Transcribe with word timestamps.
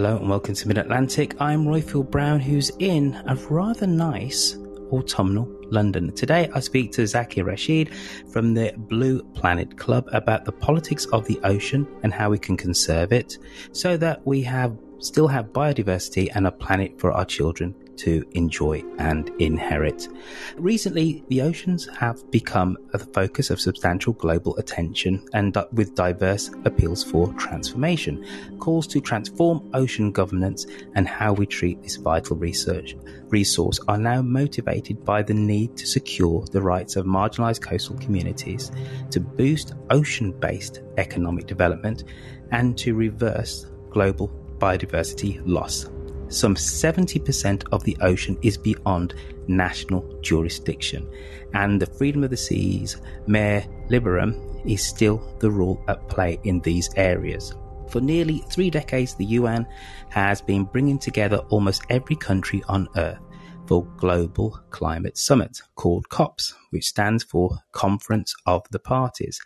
Hello 0.00 0.16
and 0.16 0.30
welcome 0.30 0.54
to 0.54 0.66
Mid 0.66 0.78
Atlantic. 0.78 1.38
I'm 1.42 1.66
Roifield 1.66 2.10
Brown, 2.10 2.40
who's 2.40 2.70
in 2.78 3.22
a 3.26 3.34
rather 3.50 3.86
nice 3.86 4.56
autumnal 4.90 5.46
London. 5.64 6.10
Today 6.14 6.48
I 6.54 6.60
speak 6.60 6.90
to 6.92 7.02
Zakia 7.02 7.44
Rashid 7.44 7.94
from 8.32 8.54
the 8.54 8.72
Blue 8.78 9.22
Planet 9.34 9.76
Club 9.76 10.08
about 10.14 10.46
the 10.46 10.52
politics 10.52 11.04
of 11.12 11.26
the 11.26 11.38
ocean 11.44 11.86
and 12.02 12.14
how 12.14 12.30
we 12.30 12.38
can 12.38 12.56
conserve 12.56 13.12
it 13.12 13.36
so 13.72 13.98
that 13.98 14.26
we 14.26 14.40
have 14.40 14.74
still 15.00 15.28
have 15.28 15.52
biodiversity 15.52 16.30
and 16.34 16.46
a 16.46 16.50
planet 16.50 16.98
for 16.98 17.12
our 17.12 17.26
children 17.26 17.74
to 18.00 18.24
enjoy 18.32 18.82
and 18.98 19.30
inherit. 19.38 20.08
Recently, 20.56 21.22
the 21.28 21.42
oceans 21.42 21.86
have 21.98 22.30
become 22.30 22.76
a 22.94 22.98
focus 22.98 23.50
of 23.50 23.60
substantial 23.60 24.14
global 24.14 24.56
attention 24.56 25.26
and 25.34 25.56
with 25.72 25.94
diverse 25.94 26.50
appeals 26.64 27.04
for 27.04 27.32
transformation. 27.34 28.24
Calls 28.58 28.86
to 28.88 29.00
transform 29.00 29.70
ocean 29.74 30.12
governance 30.12 30.66
and 30.94 31.06
how 31.06 31.32
we 31.32 31.46
treat 31.46 31.82
this 31.82 31.96
vital 31.96 32.36
research 32.36 32.96
resource 33.28 33.78
are 33.88 33.98
now 33.98 34.22
motivated 34.22 35.04
by 35.04 35.22
the 35.22 35.34
need 35.34 35.76
to 35.76 35.86
secure 35.86 36.44
the 36.52 36.60
rights 36.60 36.96
of 36.96 37.06
marginalized 37.06 37.60
coastal 37.60 37.96
communities, 37.98 38.72
to 39.10 39.20
boost 39.20 39.74
ocean 39.90 40.32
based 40.32 40.80
economic 40.96 41.46
development, 41.46 42.04
and 42.50 42.76
to 42.78 42.94
reverse 42.94 43.66
global 43.90 44.28
biodiversity 44.58 45.40
loss 45.44 45.88
some 46.30 46.54
70% 46.54 47.64
of 47.72 47.84
the 47.84 47.96
ocean 48.00 48.38
is 48.42 48.56
beyond 48.56 49.14
national 49.48 50.02
jurisdiction, 50.22 51.06
and 51.54 51.80
the 51.80 51.86
freedom 51.86 52.24
of 52.24 52.30
the 52.30 52.36
seas, 52.36 53.00
mare 53.26 53.64
liberum, 53.90 54.46
is 54.64 54.82
still 54.82 55.36
the 55.40 55.50
rule 55.50 55.82
at 55.88 56.08
play 56.08 56.38
in 56.44 56.60
these 56.60 56.88
areas. 56.96 57.54
For 57.88 58.00
nearly 58.00 58.38
three 58.50 58.70
decades, 58.70 59.14
the 59.14 59.24
UN 59.24 59.66
has 60.10 60.40
been 60.40 60.64
bringing 60.64 60.98
together 60.98 61.38
almost 61.48 61.82
every 61.90 62.16
country 62.16 62.62
on 62.68 62.88
Earth 62.96 63.18
for 63.66 63.84
Global 63.96 64.60
Climate 64.70 65.18
Summit, 65.18 65.60
called 65.74 66.08
COPS, 66.08 66.54
which 66.70 66.86
stands 66.86 67.24
for 67.24 67.58
Conference 67.72 68.34
of 68.46 68.62
the 68.70 68.78
Parties. 68.78 69.40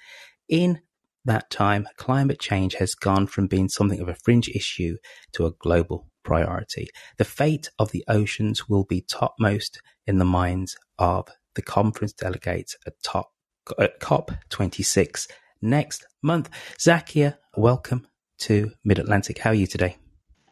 In 0.49 0.81
that 1.25 1.49
time, 1.51 1.87
climate 1.97 2.39
change 2.39 2.75
has 2.75 2.95
gone 2.95 3.27
from 3.27 3.47
being 3.47 3.69
something 3.69 4.01
of 4.01 4.09
a 4.09 4.15
fringe 4.15 4.49
issue 4.51 4.97
to 5.33 5.47
a 5.47 5.53
global 5.53 6.07
priority. 6.25 6.89
The 7.19 7.25
fate 7.25 7.71
of 7.79 7.93
the 7.93 8.05
oceans 8.09 8.69
will 8.69 8.85
be 8.85 9.03
topmost 9.03 9.81
in 10.07 10.19
the 10.19 10.25
minds 10.25 10.77
of 10.99 11.29
the 11.55 11.63
conference 11.63 12.13
delegates 12.13 12.77
at 12.87 12.95
top 13.03 13.31
at 13.79 14.01
COP26 14.01 15.29
next 15.63 16.07
month. 16.23 16.51
Zakia, 16.79 17.37
welcome 17.57 18.07
to 18.39 18.73
Mid 18.85 18.99
Atlantic. 18.99 19.39
How 19.39 19.51
are 19.51 19.55
you 19.55 19.67
today? 19.67 19.97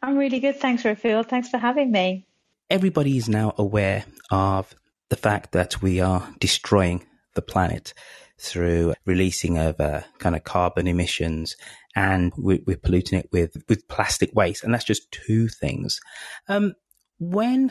I'm 0.03 0.17
really 0.17 0.41
good. 0.41 0.57
Thanks, 0.57 0.83
Roifield. 0.83 1.29
Thanks 1.29 1.49
for 1.49 1.59
having 1.59 1.91
me. 1.91 2.27
Everybody 2.71 3.17
is 3.17 3.29
now 3.29 3.55
aware 3.59 4.05
of 4.31 4.75
the 5.11 5.17
fact 5.17 5.53
that 5.53 5.83
we 5.83 6.01
are 6.01 6.27
destroying 6.39 7.05
the 7.35 7.43
planet 7.43 7.93
through 8.43 8.95
releasing 9.07 9.57
of 9.57 9.81
uh, 9.81 10.03
kind 10.19 10.35
of 10.35 10.43
carbon 10.43 10.89
emissions 10.89 11.57
and 11.95 12.33
we're, 12.37 12.59
we're, 12.67 12.77
polluting 12.77 13.19
it 13.19 13.29
with, 13.31 13.57
with 13.69 13.87
plastic 13.87 14.35
waste. 14.35 14.65
And 14.65 14.75
that's 14.75 14.85
just 14.85 15.11
two 15.13 15.49
things. 15.49 16.01
Um, 16.49 16.75
when 17.21 17.71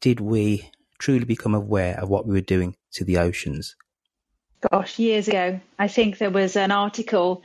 did 0.00 0.18
we 0.18 0.68
truly 0.98 1.24
become 1.24 1.54
aware 1.54 1.98
of 2.00 2.08
what 2.08 2.26
we 2.26 2.34
were 2.34 2.40
doing 2.40 2.74
to 2.94 3.04
the 3.04 3.18
oceans? 3.18 3.76
Gosh, 4.70 4.98
years 4.98 5.28
ago. 5.28 5.60
I 5.78 5.88
think 5.88 6.18
there 6.18 6.30
was 6.30 6.56
an 6.56 6.72
article 6.72 7.42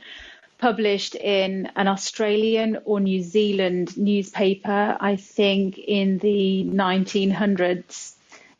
published 0.58 1.14
in 1.14 1.70
an 1.76 1.86
Australian 1.86 2.78
or 2.84 2.98
New 2.98 3.22
Zealand 3.22 3.96
newspaper, 3.96 4.96
I 4.98 5.16
think 5.16 5.78
in 5.78 6.18
the 6.18 6.64
1900s, 6.64 8.14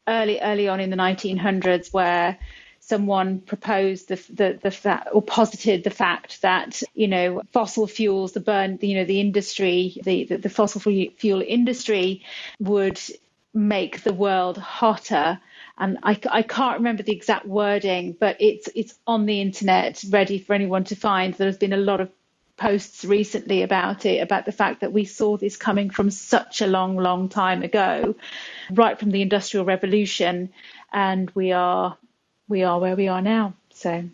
early 0.07 0.41
early 0.41 0.69
on 0.69 0.81
in 0.81 0.91
the 0.91 0.97
1900s, 0.97 1.93
where 1.93 2.39
someone 2.87 3.41
proposed 3.41 4.09
the, 4.09 4.15
the, 4.33 4.59
the 4.63 4.71
fact 4.71 5.09
or 5.13 5.21
posited 5.21 5.83
the 5.83 5.91
fact 5.91 6.41
that, 6.43 6.81
you 6.95 7.09
know, 7.09 7.43
fossil 7.51 7.89
fuels, 7.89 8.33
the 8.33 8.39
burn, 8.41 8.79
you 8.81 8.95
know, 8.95 9.05
the 9.05 9.21
industry, 9.21 9.97
the, 10.05 10.25
the, 10.25 10.37
the 10.37 10.49
fossil 10.49 10.81
fuel 10.81 11.43
industry 11.45 12.25
would 12.61 13.01
make 13.53 14.05
the 14.05 14.15
world 14.15 14.57
hotter. 14.57 15.41
And 15.77 15.99
I, 16.05 16.17
I 16.31 16.43
can't 16.43 16.79
remember 16.79 17.03
the 17.03 17.13
exact 17.13 17.45
wording, 17.45 18.17
but 18.19 18.37
it's 18.39 18.69
it's 18.77 18.95
on 19.05 19.27
the 19.27 19.41
internet, 19.41 20.05
ready 20.09 20.39
for 20.39 20.55
anyone 20.55 20.85
to 20.85 20.95
find. 20.95 21.35
There's 21.35 21.59
been 21.59 21.73
a 21.73 21.77
lot 21.77 22.01
of 22.01 22.09
posts 22.57 23.05
recently 23.05 23.63
about 23.63 24.07
it, 24.07 24.23
about 24.23 24.47
the 24.47 24.53
fact 24.53 24.83
that 24.83 24.93
we 24.93 25.05
saw 25.05 25.37
this 25.37 25.57
coming 25.57 25.91
from 25.91 26.11
such 26.11 26.63
a 26.63 26.67
long, 26.69 26.97
long 26.97 27.29
time 27.29 27.63
ago, 27.65 28.15
right 28.71 28.99
from 28.99 29.11
the 29.11 29.23
Industrial 29.23 29.67
Revolution, 29.67 30.51
and 30.93 31.31
we 31.35 31.51
are 31.51 31.99
we 32.49 32.63
are 32.63 32.79
where 32.79 32.97
we 32.97 33.09
are 33.09 33.23
now. 33.23 33.55
So 33.71 34.09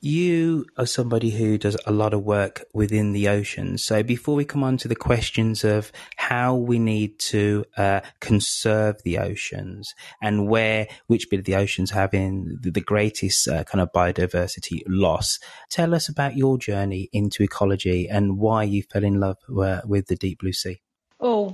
you 0.00 0.64
are 0.78 0.86
somebody 0.86 1.30
who 1.30 1.58
does 1.58 1.76
a 1.86 1.92
lot 1.92 2.14
of 2.14 2.24
work 2.24 2.64
within 2.72 3.12
the 3.12 3.28
ocean. 3.28 3.76
So 3.76 4.02
before 4.02 4.34
we 4.34 4.46
come 4.46 4.64
on 4.64 4.78
to 4.78 4.88
the 4.88 4.96
questions 4.96 5.62
of 5.62 5.92
how 6.16 6.54
we 6.54 6.78
need 6.78 7.18
to 7.18 7.66
uh, 7.76 8.00
conserve 8.20 9.02
the 9.04 9.18
oceans 9.18 9.94
and 10.22 10.48
where 10.48 10.88
which 11.06 11.28
bit 11.28 11.40
of 11.40 11.44
the 11.44 11.56
oceans 11.56 11.90
having 11.90 12.58
the, 12.62 12.80
greatest 12.80 13.46
uh, 13.46 13.62
kind 13.64 13.82
of 13.82 13.92
biodiversity 13.92 14.80
loss, 14.88 15.38
tell 15.68 15.94
us 15.94 16.08
about 16.08 16.34
your 16.34 16.56
journey 16.56 17.10
into 17.12 17.42
ecology 17.42 18.08
and 18.08 18.38
why 18.38 18.62
you 18.62 18.82
fell 18.82 19.04
in 19.04 19.20
love 19.20 19.36
uh, 19.54 19.82
with 19.84 20.06
the 20.06 20.16
deep 20.16 20.38
blue 20.40 20.52
sea. 20.52 20.80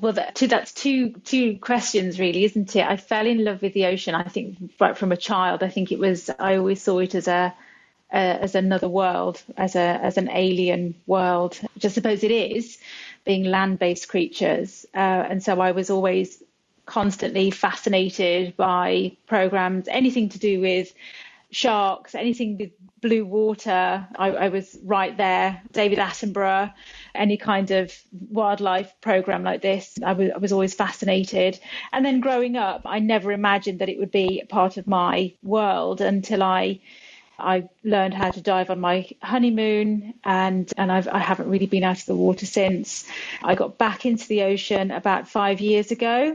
Well, 0.00 0.12
that, 0.14 0.34
that's 0.36 0.72
two 0.72 1.12
two 1.24 1.58
questions 1.58 2.18
really, 2.18 2.44
isn't 2.44 2.74
it? 2.76 2.86
I 2.86 2.96
fell 2.96 3.26
in 3.26 3.44
love 3.44 3.62
with 3.62 3.74
the 3.74 3.86
ocean. 3.86 4.14
I 4.14 4.24
think 4.24 4.56
right 4.80 4.96
from 4.96 5.12
a 5.12 5.16
child. 5.16 5.62
I 5.62 5.68
think 5.68 5.92
it 5.92 5.98
was. 5.98 6.30
I 6.38 6.56
always 6.56 6.82
saw 6.82 6.98
it 6.98 7.14
as 7.14 7.28
a, 7.28 7.54
a 8.12 8.16
as 8.16 8.54
another 8.54 8.88
world, 8.88 9.42
as 9.56 9.74
a 9.76 9.80
as 9.80 10.18
an 10.18 10.28
alien 10.30 10.94
world. 11.06 11.58
Which 11.74 11.84
I 11.84 11.88
suppose 11.88 12.24
it 12.24 12.30
is, 12.30 12.78
being 13.24 13.44
land 13.44 13.78
based 13.78 14.08
creatures. 14.08 14.86
Uh, 14.94 14.98
and 15.30 15.42
so 15.42 15.60
I 15.60 15.72
was 15.72 15.90
always 15.90 16.42
constantly 16.86 17.50
fascinated 17.50 18.56
by 18.56 19.16
programs, 19.26 19.88
anything 19.88 20.28
to 20.30 20.38
do 20.38 20.60
with 20.60 20.94
sharks, 21.56 22.14
anything 22.14 22.58
with 22.58 22.70
blue 23.00 23.24
water. 23.24 24.06
I, 24.16 24.30
I, 24.30 24.48
was 24.48 24.76
right 24.84 25.16
there. 25.16 25.62
David 25.72 25.98
Attenborough, 25.98 26.72
any 27.14 27.38
kind 27.38 27.70
of 27.70 27.96
wildlife 28.30 28.92
program 29.00 29.42
like 29.42 29.62
this, 29.62 29.98
I 30.04 30.12
was, 30.12 30.30
was 30.38 30.52
always 30.52 30.74
fascinated. 30.74 31.58
And 31.92 32.04
then 32.04 32.20
growing 32.20 32.56
up, 32.56 32.82
I 32.84 32.98
never 32.98 33.32
imagined 33.32 33.78
that 33.78 33.88
it 33.88 33.98
would 33.98 34.10
be 34.10 34.42
part 34.50 34.76
of 34.76 34.86
my 34.86 35.32
world 35.42 36.00
until 36.00 36.42
I. 36.42 36.80
I 37.38 37.68
learned 37.84 38.14
how 38.14 38.30
to 38.30 38.40
dive 38.40 38.70
on 38.70 38.80
my 38.80 39.10
honeymoon, 39.22 40.14
and 40.24 40.72
and 40.78 40.90
I've, 40.90 41.06
I 41.06 41.18
haven't 41.18 41.50
really 41.50 41.66
been 41.66 41.84
out 41.84 41.98
of 41.98 42.06
the 42.06 42.16
water 42.16 42.46
since. 42.46 43.06
I 43.42 43.54
got 43.54 43.76
back 43.76 44.06
into 44.06 44.26
the 44.26 44.44
ocean 44.44 44.90
about 44.90 45.28
five 45.28 45.60
years 45.60 45.90
ago, 45.90 46.34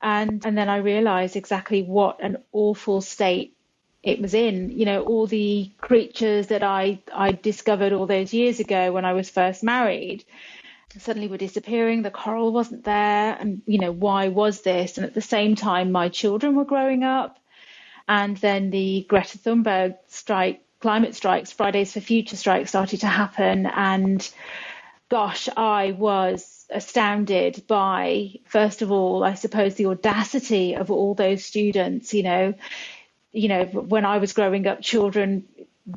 and 0.00 0.46
and 0.46 0.56
then 0.56 0.70
I 0.70 0.78
realised 0.78 1.36
exactly 1.36 1.82
what 1.82 2.24
an 2.24 2.38
awful 2.52 3.02
state 3.02 3.54
it 4.02 4.20
was 4.20 4.34
in. 4.34 4.70
You 4.70 4.86
know, 4.86 5.02
all 5.02 5.26
the 5.26 5.70
creatures 5.78 6.48
that 6.48 6.62
I 6.62 7.00
I 7.12 7.32
discovered 7.32 7.92
all 7.92 8.06
those 8.06 8.32
years 8.32 8.60
ago 8.60 8.92
when 8.92 9.04
I 9.04 9.12
was 9.12 9.30
first 9.30 9.62
married 9.62 10.24
suddenly 10.98 11.28
were 11.28 11.36
disappearing. 11.36 12.02
The 12.02 12.10
coral 12.10 12.52
wasn't 12.52 12.84
there, 12.84 13.36
and 13.38 13.62
you 13.66 13.78
know 13.78 13.92
why 13.92 14.28
was 14.28 14.62
this? 14.62 14.96
And 14.98 15.06
at 15.06 15.14
the 15.14 15.20
same 15.20 15.54
time, 15.54 15.92
my 15.92 16.08
children 16.08 16.56
were 16.56 16.64
growing 16.64 17.04
up, 17.04 17.38
and 18.08 18.36
then 18.38 18.70
the 18.70 19.06
Greta 19.08 19.38
Thunberg 19.38 19.96
strike, 20.08 20.62
climate 20.80 21.14
strikes, 21.14 21.52
Fridays 21.52 21.92
for 21.92 22.00
Future 22.00 22.36
strikes 22.36 22.70
started 22.70 23.00
to 23.00 23.06
happen, 23.06 23.66
and 23.66 24.28
gosh, 25.08 25.48
I 25.56 25.92
was 25.92 26.66
astounded 26.70 27.64
by, 27.66 28.34
first 28.46 28.80
of 28.82 28.92
all, 28.92 29.24
I 29.24 29.34
suppose 29.34 29.74
the 29.74 29.86
audacity 29.86 30.74
of 30.74 30.90
all 30.90 31.14
those 31.14 31.44
students. 31.44 32.14
You 32.14 32.22
know, 32.22 32.54
you 33.32 33.48
know, 33.48 33.64
when 33.64 34.04
I 34.04 34.18
was 34.18 34.32
growing 34.32 34.66
up, 34.66 34.80
children 34.82 35.44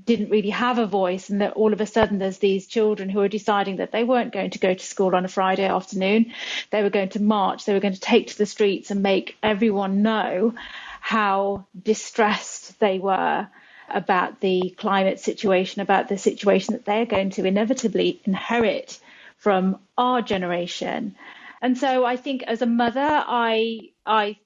didn't 0.06 0.30
really 0.30 0.50
have 0.50 0.80
a 0.80 0.86
voice, 0.86 1.30
and 1.30 1.42
that 1.42 1.54
all 1.54 1.74
of 1.74 1.82
a 1.82 1.86
sudden 1.86 2.20
there's 2.20 2.38
these 2.40 2.68
children 2.68 3.10
who 3.10 3.20
are 3.20 3.28
deciding 3.28 3.78
that 3.78 3.92
they 3.92 4.04
weren't 4.04 4.34
going 4.34 4.52
to 4.52 4.60
go 4.60 4.74
to 4.74 4.86
school 4.86 5.16
on 5.16 5.26
a 5.26 5.28
Friday 5.30 5.66
afternoon. 5.66 6.34
They 6.72 6.84
were 6.84 6.90
going 6.90 7.10
to 7.10 7.22
march, 7.22 7.66
they 7.66 7.74
were 7.74 7.80
going 7.80 7.94
to 7.94 8.00
take 8.00 8.28
to 8.28 8.38
the 8.38 8.46
streets 8.46 8.92
and 8.92 9.04
make 9.04 9.38
everyone 9.44 10.02
know 10.02 10.54
how 11.02 11.66
distressed 11.80 12.80
they 12.80 12.98
were 12.98 13.48
about 13.90 14.40
the 14.40 14.74
climate 14.78 15.20
situation, 15.20 15.82
about 15.82 16.08
the 16.08 16.18
situation 16.18 16.74
that 16.74 16.86
they're 16.86 17.06
going 17.06 17.32
to 17.32 17.46
inevitably 17.46 18.22
inherit 18.24 19.00
from 19.38 19.80
our 19.98 20.22
generation. 20.22 21.16
And 21.62 21.78
so 21.78 22.06
I 22.06 22.16
think 22.16 22.44
as 22.44 22.62
a 22.62 22.66
mother, 22.66 23.02
I 23.02 23.90
I 24.06 24.38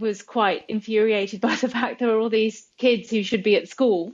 was 0.00 0.22
quite 0.22 0.64
infuriated 0.68 1.40
by 1.48 1.54
the 1.54 1.68
fact 1.68 2.00
there 2.00 2.10
are 2.10 2.18
all 2.18 2.30
these 2.30 2.66
kids 2.76 3.10
who 3.10 3.22
should 3.22 3.42
be 3.42 3.56
at 3.56 3.68
school 3.68 4.12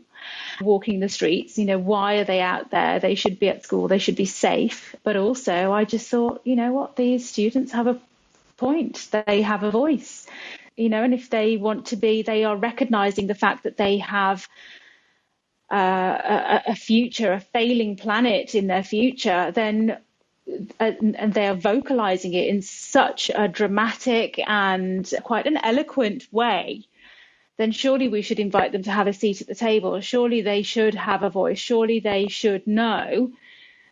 walking 0.60 1.00
the 1.00 1.08
streets. 1.08 1.58
You 1.58 1.64
know, 1.64 1.78
why 1.78 2.16
are 2.16 2.24
they 2.24 2.40
out 2.40 2.70
there? 2.70 2.98
They 2.98 3.14
should 3.14 3.38
be 3.38 3.48
at 3.48 3.64
school, 3.64 3.88
they 3.88 3.98
should 3.98 4.16
be 4.16 4.26
safe. 4.26 4.94
But 5.02 5.16
also, 5.16 5.72
I 5.72 5.84
just 5.84 6.08
thought, 6.08 6.42
you 6.44 6.56
know 6.56 6.72
what, 6.72 6.96
these 6.96 7.28
students 7.28 7.72
have 7.72 7.86
a 7.86 8.00
point, 8.56 9.08
they 9.10 9.42
have 9.42 9.62
a 9.62 9.70
voice. 9.70 10.26
You 10.76 10.88
know, 10.88 11.02
and 11.02 11.12
if 11.12 11.28
they 11.28 11.56
want 11.56 11.86
to 11.86 11.96
be, 11.96 12.22
they 12.22 12.44
are 12.44 12.56
recognizing 12.56 13.26
the 13.26 13.34
fact 13.34 13.64
that 13.64 13.76
they 13.76 13.98
have 13.98 14.46
uh, 15.72 15.76
a, 15.76 16.62
a 16.68 16.74
future, 16.76 17.32
a 17.32 17.40
failing 17.40 17.96
planet 17.96 18.54
in 18.54 18.68
their 18.68 18.84
future, 18.84 19.50
then 19.50 19.98
Uh, 20.80 20.92
and 21.00 21.34
they 21.34 21.46
are 21.46 21.54
vocalizing 21.54 22.32
it 22.32 22.48
in 22.48 22.62
such 22.62 23.30
a 23.34 23.48
dramatic 23.48 24.40
and 24.46 25.12
quite 25.22 25.46
an 25.46 25.58
eloquent 25.62 26.26
way, 26.32 26.84
then 27.58 27.72
surely 27.72 28.08
we 28.08 28.22
should 28.22 28.40
invite 28.40 28.72
them 28.72 28.82
to 28.82 28.90
have 28.90 29.06
a 29.06 29.12
seat 29.12 29.40
at 29.40 29.46
the 29.46 29.54
table. 29.54 30.00
Surely 30.00 30.40
they 30.40 30.62
should 30.62 30.94
have 30.94 31.22
a 31.22 31.30
voice. 31.30 31.58
Surely 31.58 32.00
they 32.00 32.28
should 32.28 32.66
know 32.66 33.32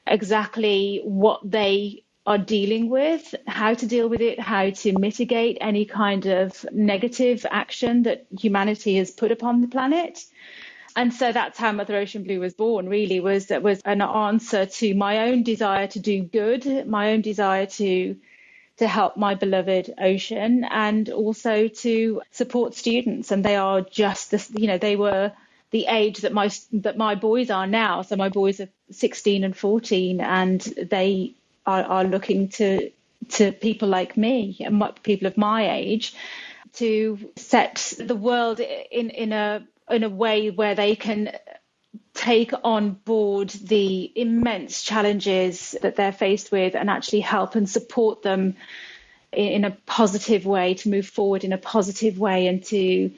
exactly 0.07 1.01
what 1.05 1.41
they 1.45 2.05
are 2.27 2.39
dealing 2.39 2.89
with, 2.89 3.35
how 3.47 3.75
to 3.75 3.87
deal 3.87 4.09
with 4.09 4.21
it, 4.21 4.41
how 4.41 4.71
to 4.71 4.99
mitigate 4.99 5.59
any 5.61 5.85
kind 5.85 6.27
of 6.27 6.65
negative 6.73 7.45
action 7.51 8.03
that 8.05 8.27
humanity 8.39 8.97
has 8.97 9.11
put 9.11 9.31
upon 9.31 9.61
the 9.61 9.69
planet 9.69 10.25
and 10.97 11.13
so 11.13 11.31
that's 11.31 11.59
how 11.59 11.73
Mother 11.73 11.97
Ocean 11.97 12.23
Blue 12.25 12.41
was 12.41 12.55
born. 12.55 12.89
Really, 12.89 13.21
was 13.21 13.47
that 13.47 13.63
was 13.63 13.81
an 13.85 14.01
answer 14.01 14.65
to 14.67 14.95
my 14.95 15.29
own 15.29 15.43
desire 15.43 15.87
to 15.89 16.01
do 16.01 16.23
good, 16.23 16.87
my 16.89 17.13
own 17.13 17.21
desire 17.21 17.67
to 17.67 18.17
to 18.79 18.89
help 18.89 19.17
my 19.17 19.35
beloved 19.35 19.95
ocean, 19.99 20.65
and 20.65 21.09
also 21.11 21.69
to 21.69 22.23
support 22.31 22.75
students. 22.75 23.31
And 23.31 23.45
they 23.45 23.57
are 23.57 23.83
just 23.83 24.31
this, 24.31 24.51
you 24.55 24.67
know, 24.67 24.79
they 24.79 24.97
were 24.97 25.33
the 25.71 25.87
age 25.87 26.19
that 26.19 26.33
my 26.33 26.51
that 26.73 26.97
my 26.97 27.15
boys 27.15 27.51
are 27.51 27.67
now. 27.67 28.01
So 28.03 28.17
my 28.17 28.31
boys 28.31 28.61
are 28.61 28.69
16 28.91 29.45
and 29.45 29.57
14, 29.57 30.21
and 30.23 30.61
they 30.61 31.35
are, 31.67 31.83
are 31.83 32.05
looking 32.05 32.49
to 32.51 32.91
to 33.29 33.53
people 33.53 33.89
like 33.89 34.17
me 34.17 34.57
and 34.61 34.83
people 35.03 35.27
of 35.27 35.37
my 35.37 35.77
age 35.77 36.15
to 36.75 37.19
set 37.37 37.95
the 37.99 38.15
world 38.15 38.61
in 38.61 39.11
in 39.11 39.33
a 39.33 39.67
in 39.91 40.03
a 40.03 40.09
way 40.09 40.51
where 40.51 40.75
they 40.75 40.97
can 40.97 41.33
take 42.15 42.53
on 42.65 42.93
board 42.93 43.51
the 43.51 44.11
immense 44.17 44.83
challenges 44.83 45.77
that 45.83 45.97
they're 45.97 46.13
faced 46.13 46.51
with 46.51 46.75
and 46.75 46.91
actually 46.91 47.21
help 47.21 47.55
and 47.55 47.69
support 47.69 48.23
them 48.23 48.57
in 49.33 49.65
a 49.65 49.77
positive 49.87 50.47
way 50.47 50.75
to 50.75 50.89
move 50.89 51.07
forward 51.07 51.45
in 51.45 51.53
a 51.53 51.59
positive 51.59 52.19
way 52.19 52.47
and 52.47 52.65
to 52.65 53.11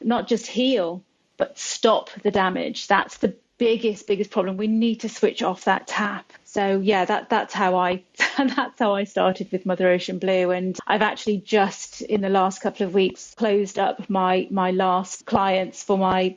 not 0.00 0.28
just 0.28 0.46
heal 0.46 1.02
but 1.36 1.58
stop 1.58 2.10
the 2.22 2.30
damage. 2.30 2.86
That's 2.86 3.18
the 3.18 3.34
biggest 3.58 4.06
biggest 4.06 4.30
problem. 4.30 4.56
We 4.56 4.66
need 4.66 5.00
to 5.00 5.08
switch 5.08 5.42
off 5.42 5.64
that 5.64 5.86
tap. 5.86 6.32
So 6.44 6.80
yeah 6.80 7.04
that 7.04 7.30
that's 7.30 7.52
how 7.54 7.76
i 7.76 8.02
that's 8.38 8.78
how 8.78 8.94
i 8.94 9.04
started 9.04 9.50
with 9.52 9.66
mother 9.66 9.88
ocean 9.88 10.18
blue. 10.18 10.50
And 10.50 10.78
i've 10.86 11.02
actually 11.02 11.38
just 11.38 12.02
in 12.02 12.20
the 12.20 12.28
last 12.28 12.60
couple 12.60 12.86
of 12.86 12.94
weeks 12.94 13.34
closed 13.36 13.78
up 13.78 14.08
my 14.08 14.48
my 14.50 14.70
last 14.70 15.26
clients 15.26 15.82
for 15.82 15.98
my 15.98 16.36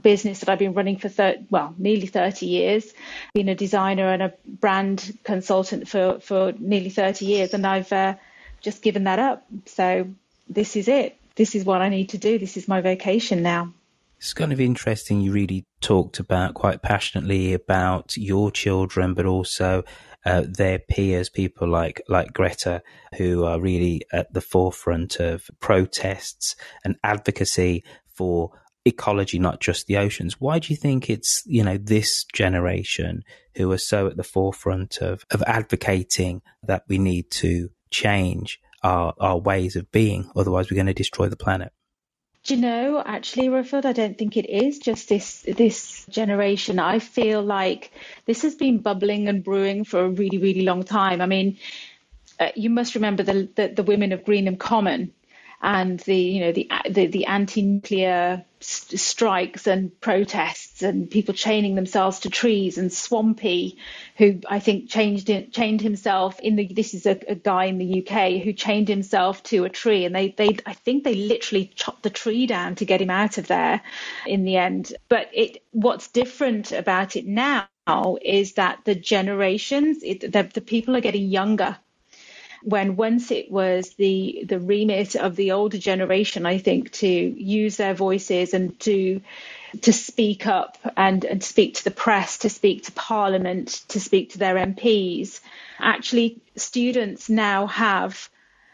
business 0.00 0.40
that 0.40 0.48
I've 0.48 0.58
been 0.58 0.74
running 0.74 0.98
for 0.98 1.08
thir- 1.08 1.44
well 1.50 1.74
nearly 1.78 2.06
30 2.06 2.46
years. 2.46 2.92
Been 3.34 3.48
a 3.48 3.54
designer 3.54 4.08
and 4.08 4.22
a 4.22 4.34
brand 4.46 5.16
consultant 5.24 5.88
for 5.88 6.18
for 6.20 6.52
nearly 6.58 6.90
30 6.90 7.24
years. 7.24 7.54
And 7.54 7.66
I've 7.66 7.92
uh, 7.92 8.14
just 8.60 8.82
given 8.82 9.04
that 9.04 9.18
up. 9.18 9.44
So 9.66 10.08
this 10.48 10.76
is 10.76 10.88
it. 10.88 11.16
This 11.36 11.54
is 11.54 11.64
what 11.64 11.82
I 11.82 11.88
need 11.88 12.10
to 12.10 12.18
do. 12.18 12.38
This 12.38 12.56
is 12.56 12.68
my 12.68 12.80
vocation 12.80 13.42
now 13.42 13.72
it's 14.16 14.34
kind 14.34 14.52
of 14.52 14.60
interesting. 14.60 15.20
You 15.20 15.32
really 15.32 15.66
talked 15.80 16.18
about 16.18 16.54
quite 16.54 16.82
passionately 16.82 17.52
about 17.52 18.16
your 18.16 18.50
children, 18.50 19.14
but 19.14 19.26
also 19.26 19.84
uh, 20.24 20.44
their 20.48 20.78
peers, 20.78 21.28
people 21.28 21.68
like 21.68 22.00
like 22.08 22.32
Greta, 22.32 22.82
who 23.16 23.44
are 23.44 23.60
really 23.60 24.02
at 24.12 24.32
the 24.32 24.40
forefront 24.40 25.20
of 25.20 25.50
protests 25.60 26.56
and 26.84 26.96
advocacy 27.04 27.84
for 28.06 28.50
ecology, 28.84 29.38
not 29.38 29.60
just 29.60 29.86
the 29.86 29.96
oceans. 29.96 30.40
Why 30.40 30.58
do 30.58 30.72
you 30.72 30.76
think 30.76 31.10
it's 31.10 31.42
you 31.46 31.62
know 31.62 31.76
this 31.76 32.24
generation 32.32 33.22
who 33.56 33.70
are 33.72 33.78
so 33.78 34.06
at 34.06 34.16
the 34.16 34.24
forefront 34.24 34.98
of 34.98 35.24
of 35.30 35.42
advocating 35.46 36.42
that 36.62 36.84
we 36.88 36.98
need 36.98 37.30
to 37.32 37.68
change 37.90 38.60
our 38.82 39.14
our 39.20 39.38
ways 39.38 39.76
of 39.76 39.90
being, 39.92 40.30
otherwise 40.34 40.70
we're 40.70 40.76
going 40.76 40.86
to 40.86 40.94
destroy 40.94 41.28
the 41.28 41.36
planet? 41.36 41.72
Do 42.44 42.54
you 42.54 42.60
know, 42.60 43.02
actually, 43.04 43.48
Roifield, 43.48 43.86
I 43.86 43.92
don't 43.92 44.18
think 44.18 44.36
it 44.36 44.48
is 44.50 44.78
just 44.78 45.08
this 45.08 45.40
this 45.48 46.04
generation. 46.10 46.78
I 46.78 46.98
feel 46.98 47.42
like 47.42 47.90
this 48.26 48.42
has 48.42 48.54
been 48.54 48.78
bubbling 48.78 49.28
and 49.28 49.42
brewing 49.42 49.84
for 49.84 50.04
a 50.04 50.08
really, 50.10 50.36
really 50.38 50.62
long 50.62 50.82
time. 50.82 51.22
I 51.22 51.26
mean, 51.26 51.56
uh, 52.38 52.50
you 52.54 52.68
must 52.68 52.94
remember 52.94 53.22
the, 53.22 53.48
the, 53.54 53.68
the 53.68 53.82
women 53.82 54.12
of 54.12 54.24
Greenham 54.24 54.58
Common 54.58 55.12
and 55.64 55.98
the 56.00 56.14
you 56.14 56.40
know 56.40 56.52
the 56.52 56.70
the, 56.90 57.06
the 57.06 57.24
anti-nuclear 57.24 58.44
st- 58.60 59.00
strikes 59.00 59.66
and 59.66 59.98
protests 59.98 60.82
and 60.82 61.10
people 61.10 61.32
chaining 61.32 61.74
themselves 61.74 62.20
to 62.20 62.30
trees 62.30 62.76
and 62.76 62.92
Swampy, 62.92 63.78
who 64.18 64.40
I 64.46 64.60
think 64.60 64.90
changed 64.90 65.30
it, 65.30 65.54
chained 65.54 65.80
himself 65.80 66.38
in 66.38 66.56
the 66.56 66.68
this 66.68 66.92
is 66.92 67.06
a, 67.06 67.18
a, 67.26 67.34
guy 67.34 67.64
in 67.64 67.78
the 67.78 68.06
UK 68.06 68.42
who 68.42 68.52
chained 68.52 68.88
himself 68.88 69.42
to 69.44 69.64
a 69.64 69.70
tree 69.70 70.04
and 70.04 70.14
they 70.14 70.34
they 70.36 70.58
I 70.66 70.74
think 70.74 71.02
they 71.02 71.14
literally 71.14 71.72
chopped 71.74 72.02
the 72.02 72.10
tree 72.10 72.46
down 72.46 72.74
to 72.76 72.84
get 72.84 73.00
him 73.00 73.10
out 73.10 73.38
of 73.38 73.46
there 73.46 73.80
in 74.26 74.44
the 74.44 74.58
end. 74.58 74.92
But 75.08 75.30
it 75.32 75.64
what's 75.70 76.08
different 76.08 76.72
about 76.72 77.16
it 77.16 77.26
now 77.26 77.68
is 78.22 78.52
that 78.54 78.80
the 78.84 78.94
generations 78.94 80.02
it, 80.02 80.20
the, 80.20 80.42
the 80.42 80.60
people 80.60 80.94
are 80.94 81.00
getting 81.00 81.28
younger 81.28 81.78
when 82.64 82.96
once 82.96 83.30
it 83.30 83.50
was 83.50 83.94
the 83.94 84.44
the 84.48 84.58
remit 84.58 85.16
of 85.16 85.36
the 85.36 85.52
older 85.52 85.78
generation, 85.78 86.46
I 86.46 86.58
think, 86.58 86.92
to 86.92 87.08
use 87.08 87.76
their 87.76 87.94
voices 87.94 88.54
and 88.54 88.78
to 88.80 89.20
to 89.82 89.92
speak 89.92 90.46
up 90.46 90.78
and, 90.96 91.24
and 91.24 91.42
speak 91.42 91.74
to 91.74 91.84
the 91.84 91.90
press, 91.90 92.38
to 92.38 92.48
speak 92.48 92.84
to 92.84 92.92
Parliament, 92.92 93.82
to 93.88 94.00
speak 94.00 94.30
to 94.30 94.38
their 94.38 94.54
MPs. 94.54 95.40
Actually, 95.80 96.40
students 96.56 97.28
now 97.28 97.66
have, 97.66 98.28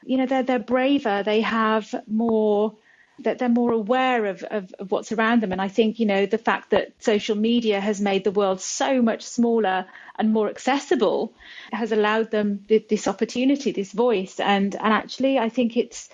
you 0.04 0.18
know, 0.18 0.26
they're, 0.26 0.42
they're 0.42 0.59
braver, 0.59 1.23
they 1.23 1.40
have 1.40 1.94
more 2.06 2.75
that 3.22 3.38
they're 3.38 3.48
more 3.48 3.72
aware 3.72 4.26
of, 4.26 4.42
of, 4.44 4.72
of, 4.78 4.90
what's 4.90 5.12
around 5.12 5.42
them. 5.42 5.52
And 5.52 5.60
I 5.60 5.68
think, 5.68 5.98
you 5.98 6.06
know, 6.06 6.26
the 6.26 6.38
fact 6.38 6.70
that 6.70 6.92
social 6.98 7.36
media 7.36 7.80
has 7.80 8.00
made 8.00 8.24
the 8.24 8.30
world 8.30 8.60
so 8.60 9.02
much 9.02 9.22
smaller 9.22 9.86
and 10.18 10.32
more 10.32 10.48
accessible 10.48 11.32
has 11.72 11.92
allowed 11.92 12.30
them 12.30 12.64
this 12.68 13.08
opportunity, 13.08 13.72
this 13.72 13.92
voice. 13.92 14.40
And, 14.40 14.74
and 14.74 14.92
actually, 14.92 15.38
I 15.38 15.48
think 15.48 15.76
it's, 15.76 16.08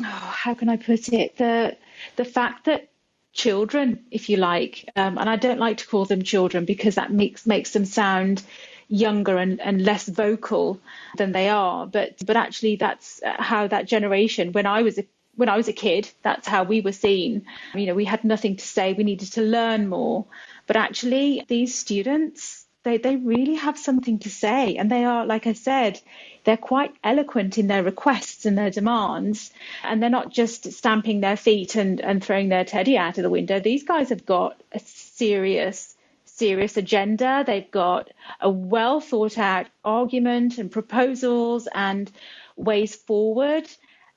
oh, 0.00 0.04
how 0.04 0.54
can 0.54 0.68
I 0.68 0.76
put 0.76 1.08
it? 1.08 1.36
The, 1.36 1.76
the 2.16 2.24
fact 2.24 2.66
that 2.66 2.88
children, 3.34 4.04
if 4.10 4.28
you 4.28 4.36
like, 4.38 4.88
um, 4.96 5.18
and 5.18 5.28
I 5.28 5.36
don't 5.36 5.58
like 5.58 5.78
to 5.78 5.86
call 5.86 6.04
them 6.04 6.22
children 6.22 6.64
because 6.64 6.94
that 6.94 7.12
makes 7.12 7.46
makes 7.46 7.72
them 7.72 7.84
sound 7.84 8.42
younger 8.88 9.36
and, 9.36 9.60
and 9.60 9.82
less 9.82 10.08
vocal 10.08 10.80
than 11.16 11.32
they 11.32 11.48
are. 11.48 11.86
But 11.86 12.24
but 12.24 12.36
actually, 12.36 12.76
that's 12.76 13.20
how 13.24 13.66
that 13.66 13.86
generation. 13.86 14.52
When 14.52 14.66
I 14.66 14.82
was 14.82 14.98
a 14.98 15.04
when 15.36 15.48
I 15.48 15.56
was 15.56 15.68
a 15.68 15.72
kid, 15.72 16.10
that's 16.22 16.46
how 16.46 16.64
we 16.64 16.80
were 16.80 16.92
seen. 16.92 17.46
You 17.74 17.86
know, 17.86 17.94
we 17.94 18.04
had 18.04 18.24
nothing 18.24 18.56
to 18.56 18.64
say. 18.64 18.92
We 18.92 19.04
needed 19.04 19.32
to 19.32 19.42
learn 19.42 19.88
more. 19.88 20.26
But 20.66 20.76
actually, 20.76 21.44
these 21.48 21.76
students, 21.76 22.64
they, 22.84 22.98
they 22.98 23.16
really 23.16 23.54
have 23.54 23.78
something 23.78 24.18
to 24.20 24.30
say. 24.30 24.76
And 24.76 24.90
they 24.90 25.04
are, 25.04 25.26
like 25.26 25.46
I 25.46 25.52
said, 25.54 26.00
they're 26.44 26.56
quite 26.56 26.94
eloquent 27.02 27.58
in 27.58 27.66
their 27.66 27.82
requests 27.82 28.46
and 28.46 28.56
their 28.56 28.70
demands. 28.70 29.50
And 29.82 30.02
they're 30.02 30.10
not 30.10 30.30
just 30.30 30.72
stamping 30.72 31.20
their 31.20 31.36
feet 31.36 31.74
and, 31.74 32.00
and 32.00 32.22
throwing 32.22 32.48
their 32.48 32.64
teddy 32.64 32.96
out 32.96 33.18
of 33.18 33.22
the 33.22 33.30
window. 33.30 33.60
These 33.60 33.84
guys 33.84 34.10
have 34.10 34.26
got 34.26 34.60
a 34.72 34.78
serious, 34.78 35.96
serious 36.24 36.76
agenda. 36.76 37.44
They've 37.46 37.70
got 37.70 38.10
a 38.40 38.50
well 38.50 39.00
thought 39.00 39.38
out 39.38 39.66
argument 39.84 40.58
and 40.58 40.70
proposals 40.70 41.68
and 41.74 42.10
ways 42.56 42.94
forward. 42.94 43.66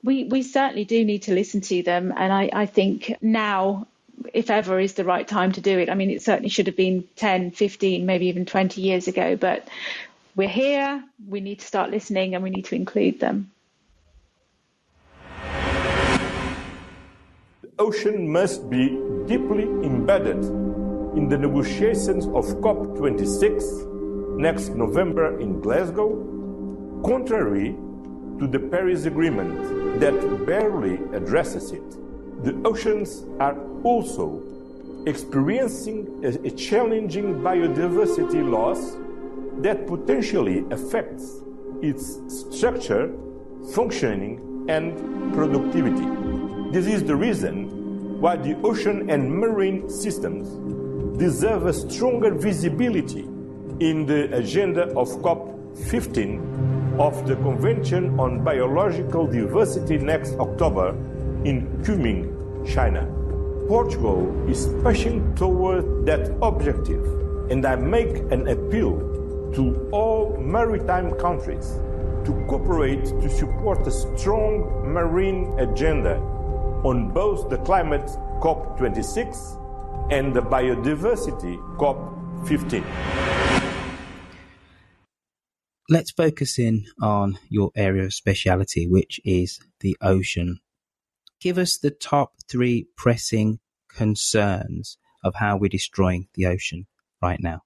We, 0.04 0.24
we 0.24 0.42
certainly 0.42 0.84
do 0.84 1.04
need 1.04 1.22
to 1.22 1.34
listen 1.34 1.60
to 1.62 1.82
them. 1.82 2.12
And 2.16 2.32
I, 2.32 2.50
I 2.52 2.66
think 2.66 3.14
now 3.20 3.86
if 4.32 4.50
ever 4.50 4.78
is 4.78 4.94
the 4.94 5.04
right 5.04 5.26
time 5.26 5.52
to 5.52 5.60
do 5.60 5.78
it. 5.78 5.90
I 5.90 5.94
mean, 5.94 6.10
it 6.10 6.22
certainly 6.22 6.48
should 6.48 6.66
have 6.66 6.76
been 6.76 7.04
10, 7.16 7.52
15, 7.52 8.06
maybe 8.06 8.26
even 8.26 8.46
20 8.46 8.80
years 8.80 9.08
ago, 9.08 9.36
but 9.36 9.68
we're 10.36 10.48
here, 10.48 11.02
we 11.28 11.40
need 11.40 11.60
to 11.60 11.66
start 11.66 11.90
listening, 11.90 12.34
and 12.34 12.42
we 12.44 12.50
need 12.50 12.64
to 12.66 12.74
include 12.74 13.20
them. 13.20 13.50
The 17.62 17.70
ocean 17.78 18.30
must 18.30 18.68
be 18.70 18.88
deeply 19.26 19.64
embedded 19.64 20.44
in 21.16 21.28
the 21.28 21.38
negotiations 21.38 22.26
of 22.26 22.46
COP26 22.62 24.38
next 24.38 24.70
November 24.70 25.38
in 25.40 25.60
Glasgow, 25.60 26.10
contrary 27.04 27.76
to 28.38 28.46
the 28.46 28.60
Paris 28.60 29.04
Agreement 29.04 29.77
that 30.00 30.46
barely 30.46 30.94
addresses 31.12 31.72
it. 31.72 31.90
The 32.44 32.60
oceans 32.64 33.24
are 33.40 33.58
also 33.82 34.42
experiencing 35.06 36.24
a, 36.24 36.50
challenging 36.50 37.36
biodiversity 37.36 38.48
loss 38.48 38.96
that 39.62 39.86
potentially 39.86 40.64
affects 40.70 41.40
its 41.82 42.20
structure, 42.28 43.12
functioning, 43.72 44.66
and 44.68 45.34
productivity. 45.34 46.06
This 46.70 46.86
is 46.86 47.02
the 47.04 47.16
reason 47.16 48.20
why 48.20 48.36
the 48.36 48.56
ocean 48.62 49.10
and 49.10 49.32
marine 49.32 49.88
systems 49.88 50.48
deserve 51.18 51.66
a 51.66 51.72
stronger 51.72 52.34
visibility 52.34 53.22
in 53.80 54.06
the 54.06 54.32
agenda 54.36 54.82
of 54.96 55.08
COP15 55.22 56.77
of 56.98 57.28
the 57.28 57.36
Convention 57.36 58.18
on 58.18 58.42
Biological 58.42 59.26
Diversity 59.26 59.98
next 59.98 60.34
October 60.34 60.90
in 61.44 61.68
Kunming, 61.84 62.66
China. 62.66 63.06
Portugal 63.68 64.26
is 64.48 64.66
pushing 64.82 65.34
toward 65.36 66.04
that 66.06 66.36
objective, 66.42 67.04
and 67.50 67.64
I 67.64 67.76
make 67.76 68.16
an 68.32 68.48
appeal 68.48 68.98
to 69.54 69.88
all 69.92 70.36
maritime 70.38 71.12
countries 71.12 71.78
to 72.24 72.32
cooperate 72.48 73.04
to 73.04 73.30
support 73.30 73.86
a 73.86 73.90
strong 73.92 74.92
marine 74.92 75.56
agenda 75.60 76.16
on 76.84 77.10
both 77.10 77.48
the 77.48 77.58
climate 77.58 78.06
COP26 78.40 80.12
and 80.12 80.34
the 80.34 80.42
biodiversity 80.42 81.58
COP15. 81.76 83.67
Let's 85.90 86.10
focus 86.10 86.58
in 86.58 86.84
on 87.00 87.38
your 87.48 87.70
area 87.74 88.04
of 88.04 88.12
speciality, 88.12 88.86
which 88.86 89.20
is 89.24 89.58
the 89.80 89.96
ocean. 90.02 90.60
Give 91.40 91.56
us 91.56 91.78
the 91.78 91.90
top 91.90 92.32
three 92.46 92.88
pressing 92.94 93.58
concerns 93.88 94.98
of 95.24 95.34
how 95.36 95.56
we're 95.56 95.68
destroying 95.68 96.28
the 96.34 96.46
ocean 96.46 96.86
right 97.22 97.40
now. 97.40 97.62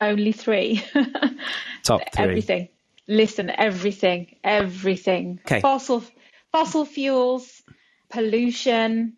Only 0.00 0.32
three. 0.32 0.84
Top 1.84 2.02
three. 2.12 2.24
Everything. 2.24 2.68
Listen, 3.06 3.50
everything, 3.50 4.36
everything. 4.42 5.38
Okay. 5.46 5.60
Fossil, 5.60 6.02
fossil 6.50 6.84
fuels, 6.84 7.62
pollution. 8.10 9.16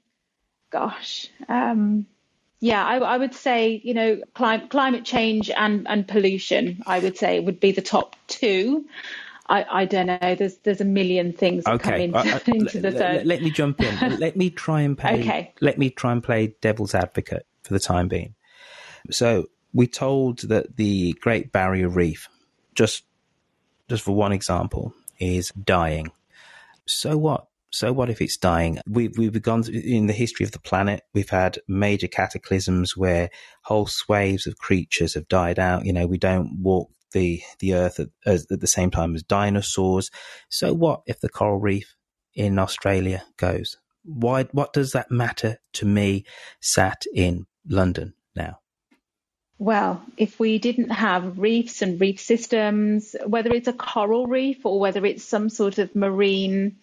Gosh, 0.71 1.29
um, 1.49 2.07
yeah, 2.67 2.85
I, 2.85 2.97
I, 2.97 3.17
would 3.17 3.35
say 3.35 3.81
you 3.85 3.95
know 3.95 4.21
climate 4.35 4.71
climate 4.71 5.05
change 5.05 5.51
and 5.51 5.87
and 5.89 6.07
pollution. 6.07 6.83
I 6.87 6.99
would 6.99 7.17
say 7.17 7.41
would 7.41 7.61
be 7.61 7.73
the 7.73 7.83
top 7.83 8.17
two. 8.27 8.87
I, 9.49 9.65
I 9.71 9.85
don't 9.85 10.07
know. 10.07 10.35
There's 10.35 10.57
there's 10.59 10.81
a 10.81 10.85
million 10.85 11.33
things 11.33 11.65
that 11.65 11.75
okay. 11.75 11.91
come 11.91 12.01
into, 12.01 12.19
uh, 12.19 12.41
into 12.47 12.81
the 12.81 12.91
third. 12.91 13.17
Let, 13.19 13.27
let, 13.27 13.43
me 13.43 13.51
jump 13.51 13.81
in. 13.81 14.17
let 14.19 14.37
me 14.37 14.51
try 14.51 14.81
and 14.81 14.99
play. 14.99 15.21
Okay. 15.21 15.55
Let 15.61 15.79
me 15.79 15.91
try 15.91 16.13
and 16.13 16.23
play 16.23 16.55
devil's 16.61 16.95
advocate 16.95 17.47
for 17.63 17.73
the 17.73 17.81
time 17.81 18.09
being. 18.09 18.35
So 19.11 19.47
we 19.73 19.87
told 19.87 20.41
that 20.49 20.77
the 20.77 21.13
Great 21.21 21.53
Barrier 21.53 21.89
Reef, 21.89 22.29
just 22.75 23.05
just 23.89 24.03
for 24.03 24.13
one 24.13 24.33
example, 24.33 24.93
is 25.21 25.51
dying. 25.51 26.11
So 26.87 27.17
what? 27.17 27.47
So 27.71 27.93
what 27.93 28.11
if 28.11 28.21
it's 28.21 28.37
dying? 28.37 28.79
We've 28.89 29.17
we've 29.17 29.43
gone 29.43 29.65
in 29.73 30.07
the 30.07 30.13
history 30.13 30.45
of 30.45 30.53
the 30.53 30.61
planet. 30.61 31.03
We've 31.13 31.29
had 31.29 31.59
major 31.69 32.09
cataclysms 32.09 32.97
where 32.97 33.31
whole 33.63 33.87
swathes 33.87 34.47
of 34.47 34.57
creatures 34.57 35.15
have 35.15 35.29
died 35.29 35.59
out. 35.59 35.85
You 35.85 35.93
know, 35.93 36.07
we 36.07 36.19
don't 36.19 36.61
walk 36.63 36.91
the 37.13 37.43
the 37.59 37.75
Earth 37.75 38.01
at, 38.01 38.09
at 38.27 38.61
the 38.61 38.67
same 38.67 38.91
time 38.91 39.15
as 39.15 39.23
dinosaurs. 39.23 40.11
So 40.49 40.73
what 40.73 41.03
if 41.07 41.21
the 41.21 41.29
coral 41.29 41.59
reef 41.59 41.95
in 42.35 42.59
Australia 42.59 43.25
goes? 43.37 43.77
Why? 44.05 44.45
What 44.53 44.73
does 44.73 44.93
that 44.93 45.11
matter 45.11 45.59
to 45.75 45.87
me, 45.87 46.25
sat 46.61 47.05
in 47.13 47.47
London 47.69 48.15
now? 48.35 48.61
Well, 49.59 50.03
if 50.19 50.39
we 50.39 50.59
didn't 50.59 50.91
have 50.91 51.39
reefs 51.39 51.81
and 51.81 51.99
reef 51.99 52.21
systems, 52.21 53.17
whether 53.27 53.51
it's 53.53 53.69
a 53.69 53.73
coral 53.73 54.27
reef 54.27 54.67
or 54.67 54.79
whether 54.79 55.05
it's 55.07 55.25
some 55.25 55.49
sort 55.49 55.79
of 55.79 55.97
marine 55.97 56.77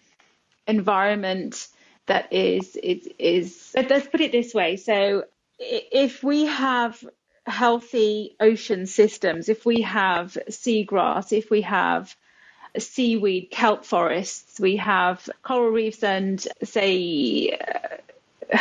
environment 0.66 1.68
that 2.06 2.32
is 2.32 2.76
is 2.76 3.08
is 3.18 3.72
let's 3.74 4.08
put 4.08 4.20
it 4.20 4.32
this 4.32 4.52
way. 4.54 4.76
So 4.76 5.24
if 5.58 6.22
we 6.22 6.46
have 6.46 7.02
healthy 7.46 8.36
ocean 8.40 8.86
systems, 8.86 9.48
if 9.48 9.66
we 9.66 9.82
have 9.82 10.36
seagrass, 10.48 11.32
if 11.32 11.50
we 11.50 11.62
have 11.62 12.14
seaweed, 12.78 13.50
kelp 13.50 13.84
forests, 13.84 14.58
we 14.58 14.76
have 14.76 15.28
coral 15.42 15.70
reefs 15.70 16.02
and 16.02 16.46
say 16.62 17.56
uh, 18.52 18.58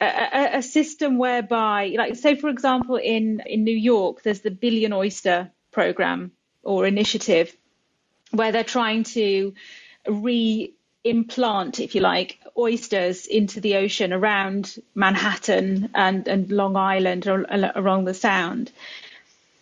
a, 0.00 0.58
a, 0.58 0.62
system 0.62 1.18
whereby, 1.18 1.94
like, 1.96 2.16
say, 2.16 2.36
for 2.36 2.48
example, 2.48 2.96
in, 2.96 3.42
in 3.46 3.64
New 3.64 3.76
York, 3.76 4.22
there's 4.22 4.40
the 4.40 4.50
Billion 4.50 4.92
Oyster 4.92 5.50
program 5.72 6.32
or 6.62 6.86
initiative 6.86 7.54
where 8.30 8.52
they're 8.52 8.64
trying 8.64 9.04
to 9.04 9.54
re 10.08 10.72
implant, 11.04 11.80
if 11.80 11.94
you 11.94 12.00
like, 12.00 12.38
oysters 12.58 13.26
into 13.26 13.60
the 13.60 13.76
ocean 13.76 14.12
around 14.12 14.76
Manhattan 14.94 15.90
and, 15.94 16.26
and 16.26 16.50
Long 16.50 16.76
Island 16.76 17.28
or 17.28 17.46
along 17.48 18.04
the 18.04 18.14
Sound. 18.14 18.72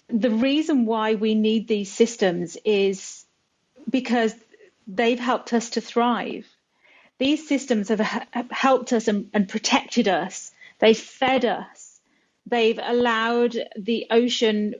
The 0.08 0.30
reason 0.30 0.86
why 0.86 1.14
we 1.14 1.34
need 1.34 1.68
these 1.68 1.92
systems 1.92 2.56
is 2.64 3.24
because 3.90 4.34
they've 4.86 5.20
helped 5.20 5.52
us 5.52 5.70
to 5.70 5.80
thrive 5.80 6.46
these 7.18 7.46
systems 7.48 7.88
have, 7.88 8.00
helped 8.50 8.92
us 8.92 9.08
and, 9.08 9.30
and 9.32 9.48
protected 9.48 10.08
us. 10.08 10.50
They've 10.78 10.98
fed 10.98 11.44
us. 11.44 11.93
They've 12.46 12.78
allowed 12.82 13.56
the 13.76 14.06
ocean, 14.10 14.74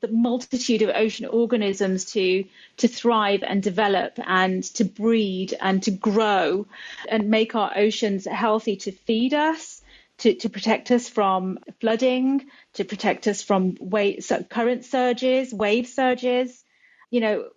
the 0.00 0.08
multitude 0.08 0.80
of 0.80 0.90
ocean 0.94 1.26
organisms 1.26 2.06
to, 2.12 2.44
to 2.78 2.88
thrive 2.88 3.42
and 3.42 3.62
develop 3.62 4.18
and 4.24 4.64
to 4.74 4.84
breed 4.84 5.54
and 5.60 5.82
to 5.82 5.90
grow 5.90 6.66
and 7.08 7.28
make 7.28 7.54
our 7.54 7.70
oceans 7.76 8.26
healthy 8.26 8.76
to 8.76 8.92
feed 8.92 9.34
us, 9.34 9.82
to, 10.18 10.34
to 10.36 10.48
protect 10.48 10.90
us 10.90 11.08
from 11.08 11.58
flooding, 11.80 12.46
to 12.74 12.84
protect 12.84 13.28
us 13.28 13.42
from 13.42 13.76
wave, 13.78 14.26
current 14.48 14.86
surges, 14.86 15.52
wave 15.52 15.88
surges. 15.88 16.64
You 17.10 17.20
know, 17.20 17.48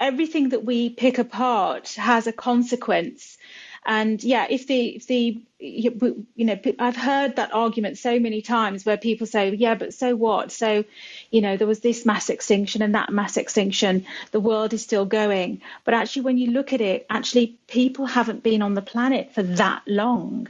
everything 0.00 0.48
that 0.48 0.64
we 0.64 0.90
pick 0.90 1.18
apart 1.18 1.92
has 1.94 2.26
a 2.26 2.32
consequence. 2.32 3.38
And 3.84 4.22
yeah, 4.22 4.46
if 4.48 4.66
the 4.66 4.88
if 4.96 5.06
the 5.06 5.40
you 5.58 6.20
know 6.36 6.58
I've 6.78 6.96
heard 6.96 7.36
that 7.36 7.54
argument 7.54 7.98
so 7.98 8.18
many 8.18 8.42
times 8.42 8.84
where 8.84 8.96
people 8.96 9.26
say, 9.26 9.54
yeah, 9.54 9.74
but 9.74 9.94
so 9.94 10.14
what? 10.14 10.52
So, 10.52 10.84
you 11.30 11.40
know, 11.40 11.56
there 11.56 11.66
was 11.66 11.80
this 11.80 12.04
mass 12.04 12.28
extinction 12.30 12.82
and 12.82 12.94
that 12.94 13.10
mass 13.10 13.36
extinction. 13.36 14.06
The 14.32 14.40
world 14.40 14.74
is 14.74 14.82
still 14.82 15.06
going. 15.06 15.62
But 15.84 15.94
actually, 15.94 16.22
when 16.22 16.38
you 16.38 16.50
look 16.50 16.72
at 16.72 16.80
it, 16.80 17.06
actually 17.08 17.58
people 17.68 18.06
haven't 18.06 18.42
been 18.42 18.62
on 18.62 18.74
the 18.74 18.82
planet 18.82 19.34
for 19.34 19.42
that 19.42 19.82
long. 19.86 20.48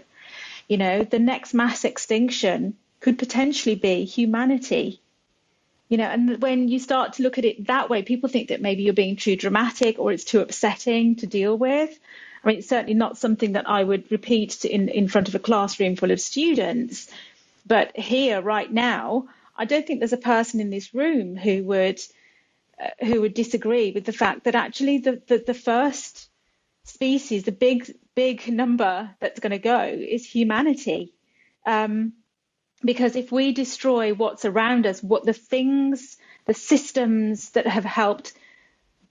You 0.68 0.76
know, 0.78 1.04
the 1.04 1.18
next 1.18 1.54
mass 1.54 1.84
extinction 1.84 2.74
could 3.00 3.18
potentially 3.18 3.74
be 3.76 4.04
humanity. 4.04 5.00
You 5.88 5.96
know, 5.98 6.04
and 6.04 6.40
when 6.40 6.68
you 6.68 6.78
start 6.78 7.14
to 7.14 7.22
look 7.24 7.38
at 7.38 7.44
it 7.44 7.66
that 7.66 7.90
way, 7.90 8.02
people 8.02 8.28
think 8.28 8.48
that 8.48 8.60
maybe 8.60 8.82
you're 8.82 8.92
being 8.92 9.16
too 9.16 9.34
dramatic 9.34 9.98
or 9.98 10.12
it's 10.12 10.24
too 10.24 10.40
upsetting 10.40 11.16
to 11.16 11.26
deal 11.26 11.56
with. 11.56 11.98
I 12.42 12.48
mean, 12.48 12.58
it's 12.58 12.68
certainly 12.68 12.94
not 12.94 13.18
something 13.18 13.52
that 13.52 13.68
I 13.68 13.82
would 13.82 14.10
repeat 14.10 14.64
in, 14.64 14.88
in 14.88 15.08
front 15.08 15.28
of 15.28 15.34
a 15.34 15.38
classroom 15.38 15.96
full 15.96 16.10
of 16.10 16.20
students. 16.20 17.10
But 17.66 17.96
here, 17.96 18.40
right 18.40 18.70
now, 18.70 19.28
I 19.56 19.66
don't 19.66 19.86
think 19.86 20.00
there's 20.00 20.14
a 20.14 20.16
person 20.16 20.60
in 20.60 20.70
this 20.70 20.94
room 20.94 21.36
who 21.36 21.64
would 21.64 22.00
uh, 22.82 23.04
who 23.04 23.20
would 23.20 23.34
disagree 23.34 23.92
with 23.92 24.06
the 24.06 24.12
fact 24.12 24.44
that 24.44 24.54
actually 24.54 24.98
the, 24.98 25.20
the, 25.26 25.44
the 25.46 25.54
first 25.54 26.30
species, 26.84 27.44
the 27.44 27.52
big 27.52 27.94
big 28.14 28.50
number 28.50 29.10
that's 29.20 29.40
going 29.40 29.52
to 29.52 29.58
go 29.58 29.82
is 29.84 30.24
humanity. 30.24 31.12
Um, 31.66 32.14
because 32.82 33.16
if 33.16 33.30
we 33.30 33.52
destroy 33.52 34.14
what's 34.14 34.46
around 34.46 34.86
us, 34.86 35.02
what 35.02 35.24
the 35.24 35.34
things, 35.34 36.16
the 36.46 36.54
systems 36.54 37.50
that 37.50 37.66
have 37.66 37.84
helped 37.84 38.32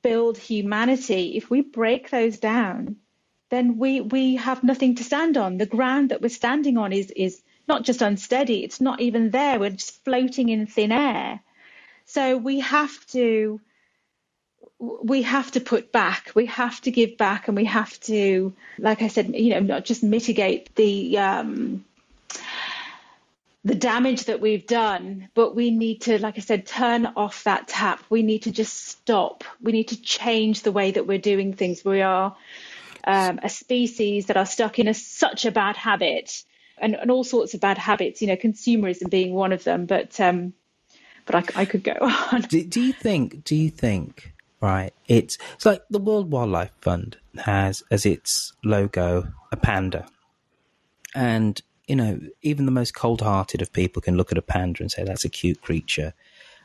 build 0.02 0.38
humanity, 0.38 1.38
if 1.38 1.50
we 1.50 1.62
break 1.62 2.10
those 2.10 2.40
down, 2.40 2.96
then 3.50 3.78
we, 3.78 4.02
we 4.02 4.36
have 4.36 4.64
nothing 4.64 4.96
to 4.96 5.04
stand 5.04 5.38
on. 5.38 5.58
The 5.58 5.66
ground 5.66 6.10
that 6.10 6.22
we're 6.22 6.30
standing 6.30 6.78
on 6.78 6.94
is, 6.94 7.12
is 7.12 7.42
not 7.68 7.84
just 7.84 8.02
unsteady, 8.02 8.64
it's 8.64 8.82
not 8.82 9.02
even 9.02 9.32
there. 9.32 9.60
We're 9.60 9.72
just 9.72 10.04
floating 10.04 10.50
in 10.50 10.68
thin 10.68 10.92
air. 10.92 11.40
So 12.06 12.38
we 12.38 12.60
have 12.60 13.06
to 13.08 13.62
we 14.80 15.24
have 15.24 15.52
to 15.52 15.60
put 15.60 15.92
back, 15.92 16.32
we 16.36 16.46
have 16.46 16.80
to 16.82 16.92
give 16.92 17.18
back, 17.18 17.48
and 17.48 17.58
we 17.58 17.66
have 17.66 18.00
to, 18.02 18.54
like 18.78 19.02
I 19.02 19.10
said, 19.10 19.36
you 19.36 19.50
know, 19.50 19.60
not 19.60 19.84
just 19.86 20.04
mitigate 20.04 20.74
the 20.76 21.18
um, 21.18 21.84
the 23.66 23.76
damage 23.76 24.24
that 24.26 24.40
we've 24.40 24.66
done, 24.66 25.28
but 25.34 25.54
we 25.54 25.70
need 25.70 26.02
to, 26.02 26.18
like 26.20 26.38
I 26.38 26.42
said, 26.42 26.66
turn 26.66 27.06
off 27.18 27.44
that 27.44 27.68
tap. 27.68 28.02
We 28.10 28.24
need 28.24 28.44
to 28.44 28.52
just 28.52 28.88
stop. 28.88 29.44
We 29.62 29.74
need 29.74 29.90
to 29.90 30.02
change 30.02 30.62
the 30.62 30.72
way 30.72 30.92
that 30.92 31.06
we're 31.06 31.18
doing 31.20 31.54
things. 31.54 31.84
We 31.84 32.02
are 32.02 32.36
um, 33.04 33.40
a 33.44 33.50
species 33.50 34.28
that 34.28 34.38
are 34.38 34.46
stuck 34.46 34.80
in 34.80 34.88
a, 34.88 34.94
such 34.94 35.46
a 35.46 35.52
bad 35.52 35.78
habit 35.78 36.44
and, 36.78 36.96
and, 36.96 37.12
all 37.12 37.24
sorts 37.24 37.54
of 37.54 37.60
bad 37.60 37.78
habits, 37.78 38.22
you 38.22 38.28
know, 38.28 38.36
consumerism 38.36 39.10
being 39.10 39.34
one 39.34 39.52
of 39.52 39.64
them. 39.64 39.86
But 39.86 40.20
um, 40.20 40.54
but 41.26 41.36
I, 41.36 41.62
I 41.62 41.66
could 41.66 41.84
go 41.84 41.94
on. 42.32 42.42
Do, 42.42 42.64
do 42.64 42.82
you 42.82 42.94
think, 42.94 43.44
do 43.44 43.56
you 43.56 43.70
think, 43.70 44.34
right, 44.62 44.94
it's, 45.08 45.38
it's 45.54 45.66
like 45.66 45.84
the 45.90 46.00
World 46.00 46.32
Wildlife 46.32 46.72
Fund 46.82 47.18
has 47.44 47.84
as 47.92 48.06
its 48.06 48.54
logo 48.64 49.28
a 49.52 49.58
panda. 49.58 50.08
And 51.14 51.62
you 51.90 51.96
know, 51.96 52.20
even 52.44 52.66
the 52.66 52.72
most 52.72 52.94
cold 52.94 53.22
hearted 53.22 53.64
of 53.64 53.74
people 53.74 54.00
can 54.02 54.16
look 54.16 54.32
at 54.32 54.38
a 54.38 54.44
panda 54.44 54.84
and 54.84 54.92
say 54.92 55.04
that's 55.04 55.26
a 55.26 55.30
cute 55.30 55.60
creature. 55.62 56.14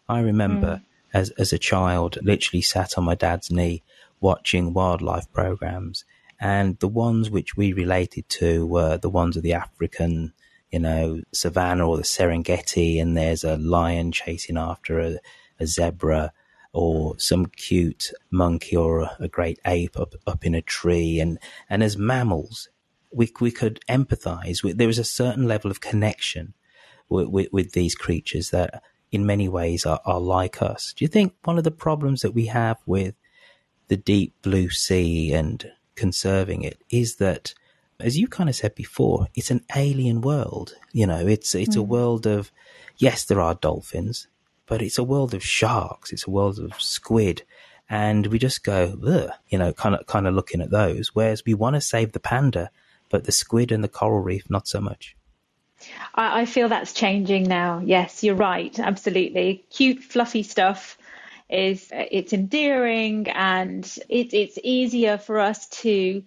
I 0.06 0.20
remember 0.20 0.76
mm. 0.76 0.82
as 1.14 1.30
as 1.30 1.52
a 1.52 1.58
child 1.58 2.18
literally 2.20 2.60
sat 2.60 2.98
on 2.98 3.04
my 3.04 3.14
dad's 3.14 3.50
knee 3.50 3.82
watching 4.20 4.74
wildlife 4.74 5.32
programs 5.32 6.04
and 6.44 6.78
the 6.80 6.88
ones 6.88 7.30
which 7.30 7.56
we 7.56 7.72
related 7.72 8.28
to 8.28 8.66
were 8.66 8.98
the 8.98 9.08
ones 9.08 9.34
of 9.34 9.42
the 9.42 9.54
African, 9.54 10.34
you 10.70 10.78
know, 10.78 11.22
savannah 11.32 11.88
or 11.88 11.96
the 11.96 12.02
Serengeti 12.02 13.00
and 13.00 13.16
there's 13.16 13.44
a 13.44 13.56
lion 13.56 14.12
chasing 14.12 14.58
after 14.58 15.00
a, 15.00 15.18
a 15.58 15.66
zebra 15.66 16.34
or 16.74 17.18
some 17.18 17.46
cute 17.46 18.12
monkey 18.30 18.76
or 18.76 19.00
a, 19.00 19.16
a 19.20 19.28
great 19.28 19.58
ape 19.64 19.98
up, 19.98 20.12
up 20.26 20.44
in 20.44 20.54
a 20.54 20.60
tree 20.60 21.18
and, 21.18 21.38
and 21.70 21.82
as 21.82 21.96
mammals 21.96 22.68
we 23.10 23.32
we 23.40 23.50
could 23.50 23.80
empathize 23.88 24.62
with. 24.62 24.76
There 24.76 24.90
is 24.90 24.98
a 24.98 25.04
certain 25.04 25.48
level 25.48 25.70
of 25.70 25.80
connection 25.80 26.52
with, 27.08 27.28
with, 27.28 27.48
with 27.52 27.72
these 27.72 27.94
creatures 27.94 28.50
that, 28.50 28.82
in 29.10 29.24
many 29.24 29.48
ways, 29.48 29.86
are, 29.86 30.00
are 30.04 30.20
like 30.20 30.60
us. 30.60 30.92
Do 30.94 31.06
you 31.06 31.08
think 31.08 31.32
one 31.44 31.56
of 31.56 31.64
the 31.64 31.70
problems 31.70 32.20
that 32.20 32.32
we 32.32 32.46
have 32.46 32.76
with 32.84 33.14
the 33.88 33.96
deep 33.96 34.34
blue 34.42 34.68
sea 34.68 35.32
and 35.32 35.70
conserving 35.96 36.62
it 36.62 36.78
is 36.90 37.16
that, 37.16 37.54
as 38.00 38.18
you 38.18 38.28
kind 38.28 38.48
of 38.48 38.56
said 38.56 38.74
before, 38.74 39.28
it's 39.34 39.50
an 39.50 39.64
alien 39.74 40.20
world. 40.20 40.74
You 40.92 41.06
know, 41.06 41.26
it's 41.26 41.54
it's 41.54 41.76
mm. 41.76 41.80
a 41.80 41.82
world 41.82 42.26
of 42.26 42.50
yes, 42.96 43.24
there 43.24 43.40
are 43.40 43.54
dolphins, 43.54 44.28
but 44.66 44.82
it's 44.82 44.98
a 44.98 45.04
world 45.04 45.34
of 45.34 45.44
sharks. 45.44 46.12
It's 46.12 46.26
a 46.26 46.30
world 46.30 46.58
of 46.58 46.80
squid 46.80 47.42
and 47.88 48.26
we 48.28 48.38
just 48.38 48.64
go, 48.64 48.98
Ugh, 49.06 49.30
you 49.48 49.58
know, 49.58 49.72
kind 49.72 49.94
of 49.94 50.06
kind 50.06 50.26
of 50.26 50.34
looking 50.34 50.60
at 50.60 50.70
those. 50.70 51.14
Whereas 51.14 51.44
we 51.44 51.54
want 51.54 51.74
to 51.74 51.80
save 51.80 52.12
the 52.12 52.20
panda, 52.20 52.70
but 53.10 53.24
the 53.24 53.32
squid 53.32 53.72
and 53.72 53.84
the 53.84 53.88
coral 53.88 54.20
reef, 54.20 54.48
not 54.48 54.66
so 54.66 54.80
much. 54.80 55.16
I, 56.14 56.46
feel 56.46 56.70
that's 56.70 56.94
changing 56.94 57.42
now. 57.42 57.82
Yes, 57.84 58.24
you're 58.24 58.34
right. 58.34 58.78
Absolutely. 58.78 59.64
Cute, 59.70 60.02
fluffy 60.02 60.42
stuff 60.42 60.96
is 61.48 61.88
it's 61.92 62.32
endearing 62.32 63.28
and 63.28 63.84
it, 64.08 64.32
it's 64.34 64.58
easier 64.62 65.18
for 65.18 65.38
us 65.40 65.66
to 65.68 66.22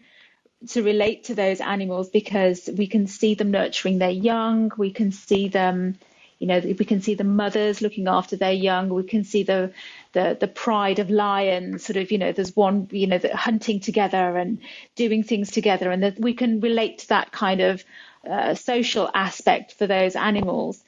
to 0.70 0.84
relate 0.84 1.26
to 1.26 1.36
those 1.36 1.62
animals 1.62 2.10
because 2.10 2.70
we 2.76 2.88
can 2.88 3.08
see 3.08 3.36
them 3.36 3.52
nurturing 3.52 4.00
their 4.00 4.10
young. 4.10 4.72
We 4.78 4.92
can 4.92 5.12
see 5.12 5.48
them 5.48 5.98
you 6.40 6.46
know, 6.48 6.60
we 6.60 6.86
can 6.86 7.02
see 7.02 7.16
the 7.16 7.24
mothers 7.24 7.82
looking 7.82 8.08
after 8.08 8.36
their 8.36 8.52
young. 8.52 8.90
We 8.90 9.04
can 9.04 9.24
see 9.24 9.44
the 9.44 9.74
the 10.14 10.38
the 10.40 10.48
pride 10.48 11.00
of 11.00 11.10
lions. 11.10 11.86
Sort 11.86 11.98
of, 11.98 12.12
you 12.12 12.20
know, 12.20 12.32
there's 12.32 12.56
one, 12.56 12.88
you 12.92 13.08
know, 13.08 13.20
hunting 13.34 13.80
together 13.80 14.38
and 14.38 14.60
doing 14.96 15.24
things 15.24 15.50
together, 15.52 15.90
and 15.90 16.04
that 16.04 16.20
we 16.20 16.34
can 16.34 16.60
relate 16.60 17.00
to 17.00 17.08
that 17.10 17.32
kind 17.32 17.62
of 17.62 17.84
uh, 18.30 18.54
social 18.54 19.10
aspect 19.14 19.74
for 19.74 19.88
those 19.88 20.16
animals. 20.16 20.84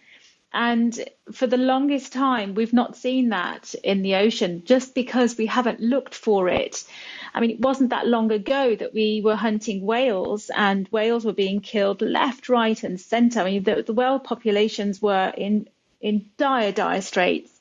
And 0.52 0.98
for 1.32 1.46
the 1.46 1.58
longest 1.58 2.12
time, 2.12 2.56
we've 2.56 2.74
not 2.74 2.98
seen 2.98 3.30
that 3.30 3.76
in 3.84 4.02
the 4.02 4.16
ocean 4.16 4.64
just 4.66 4.96
because 4.96 5.38
we 5.38 5.46
haven't 5.46 5.80
looked 5.80 6.16
for 6.16 6.50
it. 6.50 6.84
I 7.34 7.40
mean, 7.40 7.52
it 7.52 7.60
wasn't 7.60 7.92
that 7.92 8.08
long 8.08 8.32
ago 8.32 8.76
that 8.76 8.94
we 8.94 9.22
were 9.24 9.36
hunting 9.36 9.86
whales 9.86 10.50
and 10.56 10.88
whales 10.88 11.24
were 11.24 11.34
being 11.34 11.62
killed 11.62 12.02
left, 12.02 12.50
right, 12.50 12.84
and 12.84 13.00
centre. 13.00 13.42
I 13.42 13.46
mean, 13.46 13.64
the, 13.64 13.84
the 13.84 13.94
whale 13.94 14.18
populations 14.18 15.00
were 15.02 15.32
in, 15.38 15.70
in 16.02 16.26
dire, 16.38 16.72
dire 16.72 17.02
straits. 17.02 17.52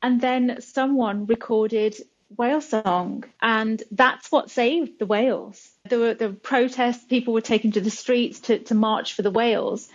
And 0.00 0.20
then 0.20 0.60
someone 0.60 1.26
recorded 1.26 1.96
whale 2.36 2.60
song, 2.60 3.24
and 3.40 3.82
that's 3.90 4.32
what 4.32 4.50
saved 4.50 4.98
the 4.98 5.06
whales. 5.06 5.70
There 5.88 5.98
were 5.98 6.14
the 6.14 6.30
protests, 6.30 7.04
people 7.04 7.34
were 7.34 7.40
taken 7.40 7.72
to 7.72 7.80
the 7.80 7.90
streets 7.90 8.40
to, 8.40 8.58
to 8.60 8.74
march 8.74 9.14
for 9.14 9.22
the 9.22 9.30
whales 9.30 9.88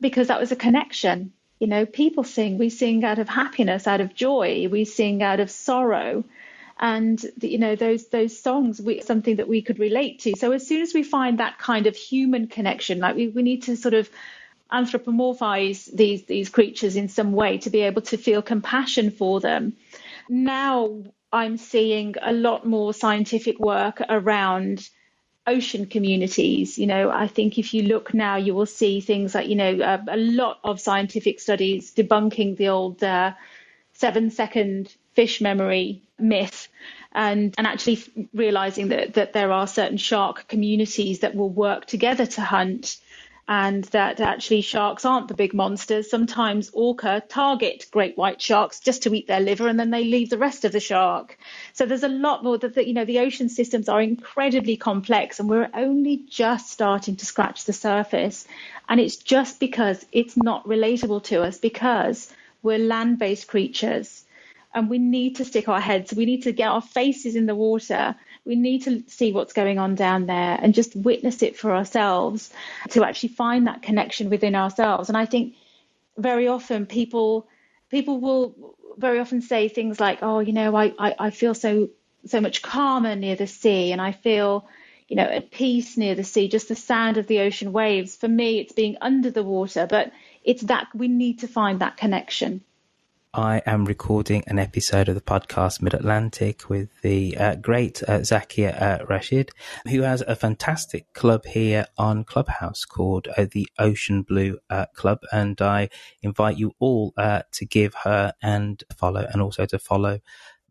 because 0.00 0.28
that 0.28 0.40
was 0.40 0.52
a 0.52 0.56
connection. 0.56 1.32
You 1.58 1.66
know, 1.66 1.86
people 1.86 2.24
sing, 2.24 2.58
we 2.58 2.68
sing 2.70 3.04
out 3.04 3.18
of 3.18 3.28
happiness, 3.28 3.86
out 3.86 4.00
of 4.00 4.14
joy, 4.14 4.68
we 4.70 4.84
sing 4.84 5.22
out 5.22 5.40
of 5.40 5.50
sorrow. 5.50 6.24
And 6.78 7.24
you 7.40 7.56
know 7.56 7.74
those 7.74 8.08
those 8.08 8.38
songs 8.38 8.82
we 8.82 9.00
something 9.00 9.36
that 9.36 9.48
we 9.48 9.62
could 9.62 9.78
relate 9.78 10.18
to. 10.20 10.34
So 10.36 10.52
as 10.52 10.66
soon 10.66 10.82
as 10.82 10.92
we 10.92 11.02
find 11.02 11.38
that 11.38 11.58
kind 11.58 11.86
of 11.86 11.96
human 11.96 12.48
connection 12.48 12.98
like 12.98 13.16
we, 13.16 13.28
we 13.28 13.42
need 13.42 13.62
to 13.62 13.76
sort 13.76 13.94
of 13.94 14.10
anthropomorphize 14.70 15.90
these 15.90 16.24
these 16.26 16.50
creatures 16.50 16.96
in 16.96 17.08
some 17.08 17.32
way 17.32 17.56
to 17.58 17.70
be 17.70 17.80
able 17.80 18.02
to 18.02 18.18
feel 18.18 18.42
compassion 18.42 19.10
for 19.10 19.40
them. 19.40 19.72
Now 20.28 21.02
i'm 21.32 21.56
seeing 21.56 22.14
a 22.22 22.32
lot 22.32 22.66
more 22.66 22.94
scientific 22.94 23.58
work 23.58 24.00
around 24.08 24.88
ocean 25.46 25.86
communities 25.86 26.78
you 26.78 26.86
know 26.86 27.10
i 27.10 27.26
think 27.26 27.58
if 27.58 27.72
you 27.72 27.82
look 27.82 28.12
now 28.12 28.36
you 28.36 28.54
will 28.54 28.66
see 28.66 29.00
things 29.00 29.34
like 29.34 29.48
you 29.48 29.54
know 29.54 30.02
a, 30.08 30.16
lot 30.16 30.58
of 30.64 30.80
scientific 30.80 31.40
studies 31.40 31.94
debunking 31.94 32.56
the 32.56 32.68
old 32.68 33.02
uh, 33.02 33.32
seven 33.92 34.30
second 34.30 34.92
fish 35.14 35.40
memory 35.40 36.02
myth 36.18 36.68
and 37.12 37.54
and 37.56 37.66
actually 37.66 38.02
realizing 38.34 38.88
that 38.88 39.14
that 39.14 39.32
there 39.32 39.52
are 39.52 39.66
certain 39.66 39.96
shark 39.96 40.48
communities 40.48 41.20
that 41.20 41.34
will 41.34 41.50
work 41.50 41.86
together 41.86 42.26
to 42.26 42.40
hunt 42.40 42.98
and 43.48 43.84
that 43.84 44.20
actually 44.20 44.60
sharks 44.60 45.04
aren't 45.04 45.28
the 45.28 45.34
big 45.34 45.54
monsters. 45.54 46.10
Sometimes 46.10 46.70
orca 46.72 47.22
target 47.28 47.86
great 47.92 48.16
white 48.16 48.42
sharks 48.42 48.80
just 48.80 49.04
to 49.04 49.14
eat 49.14 49.28
their 49.28 49.40
liver 49.40 49.68
and 49.68 49.78
then 49.78 49.90
they 49.90 50.02
leave 50.02 50.30
the 50.30 50.38
rest 50.38 50.64
of 50.64 50.72
the 50.72 50.80
shark. 50.80 51.38
So 51.72 51.86
there's 51.86 52.02
a 52.02 52.08
lot 52.08 52.42
more 52.42 52.58
that, 52.58 52.86
you 52.86 52.92
know, 52.94 53.04
the 53.04 53.20
ocean 53.20 53.48
systems 53.48 53.88
are 53.88 54.02
incredibly 54.02 54.76
complex 54.76 55.38
and 55.38 55.48
we're 55.48 55.70
only 55.74 56.24
just 56.28 56.70
starting 56.70 57.14
to 57.16 57.26
scratch 57.26 57.64
the 57.64 57.72
surface. 57.72 58.48
And 58.88 59.00
it's 59.00 59.16
just 59.16 59.60
because 59.60 60.04
it's 60.10 60.36
not 60.36 60.66
relatable 60.66 61.22
to 61.24 61.42
us 61.42 61.58
because 61.58 62.32
we're 62.64 62.78
land 62.78 63.20
based 63.20 63.46
creatures 63.46 64.24
and 64.74 64.90
we 64.90 64.98
need 64.98 65.36
to 65.36 65.44
stick 65.44 65.68
our 65.68 65.80
heads, 65.80 66.12
we 66.12 66.26
need 66.26 66.42
to 66.42 66.52
get 66.52 66.68
our 66.68 66.82
faces 66.82 67.36
in 67.36 67.46
the 67.46 67.54
water 67.54 68.16
we 68.46 68.54
need 68.54 68.82
to 68.84 69.02
see 69.08 69.32
what's 69.32 69.52
going 69.52 69.78
on 69.78 69.96
down 69.96 70.26
there 70.26 70.58
and 70.62 70.72
just 70.72 70.94
witness 70.94 71.42
it 71.42 71.56
for 71.58 71.74
ourselves 71.74 72.52
to 72.90 73.04
actually 73.04 73.30
find 73.30 73.66
that 73.66 73.82
connection 73.82 74.30
within 74.30 74.54
ourselves. 74.54 75.08
And 75.08 75.18
I 75.18 75.26
think 75.26 75.56
very 76.16 76.48
often 76.48 76.86
people 76.86 77.48
people 77.90 78.20
will 78.20 78.76
very 78.96 79.18
often 79.18 79.42
say 79.42 79.68
things 79.68 80.00
like, 80.00 80.20
"Oh, 80.22 80.38
you 80.40 80.52
know, 80.52 80.74
I 80.76 80.94
I, 80.98 81.14
I 81.18 81.30
feel 81.30 81.54
so 81.54 81.90
so 82.26 82.40
much 82.40 82.62
calmer 82.62 83.16
near 83.16 83.36
the 83.36 83.46
sea, 83.46 83.92
and 83.92 84.00
I 84.00 84.12
feel." 84.12 84.68
You 85.08 85.14
know, 85.14 85.22
at 85.22 85.52
peace 85.52 85.96
near 85.96 86.16
the 86.16 86.24
sea, 86.24 86.48
just 86.48 86.66
the 86.66 86.74
sound 86.74 87.16
of 87.16 87.28
the 87.28 87.38
ocean 87.38 87.72
waves. 87.72 88.16
For 88.16 88.26
me, 88.26 88.58
it's 88.58 88.72
being 88.72 88.96
under 89.00 89.30
the 89.30 89.44
water, 89.44 89.86
but 89.88 90.10
it's 90.42 90.62
that 90.62 90.88
we 90.96 91.06
need 91.06 91.38
to 91.40 91.48
find 91.48 91.78
that 91.80 91.96
connection. 91.96 92.62
I 93.36 93.60
am 93.66 93.84
recording 93.84 94.44
an 94.46 94.58
episode 94.58 95.10
of 95.10 95.14
the 95.14 95.20
podcast 95.20 95.82
Mid 95.82 95.92
Atlantic 95.92 96.70
with 96.70 96.88
the 97.02 97.36
uh, 97.36 97.56
great 97.56 98.02
uh, 98.02 98.20
Zakia 98.20 98.80
uh, 98.80 99.04
Rashid, 99.04 99.50
who 99.86 100.00
has 100.00 100.22
a 100.22 100.34
fantastic 100.34 101.12
club 101.12 101.44
here 101.44 101.86
on 101.98 102.24
Clubhouse 102.24 102.86
called 102.86 103.28
uh, 103.36 103.44
the 103.52 103.68
Ocean 103.78 104.22
Blue 104.22 104.56
uh, 104.70 104.86
Club. 104.94 105.18
And 105.30 105.60
I 105.60 105.90
invite 106.22 106.56
you 106.56 106.72
all 106.78 107.12
uh, 107.18 107.42
to 107.52 107.66
give 107.66 107.92
her 108.04 108.32
and 108.40 108.82
follow, 108.96 109.26
and 109.30 109.42
also 109.42 109.66
to 109.66 109.78
follow 109.78 110.20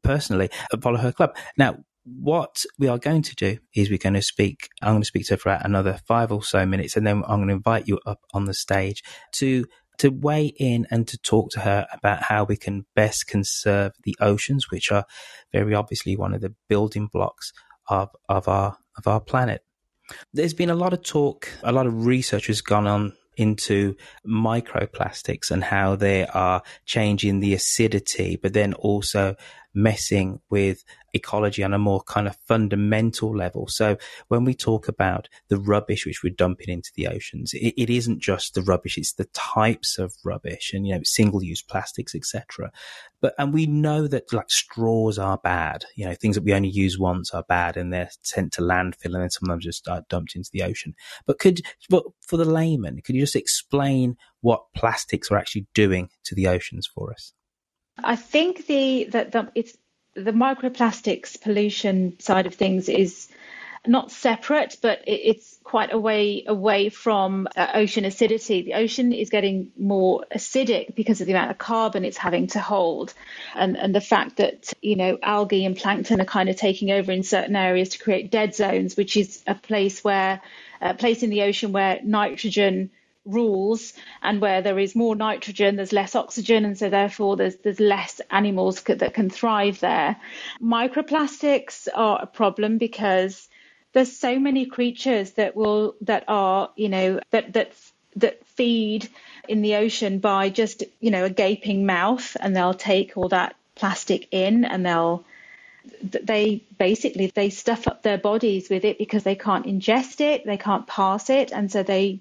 personally, 0.01 0.49
follow 0.82 0.97
her 0.97 1.12
club. 1.12 1.36
Now, 1.60 1.84
what 2.04 2.65
we 2.80 2.88
are 2.88 2.97
going 2.97 3.21
to 3.23 3.36
do 3.36 3.60
is 3.75 3.91
we're 3.91 3.99
going 3.99 4.13
to 4.13 4.23
speak. 4.23 4.69
I'm 4.82 4.93
going 4.93 5.01
to 5.04 5.08
speak 5.08 5.28
to 5.28 5.34
her 5.34 5.38
for 5.38 5.60
another 5.62 5.99
five 6.08 6.32
or 6.32 6.43
so 6.43 6.65
minutes, 6.65 6.97
and 6.97 7.06
then 7.06 7.17
I'm 7.28 7.38
going 7.38 7.49
to 7.49 7.54
invite 7.54 7.88
you 7.88 7.99
up 8.08 8.21
on 8.34 8.45
the 8.45 8.56
stage 8.56 9.04
to 9.34 9.65
to 9.99 10.10
weigh 10.10 10.47
in 10.58 10.88
and 10.91 11.08
to 11.08 11.17
talk 11.17 11.51
to 11.51 11.62
her 11.62 11.88
about 11.91 12.23
how 12.23 12.43
we 12.43 12.58
can 12.58 12.86
best 12.95 13.27
conserve 13.27 13.93
the 14.03 14.15
oceans, 14.19 14.69
which 14.71 14.91
are 14.91 15.05
very 15.51 15.73
obviously 15.73 16.15
one 16.15 16.34
of 16.34 16.41
the 16.41 16.53
building 16.67 17.08
blocks 17.12 17.53
of, 17.88 18.10
of 18.29 18.47
our 18.47 18.77
of 18.97 19.08
our 19.08 19.19
planet. 19.19 19.62
There's 20.34 20.53
been 20.53 20.69
a 20.69 20.75
lot 20.75 20.93
of 20.93 21.03
talk, 21.03 21.49
a 21.63 21.71
lot 21.71 21.88
of 21.88 22.05
research 22.05 22.47
has 22.47 22.62
gone 22.62 22.88
on 22.88 23.13
into 23.38 23.95
microplastics 24.25 25.51
and 25.51 25.63
how 25.63 25.95
they 25.95 26.25
are 26.27 26.62
changing 26.86 27.39
the 27.39 27.53
acidity, 27.53 28.38
but 28.38 28.53
then 28.53 28.73
also 28.73 29.36
messing 29.75 30.39
with 30.49 30.83
ecology 31.13 31.63
on 31.63 31.73
a 31.73 31.79
more 31.79 32.01
kind 32.01 32.27
of 32.27 32.38
fundamental 32.47 33.35
level. 33.35 33.67
So 33.67 33.97
when 34.27 34.43
we 34.43 34.53
talk 34.53 34.88
about 34.88 35.29
the 35.47 35.57
rubbish 35.57 36.05
which 36.05 36.23
we're 36.23 36.33
dumping 36.33 36.69
into 36.69 36.91
the 36.95 37.07
oceans, 37.07 37.53
it, 37.53 37.73
it 37.77 37.89
isn't 37.89 38.19
just 38.19 38.53
the 38.53 38.61
rubbish; 38.61 38.97
it's 38.97 39.13
the 39.13 39.29
types 39.33 39.97
of 39.97 40.13
rubbish 40.23 40.73
and 40.73 40.88
you 40.88 40.95
know 40.95 41.01
single-use 41.03 41.61
plastics, 41.61 42.15
etc. 42.15 42.71
But 43.21 43.33
and 43.38 43.53
we 43.53 43.65
know 43.65 44.07
that 44.07 44.31
like 44.33 44.49
straws 44.49 45.17
are 45.17 45.38
bad. 45.38 45.85
You 45.95 46.05
know 46.05 46.15
things 46.15 46.35
that 46.35 46.43
we 46.43 46.53
only 46.53 46.69
use 46.69 46.97
once 46.99 47.31
are 47.31 47.43
bad, 47.43 47.77
and 47.77 47.91
they're 47.91 48.09
sent 48.21 48.53
to 48.53 48.61
landfill 48.61 49.13
and 49.13 49.21
then 49.21 49.29
sometimes 49.29 49.63
just 49.63 49.88
are 49.88 50.05
dumped 50.09 50.35
into 50.35 50.49
the 50.51 50.63
ocean. 50.63 50.95
But 51.25 51.39
could 51.39 51.61
but 51.89 52.03
for 52.21 52.38
the 52.38 52.45
layman, 52.45 53.01
could 53.01 53.15
you 53.15 53.21
just 53.21 53.35
explain 53.35 54.17
what 54.41 54.65
plastics 54.75 55.31
are 55.31 55.38
actually 55.38 55.67
doing 55.73 56.09
to 56.23 56.35
the 56.35 56.47
oceans 56.47 56.88
for 56.88 57.11
us? 57.11 57.33
I 58.03 58.15
think 58.15 58.67
the 58.67 59.05
that 59.12 59.31
the, 59.31 59.51
it's 59.55 59.77
the 60.15 60.31
microplastics 60.31 61.39
pollution 61.41 62.19
side 62.19 62.45
of 62.45 62.55
things 62.55 62.89
is 62.89 63.27
not 63.88 64.12
separate, 64.12 64.77
but 64.81 65.01
it, 65.08 65.21
it's 65.23 65.60
quite 65.63 65.93
a 65.93 65.99
way 65.99 66.43
away 66.47 66.89
from 66.89 67.47
uh, 67.55 67.67
ocean 67.73 68.05
acidity. 68.05 68.63
The 68.63 68.75
ocean 68.75 69.13
is 69.13 69.29
getting 69.29 69.71
more 69.77 70.25
acidic 70.34 70.95
because 70.95 71.21
of 71.21 71.27
the 71.27 71.34
amount 71.34 71.51
of 71.51 71.58
carbon 71.58 72.05
it's 72.05 72.17
having 72.17 72.47
to 72.47 72.60
hold, 72.60 73.13
and 73.53 73.77
and 73.77 73.93
the 73.93 74.01
fact 74.01 74.38
that 74.38 74.73
you 74.81 74.95
know 74.95 75.17
algae 75.21 75.65
and 75.65 75.75
plankton 75.75 76.21
are 76.21 76.25
kind 76.25 76.49
of 76.49 76.55
taking 76.55 76.91
over 76.91 77.12
in 77.12 77.23
certain 77.23 77.55
areas 77.55 77.89
to 77.89 77.99
create 77.99 78.31
dead 78.31 78.55
zones, 78.55 78.95
which 78.95 79.17
is 79.17 79.43
a 79.47 79.55
place 79.55 80.03
where 80.03 80.41
a 80.81 80.93
place 80.93 81.23
in 81.23 81.29
the 81.29 81.43
ocean 81.43 81.71
where 81.71 81.99
nitrogen 82.03 82.91
rules 83.25 83.93
and 84.21 84.39
where 84.39 84.61
there 84.61 84.77
is 84.77 84.95
more 84.95 85.15
nitrogen 85.15 85.75
there's 85.75 85.91
less 85.91 86.15
oxygen 86.15 86.63
and 86.63 86.77
so 86.77 86.89
therefore 86.89 87.35
there's 87.35 87.55
there's 87.57 87.79
less 87.79 88.21
animals 88.29 88.81
that 88.83 89.13
can 89.13 89.29
thrive 89.29 89.79
there. 89.79 90.15
Microplastics 90.61 91.88
are 91.93 92.21
a 92.21 92.27
problem 92.27 92.77
because 92.77 93.49
there's 93.93 94.15
so 94.15 94.38
many 94.38 94.65
creatures 94.65 95.31
that 95.31 95.55
will 95.55 95.95
that 96.01 96.23
are 96.27 96.69
you 96.75 96.89
know 96.89 97.19
that 97.31 97.53
that 97.53 97.71
that 98.17 98.45
feed 98.45 99.09
in 99.47 99.61
the 99.61 99.75
ocean 99.75 100.19
by 100.19 100.49
just 100.49 100.83
you 100.99 101.11
know 101.11 101.25
a 101.25 101.29
gaping 101.29 101.85
mouth 101.85 102.38
and 102.39 102.55
they'll 102.55 102.73
take 102.73 103.17
all 103.17 103.29
that 103.29 103.55
plastic 103.75 104.27
in 104.31 104.65
and 104.65 104.85
they'll 104.85 105.23
they 106.01 106.63
basically 106.77 107.27
they 107.27 107.49
stuff 107.49 107.88
up 107.88 108.01
their 108.01 108.17
bodies 108.17 108.69
with 108.69 108.85
it 108.85 108.97
because 108.97 109.23
they 109.23 109.35
can't 109.35 109.65
ingest 109.65 110.21
it 110.21 110.45
they 110.45 110.57
can't 110.57 110.88
pass 110.88 111.29
it 111.29 111.51
and 111.51 111.71
so 111.71 111.83
they 111.83 112.19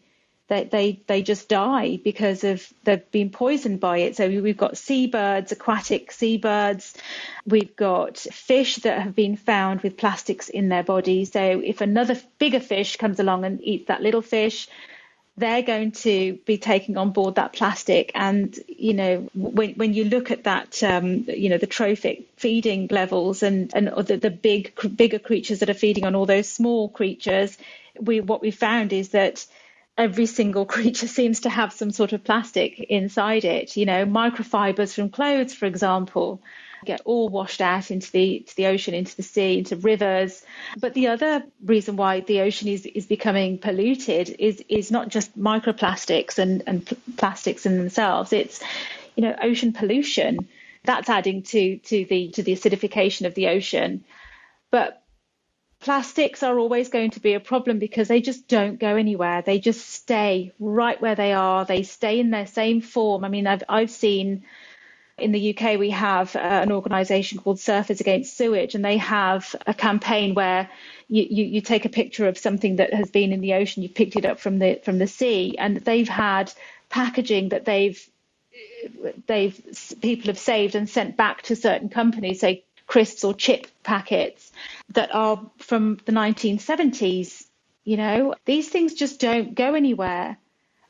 they, 0.49 0.65
they, 0.65 1.01
they 1.07 1.23
just 1.23 1.49
die 1.49 1.99
because 2.03 2.45
of 2.45 2.67
they've 2.85 3.11
been 3.11 3.31
poisoned 3.31 3.81
by 3.81 3.99
it. 3.99 4.17
So 4.17 4.29
we've 4.29 4.57
got 4.57 4.77
seabirds, 4.77 5.53
aquatic 5.53 6.13
seabirds. 6.13 6.95
We've 7.47 7.75
got 7.75 8.19
fish 8.19 8.77
that 8.77 9.01
have 9.01 9.15
been 9.15 9.37
found 9.37 9.81
with 9.81 9.97
plastics 9.97 10.51
in 10.51 10.69
their 10.69 10.83
body. 10.83 11.25
So 11.25 11.41
if 11.41 11.81
another 11.81 12.19
bigger 12.39 12.61
fish 12.61 12.97
comes 12.97 13.21
along 13.21 13.45
and 13.47 13.63
eats 13.63 13.89
that 13.89 14.03
little 14.03 14.21
fish, 14.21 14.69
they're 15.37 15.63
going 15.63 15.93
to 15.93 16.35
be 16.45 16.59
taking 16.59 16.97
on 16.97 17.11
board 17.11 17.37
that 17.37 17.55
plastic. 17.55 18.13
And, 18.15 18.57
you 18.69 18.93
know, 18.93 19.29
when, 19.35 19.75
when 19.75 19.95
you 19.95 20.05
look 20.05 20.31
at 20.31 20.45
that, 20.45 20.83
um, 20.83 21.25
you 21.27 21.49
know, 21.49 21.59
the 21.59 21.67
trophic 21.67 22.27
feeding 22.37 22.87
levels 22.89 23.43
and, 23.43 23.75
and 23.75 23.89
the, 23.89 24.19
the 24.19 24.31
big, 24.31 24.75
bigger 24.95 25.19
creatures 25.19 25.61
that 25.61 25.71
are 25.71 25.75
feeding 25.75 26.05
on 26.05 26.15
all 26.15 26.27
those 26.27 26.49
small 26.49 26.89
creatures, 26.89 27.57
we, 27.99 28.21
what 28.21 28.43
we 28.43 28.51
found 28.51 28.93
is 28.93 29.09
that 29.09 29.45
every 29.97 30.27
single 30.27 30.67
creature 30.75 31.09
seems 31.09 31.41
to 31.41 31.51
have 31.51 31.73
some 31.73 31.91
sort 31.91 32.13
of 32.13 32.25
plastic 32.25 32.79
inside 32.79 33.45
it. 33.45 33.77
You 33.77 33.87
know, 33.87 34.07
microfibers 34.07 34.95
from 34.95 35.11
clothes, 35.11 35.55
for 35.55 35.67
example, 35.67 36.41
get 36.85 37.01
all 37.05 37.29
washed 37.29 37.61
out 37.61 37.91
into 37.91 38.11
the 38.13 38.47
the 38.57 38.67
ocean, 38.67 38.95
into 38.95 39.17
the 39.17 39.23
sea, 39.23 39.59
into 39.59 39.77
rivers. 39.77 40.45
But 40.79 40.95
the 40.95 41.09
other 41.09 41.45
reason 41.65 41.97
why 41.97 42.21
the 42.21 42.41
ocean 42.41 42.69
is 42.69 42.87
is 42.87 43.07
becoming 43.07 43.59
polluted 43.59 44.37
is 44.39 44.63
is 44.69 44.91
not 44.91 45.09
just 45.09 45.39
microplastics 45.39 46.39
and 46.39 46.63
and 46.67 46.87
pl- 46.87 46.99
plastics 47.17 47.67
in 47.67 47.79
themselves. 47.79 48.33
It's 48.33 48.63
you 49.17 49.23
know 49.23 49.35
ocean 49.43 49.73
pollution 49.73 50.49
that's 50.85 51.09
adding 51.09 51.43
to 51.43 51.79
to 51.79 52.05
the 52.05 52.29
to 52.33 52.43
the 52.43 52.53
acidification 52.53 53.27
of 53.27 53.35
the 53.35 53.49
ocean. 53.49 54.05
But 54.71 55.04
plastics 55.85 56.43
are 56.43 56.59
always 56.59 56.89
going 56.89 57.11
to 57.11 57.21
be 57.21 57.35
a 57.35 57.41
problem 57.41 57.79
because 57.79 58.09
they 58.09 58.23
just 58.23 58.49
don't 58.49 58.81
go 58.81 58.97
anywhere. 58.97 59.43
They 59.43 59.59
just 59.59 59.87
stay 59.87 60.51
right 60.59 61.01
where 61.01 61.15
they 61.15 61.35
are. 61.35 61.67
They 61.67 61.83
stay 61.83 62.19
in 62.21 62.31
their 62.31 62.47
same 62.47 62.81
form. 62.81 63.23
I 63.23 63.29
mean, 63.29 63.47
I've, 63.47 63.63
I've 63.69 63.91
seen 63.91 64.45
in 65.19 65.31
the 65.33 65.55
UK, 65.55 65.79
we 65.79 65.91
have 65.91 66.35
uh, 66.35 66.39
an 66.39 66.73
organisation 66.73 67.39
called 67.39 67.59
Surfers 67.59 68.01
Against 68.01 68.35
Sewage, 68.35 68.75
and 68.75 68.83
they 68.83 68.97
have 68.97 69.55
a 69.67 69.75
campaign 69.75 70.35
where 70.35 70.71
you, 71.09 71.27
you, 71.29 71.45
you, 71.45 71.61
take 71.61 71.85
a 71.85 71.91
picture 71.91 72.27
of 72.27 72.39
something 72.39 72.77
that 72.77 72.95
has 72.95 73.11
been 73.11 73.31
in 73.31 73.43
the 73.43 73.53
ocean, 73.53 73.83
you've 73.83 73.95
picked 73.95 74.17
it 74.17 74.25
up 74.25 74.41
from 74.41 74.59
the 74.59 74.81
from 74.83 74.99
the 74.99 75.07
sea, 75.07 75.55
and 75.59 75.77
they've 75.77 76.09
had 76.09 76.51
packaging 76.89 77.51
that 77.51 77.67
they've 77.67 78.09
they've 79.27 79.61
people 80.01 80.29
have 80.29 80.39
saved 80.39 80.75
and 80.75 80.89
sent 80.89 81.17
back 81.17 81.43
to 81.43 81.55
certain 81.55 81.91
companies, 81.91 82.41
say 82.41 82.65
crisps 82.87 83.25
or 83.25 83.35
chip 83.35 83.67
packets, 83.83 84.53
that 84.93 85.15
are 85.15 85.51
from 85.59 85.99
the 86.05 86.13
1970s. 86.13 87.45
You 87.85 87.97
know, 87.97 88.35
these 88.45 88.69
things 88.69 88.95
just 88.95 89.21
don't 89.21 89.55
go 89.55 89.75
anywhere. 89.75 90.39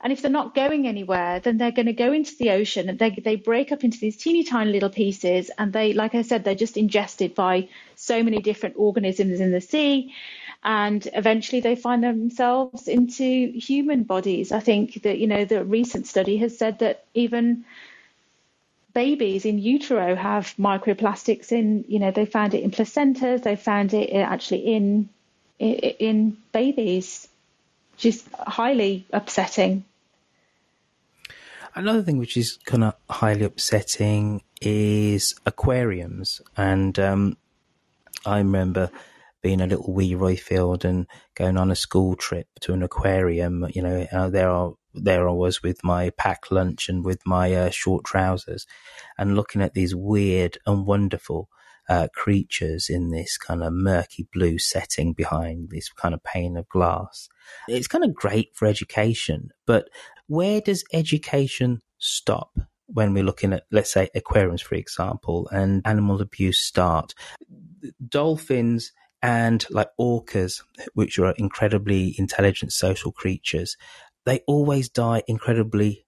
And 0.05 0.13
if 0.13 0.21
they're 0.21 0.31
not 0.31 0.55
going 0.55 0.87
anywhere, 0.87 1.41
then 1.41 1.57
they're 1.57 1.73
going 1.73 1.87
to 1.87 1.95
go 1.95 2.13
into 2.13 2.37
the 2.37 2.51
ocean 2.51 2.91
and 2.91 2.99
they, 2.99 3.09
they 3.09 3.37
break 3.37 3.73
up 3.73 3.85
into 3.85 3.99
these 3.99 4.19
teeny 4.19 4.45
tiny 4.45 4.71
little 4.71 4.91
pieces. 4.91 5.51
And 5.57 5.73
they, 5.73 5.95
like 5.95 6.15
I 6.15 6.21
said, 6.21 6.45
they're 6.45 6.55
just 6.55 6.77
ingested 6.77 7.35
by 7.35 7.71
so 7.97 8.23
many 8.23 8.41
different 8.41 8.75
organisms 8.77 9.41
in 9.41 9.51
the 9.51 9.63
sea. 9.63 10.13
And 10.63 11.09
eventually 11.15 11.63
they 11.63 11.75
find 11.75 12.05
themselves 12.05 12.87
into 12.87 13.53
human 13.53 14.03
bodies. 14.03 14.53
I 14.53 14.61
think 14.61 15.03
that, 15.05 15.17
you 15.19 15.27
know, 15.27 15.47
the 15.47 15.65
recent 15.65 16.07
study 16.07 16.37
has 16.37 16.59
said 16.59 16.81
that 16.81 17.07
even 17.15 17.65
babies 18.95 19.45
in 19.45 19.59
utero 19.59 20.15
have 20.15 20.55
microplastics 20.59 21.53
in, 21.53 21.85
you 21.89 21.99
know, 21.99 22.11
they 22.11 22.27
found 22.27 22.55
it 22.55 22.63
in 22.63 22.71
placentas, 22.71 23.43
they 23.43 23.57
found 23.57 23.93
it 23.93 24.13
actually 24.15 24.61
in 24.61 25.09
in 25.59 26.37
babies. 26.53 27.29
just 27.97 28.27
highly 28.35 29.07
upsetting. 29.13 29.85
Another 31.75 32.03
thing 32.03 32.19
which 32.19 32.37
is 32.37 32.59
kind 32.65 32.85
of 32.85 32.95
highly 33.11 33.45
upsetting 33.45 34.43
is 34.61 35.35
aquariums. 35.45 36.41
And 36.57 36.99
um, 36.99 37.37
I 38.25 38.39
remember 38.39 38.91
being 39.43 39.61
a 39.61 39.67
little 39.67 39.93
wee 39.93 40.15
Roifield 40.15 40.85
and 40.85 41.07
going 41.35 41.57
on 41.57 41.71
a 41.71 41.77
school 41.77 42.15
trip 42.17 42.47
to 42.61 42.73
an 42.73 42.83
aquarium. 42.83 43.67
You 43.75 43.83
know, 43.83 44.07
uh, 44.13 44.31
there 44.31 44.49
are 44.51 44.75
there 44.95 45.29
I 45.29 45.33
was 45.33 45.63
with 45.63 45.83
my 45.85 46.11
packed 46.11 46.53
lunch 46.53 46.89
and 46.89 47.05
with 47.05 47.27
my 47.27 47.53
uh, 47.53 47.71
short 47.71 48.05
trousers, 48.05 48.67
and 49.19 49.37
looking 49.37 49.63
at 49.63 49.75
these 49.75 49.95
weird 49.95 50.59
and 50.67 50.87
wonderful 50.87 51.49
uh, 51.89 52.09
creatures 52.15 52.89
in 52.89 53.11
this 53.11 53.37
kind 53.37 53.63
of 53.63 53.73
murky 53.73 54.27
blue 54.33 54.59
setting 54.59 55.13
behind 55.13 55.71
this 55.71 55.91
kind 55.91 56.15
of 56.15 56.23
pane 56.25 56.57
of 56.57 56.69
glass. 56.69 57.29
It's 57.69 57.89
kind 57.89 58.05
of 58.05 58.15
great 58.15 58.51
for 58.55 58.67
education, 58.67 59.51
but 59.67 59.89
where 60.27 60.61
does 60.61 60.85
education 60.93 61.83
stop? 61.99 62.57
When 62.87 63.15
we're 63.15 63.25
looking 63.25 63.55
at, 63.55 63.65
let's 63.73 63.93
say, 63.93 64.11
aquariums, 64.15 64.61
for 64.61 64.75
example, 64.75 65.49
and 65.51 65.81
animal 65.87 66.21
abuse 66.21 66.61
start, 66.61 67.15
dolphins 68.07 68.93
and 69.23 69.65
like 69.71 69.89
orcas, 69.99 70.63
which 70.93 71.19
are 71.19 71.33
incredibly 71.39 72.15
intelligent 72.19 72.73
social 72.73 73.11
creatures, 73.11 73.79
they 74.25 74.41
always 74.47 74.89
die 74.89 75.23
incredibly 75.27 76.07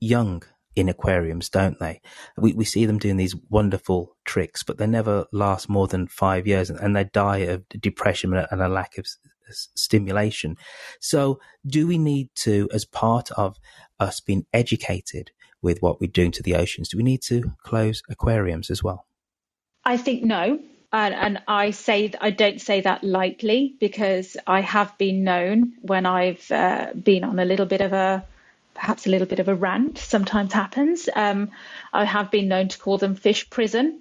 young 0.00 0.42
in 0.76 0.88
aquariums, 0.88 1.48
don't 1.48 1.78
they? 1.78 2.00
We 2.36 2.52
we 2.52 2.64
see 2.64 2.86
them 2.86 2.98
doing 2.98 3.16
these 3.16 3.34
wonderful 3.50 4.16
tricks, 4.24 4.62
but 4.62 4.78
they 4.78 4.86
never 4.86 5.26
last 5.32 5.68
more 5.68 5.88
than 5.88 6.06
five 6.06 6.46
years, 6.46 6.70
and, 6.70 6.78
and 6.78 6.94
they 6.94 7.04
die 7.04 7.38
of 7.38 7.68
depression 7.68 8.34
and 8.34 8.62
a 8.62 8.68
lack 8.68 8.98
of 8.98 9.06
stimulation. 9.50 10.56
So, 11.00 11.40
do 11.66 11.86
we 11.86 11.98
need 11.98 12.30
to, 12.36 12.68
as 12.72 12.84
part 12.84 13.30
of 13.32 13.56
us 13.98 14.20
being 14.20 14.46
educated 14.52 15.30
with 15.62 15.82
what 15.82 16.00
we're 16.00 16.10
doing 16.10 16.30
to 16.32 16.42
the 16.42 16.54
oceans, 16.54 16.88
do 16.88 16.96
we 16.96 17.02
need 17.02 17.22
to 17.22 17.52
close 17.64 18.02
aquariums 18.08 18.70
as 18.70 18.82
well? 18.82 19.06
I 19.84 19.96
think 19.96 20.22
no. 20.22 20.60
And, 20.92 21.14
and 21.14 21.42
I 21.46 21.70
say 21.72 22.12
I 22.20 22.30
don't 22.30 22.60
say 22.60 22.80
that 22.80 23.04
lightly 23.04 23.74
because 23.78 24.36
I 24.46 24.60
have 24.62 24.96
been 24.96 25.22
known 25.22 25.74
when 25.82 26.06
I've 26.06 26.50
uh, 26.50 26.92
been 26.94 27.24
on 27.24 27.38
a 27.38 27.44
little 27.44 27.66
bit 27.66 27.82
of 27.82 27.92
a 27.92 28.24
perhaps 28.74 29.06
a 29.06 29.10
little 29.10 29.26
bit 29.26 29.40
of 29.40 29.48
a 29.48 29.54
rant 29.54 29.98
sometimes 29.98 30.52
happens. 30.52 31.08
Um, 31.14 31.50
I 31.92 32.04
have 32.04 32.30
been 32.30 32.48
known 32.48 32.68
to 32.68 32.78
call 32.78 32.96
them 32.96 33.16
fish 33.16 33.50
prison 33.50 34.00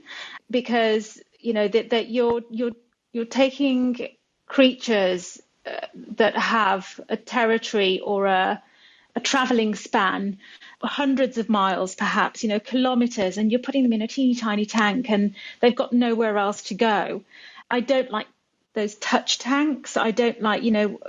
because 0.49 1.19
you 1.39 1.53
know 1.53 1.67
that, 1.67 1.89
that 1.89 2.09
you're 2.09 2.41
you're 2.49 2.75
you're 3.11 3.25
taking 3.25 4.07
creatures 4.45 5.41
uh, 5.65 5.87
that 6.15 6.37
have 6.37 6.99
a 7.09 7.17
territory 7.17 7.99
or 7.99 8.27
a 8.27 8.63
a 9.17 9.19
traveling 9.19 9.73
span 9.73 10.37
hundreds 10.83 11.39
of 11.39 11.49
miles 11.49 11.95
perhaps 11.95 12.43
you 12.43 12.49
know 12.49 12.59
kilometers 12.59 13.37
and 13.37 13.51
you're 13.51 13.67
putting 13.67 13.81
them 13.81 13.91
in 13.91 14.03
a 14.03 14.07
teeny 14.07 14.35
tiny 14.35 14.65
tank 14.65 15.09
and 15.09 15.33
they've 15.59 15.75
got 15.75 15.91
nowhere 15.91 16.37
else 16.37 16.61
to 16.61 16.75
go. 16.75 17.23
I 17.69 17.79
don't 17.79 18.11
like 18.11 18.27
those 18.75 18.93
touch 18.93 19.39
tanks. 19.39 19.97
I 19.97 20.11
don't 20.11 20.39
like 20.39 20.61
you 20.61 20.71
know 20.71 20.99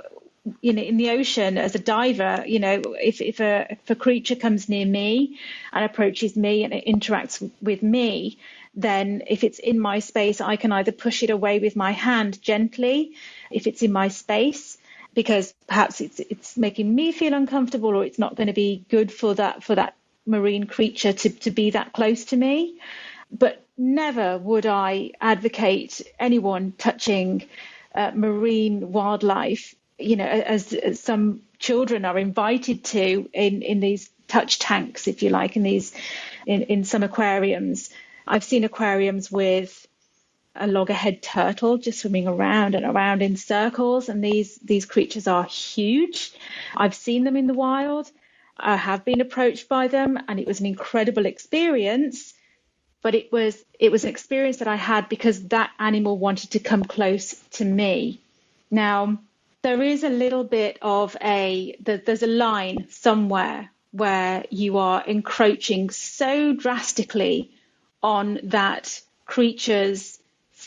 you 0.61 0.73
know, 0.73 0.81
in 0.81 0.97
the 0.97 1.11
ocean 1.11 1.59
as 1.59 1.75
a 1.75 1.79
diver, 1.79 2.43
you 2.47 2.59
know, 2.59 2.81
if, 2.99 3.21
if 3.21 3.39
a 3.39 3.67
if 3.69 3.89
a 3.91 3.95
creature 3.95 4.35
comes 4.35 4.67
near 4.67 4.85
me 4.85 5.37
and 5.71 5.85
approaches 5.85 6.35
me 6.35 6.63
and 6.63 6.73
it 6.73 6.85
interacts 6.87 7.47
with 7.61 7.83
me, 7.83 8.39
then 8.73 9.21
if 9.27 9.43
it's 9.43 9.59
in 9.59 9.79
my 9.79 9.99
space, 9.99 10.41
I 10.41 10.55
can 10.55 10.71
either 10.71 10.91
push 10.91 11.21
it 11.21 11.29
away 11.29 11.59
with 11.59 11.75
my 11.75 11.91
hand 11.91 12.41
gently, 12.41 13.13
if 13.51 13.67
it's 13.67 13.83
in 13.83 13.91
my 13.91 14.07
space, 14.07 14.78
because 15.13 15.53
perhaps 15.67 16.01
it's 16.01 16.19
it's 16.19 16.57
making 16.57 16.93
me 16.93 17.11
feel 17.11 17.33
uncomfortable 17.33 17.95
or 17.95 18.05
it's 18.05 18.19
not 18.19 18.35
going 18.35 18.47
to 18.47 18.53
be 18.53 18.85
good 18.89 19.11
for 19.11 19.33
that 19.33 19.63
for 19.63 19.75
that 19.75 19.95
marine 20.25 20.65
creature 20.65 21.13
to, 21.13 21.29
to 21.29 21.51
be 21.51 21.71
that 21.71 21.93
close 21.93 22.25
to 22.25 22.37
me. 22.37 22.79
But 23.31 23.63
never 23.77 24.37
would 24.37 24.65
I 24.65 25.11
advocate 25.21 26.01
anyone 26.19 26.73
touching 26.77 27.45
uh, 27.95 28.11
marine 28.13 28.91
wildlife 28.91 29.75
you 29.99 30.15
know, 30.15 30.25
as, 30.25 30.73
as 30.73 30.99
some 30.99 31.41
children 31.59 32.05
are 32.05 32.17
invited 32.17 32.85
to 32.85 33.29
in, 33.33 33.61
in 33.61 33.79
these 33.79 34.09
touch 34.27 34.59
tanks, 34.59 35.07
if 35.07 35.21
you 35.21 35.29
like, 35.29 35.55
in 35.55 35.63
these 35.63 35.93
in, 36.45 36.63
in 36.63 36.83
some 36.85 37.03
aquariums. 37.03 37.89
I've 38.25 38.43
seen 38.43 38.63
aquariums 38.63 39.31
with 39.31 39.87
a 40.59 40.67
loggerhead 40.67 41.21
turtle 41.21 41.77
just 41.77 41.99
swimming 41.99 42.27
around 42.27 42.75
and 42.75 42.85
around 42.85 43.21
in 43.21 43.37
circles, 43.37 44.09
and 44.09 44.23
these 44.23 44.57
these 44.57 44.85
creatures 44.85 45.27
are 45.27 45.45
huge. 45.45 46.31
I've 46.75 46.95
seen 46.95 47.23
them 47.23 47.37
in 47.37 47.47
the 47.47 47.53
wild. 47.53 48.11
I 48.57 48.75
have 48.75 49.05
been 49.05 49.21
approached 49.21 49.69
by 49.69 49.87
them, 49.87 50.19
and 50.27 50.39
it 50.39 50.47
was 50.47 50.59
an 50.59 50.65
incredible 50.65 51.25
experience. 51.25 52.33
But 53.01 53.15
it 53.15 53.31
was 53.31 53.63
it 53.79 53.91
was 53.91 54.03
an 54.03 54.09
experience 54.09 54.57
that 54.57 54.67
I 54.67 54.75
had 54.75 55.09
because 55.09 55.47
that 55.49 55.71
animal 55.79 56.17
wanted 56.17 56.51
to 56.51 56.59
come 56.59 56.83
close 56.83 57.33
to 57.51 57.65
me. 57.65 58.21
Now, 58.69 59.19
there 59.61 59.81
is 59.81 60.03
a 60.03 60.09
little 60.09 60.43
bit 60.43 60.77
of 60.81 61.17
a 61.21 61.75
there's 61.81 62.23
a 62.23 62.27
line 62.27 62.87
somewhere 62.89 63.71
where 63.91 64.45
you 64.49 64.77
are 64.77 65.03
encroaching 65.05 65.89
so 65.89 66.53
drastically 66.53 67.51
on 68.03 68.39
that 68.43 69.01
creature's 69.25 70.18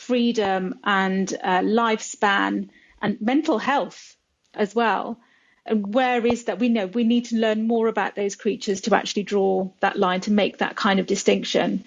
freedom 0.06 0.78
and 0.84 1.32
uh, 1.42 1.60
lifespan 1.60 2.68
and 3.00 3.20
mental 3.20 3.58
health 3.58 4.16
as 4.54 4.74
well. 4.74 5.18
And 5.64 5.94
where 5.94 6.26
is 6.26 6.44
that? 6.44 6.58
We 6.58 6.68
know 6.68 6.86
we 6.86 7.04
need 7.04 7.26
to 7.26 7.36
learn 7.36 7.66
more 7.68 7.86
about 7.86 8.16
those 8.16 8.34
creatures 8.34 8.80
to 8.82 8.96
actually 8.96 9.22
draw 9.22 9.70
that 9.80 9.96
line 9.96 10.20
to 10.22 10.32
make 10.32 10.58
that 10.58 10.74
kind 10.74 10.98
of 10.98 11.06
distinction. 11.06 11.84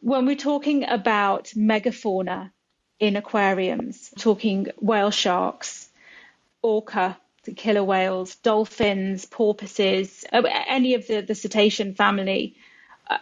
When 0.00 0.26
we're 0.26 0.36
talking 0.36 0.84
about 0.88 1.44
megafauna 1.56 2.50
in 2.98 3.16
aquariums, 3.16 4.10
talking 4.18 4.68
whale 4.78 5.10
sharks, 5.10 5.88
orca, 6.60 7.16
the 7.44 7.54
killer 7.54 7.82
whales, 7.84 8.34
dolphins, 8.36 9.24
porpoises, 9.24 10.24
uh, 10.32 10.42
any 10.68 10.94
of 10.94 11.06
the, 11.06 11.22
the 11.22 11.34
cetacean 11.34 11.94
family, 11.94 12.56
uh, 13.08 13.18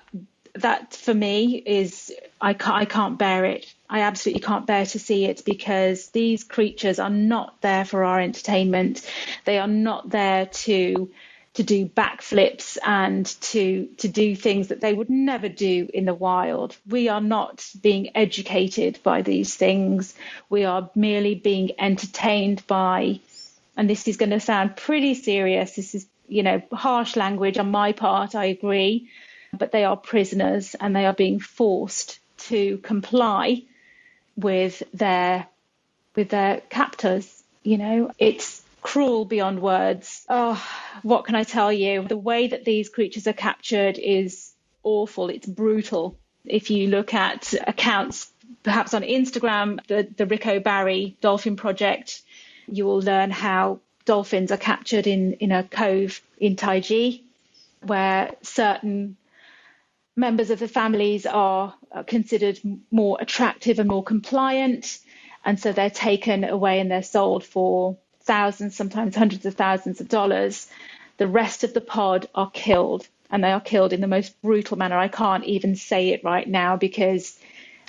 that 0.55 0.95
for 0.95 1.15
me 1.15 1.57
is 1.57 2.13
I 2.41 2.55
can't, 2.55 2.77
I 2.77 2.85
can't 2.85 3.19
bear 3.19 3.45
it. 3.45 3.73
I 3.89 4.01
absolutely 4.01 4.43
can't 4.43 4.67
bear 4.67 4.87
to 4.87 4.99
see 4.99 5.25
it 5.25 5.45
because 5.45 6.09
these 6.09 6.45
creatures 6.45 6.99
are 6.99 7.11
not 7.11 7.61
there 7.61 7.85
for 7.85 8.05
our 8.05 8.21
entertainment. 8.21 9.09
They 9.45 9.59
are 9.59 9.69
not 9.69 10.11
there 10.11 10.47
to 10.47 11.11
to 11.55 11.63
do 11.65 11.85
backflips 11.85 12.79
and 12.87 13.27
to 13.41 13.89
to 13.99 14.09
do 14.09 14.37
things 14.37 14.69
that 14.69 14.81
they 14.81 14.93
would 14.95 15.11
never 15.11 15.49
do 15.49 15.89
in 15.93 16.05
the 16.05 16.15
wild. 16.15 16.77
We 16.87 17.09
are 17.09 17.21
not 17.21 17.67
being 17.83 18.17
educated 18.17 19.01
by 19.03 19.23
these 19.23 19.57
things. 19.57 20.15
We 20.49 20.65
are 20.65 20.91
merely 20.95 21.35
being 21.35 21.73
entertained 21.79 22.65
by 22.69 23.21
and 23.77 23.89
this 23.89 24.07
is 24.09 24.17
going 24.17 24.31
to 24.31 24.41
sound 24.41 24.77
pretty 24.77 25.15
serious. 25.15 25.75
This 25.75 25.95
is, 25.95 26.07
you 26.29 26.43
know, 26.43 26.63
harsh 26.73 27.17
language 27.17 27.59
on 27.59 27.71
my 27.71 27.93
part, 27.93 28.35
I 28.35 28.45
agree, 28.47 29.09
but 29.57 29.73
they 29.73 29.85
are 29.85 29.97
prisoners 29.97 30.75
and 30.79 30.95
they 30.95 31.07
are 31.07 31.13
being 31.13 31.41
forced 31.41 32.19
to 32.39 32.79
comply 32.79 33.63
with 34.37 34.83
their 34.95 35.47
with 36.15 36.29
their 36.31 36.61
captors. 36.69 37.43
You 37.63 37.79
know, 37.79 38.11
it's 38.19 38.63
cruel 38.83 39.25
beyond 39.25 39.61
words. 39.61 40.25
Oh, 40.29 40.63
what 41.03 41.25
can 41.25 41.35
I 41.35 41.45
tell 41.45 41.73
you? 41.73 42.03
The 42.03 42.17
way 42.17 42.49
that 42.49 42.65
these 42.65 42.89
creatures 42.89 43.27
are 43.27 43.35
captured 43.35 43.99
is 43.99 44.53
awful. 44.83 45.29
It's 45.29 45.47
brutal. 45.47 46.17
If 46.45 46.71
you 46.71 46.89
look 46.89 47.13
at 47.13 47.53
accounts, 47.67 48.31
perhaps 48.63 48.95
on 48.95 49.03
Instagram, 49.03 49.87
the, 49.87 50.09
the 50.17 50.27
Rick 50.27 50.47
O'Barry 50.47 51.17
Dolphin 51.21 51.57
Project, 51.57 52.23
you 52.67 52.87
will 52.87 53.01
learn 53.01 53.31
how 53.31 53.81
dolphins 54.07 54.51
are 54.51 54.57
captured 54.57 55.07
in, 55.07 55.35
in 55.35 55.53
a 55.53 55.63
cove 55.63 56.23
in 56.39 56.57
Taiji, 56.57 57.23
where 57.83 58.35
certain 58.43 59.17
members 60.21 60.51
of 60.51 60.59
the 60.59 60.69
families 60.69 61.27
are 61.27 61.75
considered 62.07 62.61
more 62.91 63.19
attractive 63.21 63.79
and 63.79 63.89
more 63.89 64.05
compliant. 64.05 64.99
And 65.45 65.59
so 65.59 65.73
they're 65.73 65.91
taken 65.91 66.45
away 66.45 66.79
and 66.79 66.91
they're 66.91 67.03
sold 67.03 67.45
for 67.45 67.97
thousands, 68.23 68.77
sometimes 68.77 69.17
hundreds 69.17 69.47
of 69.47 69.55
thousands 69.55 70.01
of 70.01 70.09
dollars. 70.09 70.69
The 71.17 71.27
rest 71.27 71.65
of 71.65 71.75
the 71.75 71.81
pod 71.81 72.29
are 72.35 72.51
killed 72.51 73.09
and 73.31 73.43
they 73.43 73.51
are 73.51 73.61
killed 73.61 73.93
in 73.93 74.01
the 74.01 74.07
most 74.07 74.41
brutal 74.43 74.77
manner. 74.77 74.99
I 74.99 75.09
can't 75.09 75.45
even 75.45 75.77
say 75.77 76.11
it 76.11 76.25
right 76.25 76.47
now 76.47 76.77
because 76.77 77.39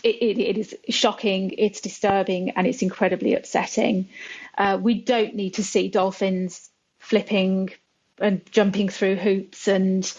it, 0.03 0.15
it, 0.15 0.39
it 0.39 0.57
is 0.57 0.75
shocking, 0.89 1.53
it's 1.57 1.81
disturbing, 1.81 2.51
and 2.51 2.65
it's 2.65 2.81
incredibly 2.81 3.35
upsetting. 3.35 4.09
Uh, 4.57 4.79
we 4.81 4.95
don't 4.95 5.35
need 5.35 5.55
to 5.55 5.63
see 5.63 5.89
dolphins 5.89 6.69
flipping 6.99 7.71
and 8.19 8.41
jumping 8.51 8.89
through 8.89 9.15
hoops, 9.15 9.67
and 9.67 10.11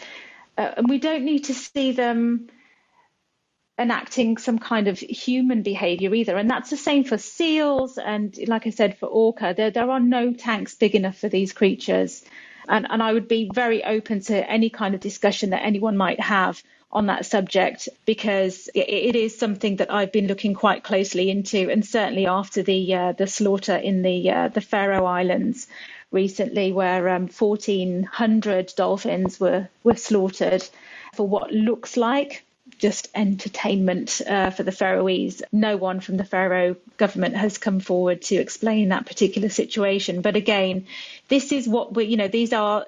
uh, 0.56 0.72
and 0.76 0.88
we 0.88 0.98
don't 0.98 1.24
need 1.24 1.44
to 1.44 1.54
see 1.54 1.92
them 1.92 2.48
enacting 3.78 4.36
some 4.36 4.58
kind 4.58 4.86
of 4.86 4.98
human 4.98 5.62
behavior 5.62 6.14
either. 6.14 6.36
And 6.36 6.50
that's 6.50 6.70
the 6.70 6.76
same 6.76 7.04
for 7.04 7.18
seals. 7.18 7.98
And 7.98 8.36
like 8.46 8.66
I 8.66 8.70
said, 8.70 8.98
for 8.98 9.06
orca, 9.06 9.54
there, 9.56 9.70
there 9.70 9.90
are 9.90 10.00
no 10.00 10.32
tanks 10.32 10.74
big 10.74 10.94
enough 10.94 11.18
for 11.18 11.28
these 11.28 11.52
creatures. 11.52 12.22
And, 12.68 12.86
and 12.88 13.02
I 13.02 13.12
would 13.12 13.28
be 13.28 13.50
very 13.52 13.82
open 13.82 14.20
to 14.22 14.50
any 14.50 14.70
kind 14.70 14.94
of 14.94 15.00
discussion 15.00 15.50
that 15.50 15.64
anyone 15.64 15.96
might 15.96 16.20
have 16.20 16.62
on 16.92 17.06
that 17.06 17.24
subject 17.24 17.88
because 18.04 18.68
it, 18.74 18.88
it 18.88 19.16
is 19.16 19.38
something 19.38 19.76
that 19.76 19.92
I've 19.92 20.12
been 20.12 20.26
looking 20.26 20.54
quite 20.54 20.84
closely 20.84 21.30
into, 21.30 21.70
and 21.70 21.84
certainly 21.84 22.26
after 22.26 22.62
the 22.62 22.94
uh, 22.94 23.12
the 23.12 23.26
slaughter 23.26 23.74
in 23.74 24.02
the 24.02 24.30
uh, 24.30 24.48
the 24.48 24.60
Faroe 24.60 25.06
Islands 25.06 25.66
recently, 26.12 26.72
where 26.72 27.08
um, 27.08 27.28
1,400 27.28 28.72
dolphins 28.76 29.40
were 29.40 29.68
were 29.82 29.96
slaughtered 29.96 30.64
for 31.14 31.26
what 31.26 31.52
looks 31.52 31.96
like 31.96 32.44
just 32.78 33.08
entertainment 33.14 34.20
uh, 34.26 34.50
for 34.50 34.62
the 34.62 34.72
Faroese. 34.72 35.42
No 35.52 35.76
one 35.76 36.00
from 36.00 36.16
the 36.16 36.24
Faroe 36.24 36.76
government 36.96 37.36
has 37.36 37.58
come 37.58 37.80
forward 37.80 38.22
to 38.22 38.36
explain 38.36 38.88
that 38.88 39.06
particular 39.06 39.48
situation. 39.48 40.20
But 40.20 40.36
again, 40.36 40.86
this 41.28 41.52
is 41.52 41.68
what 41.68 41.94
we, 41.94 42.04
you 42.04 42.16
know, 42.16 42.28
these 42.28 42.52
are 42.52 42.86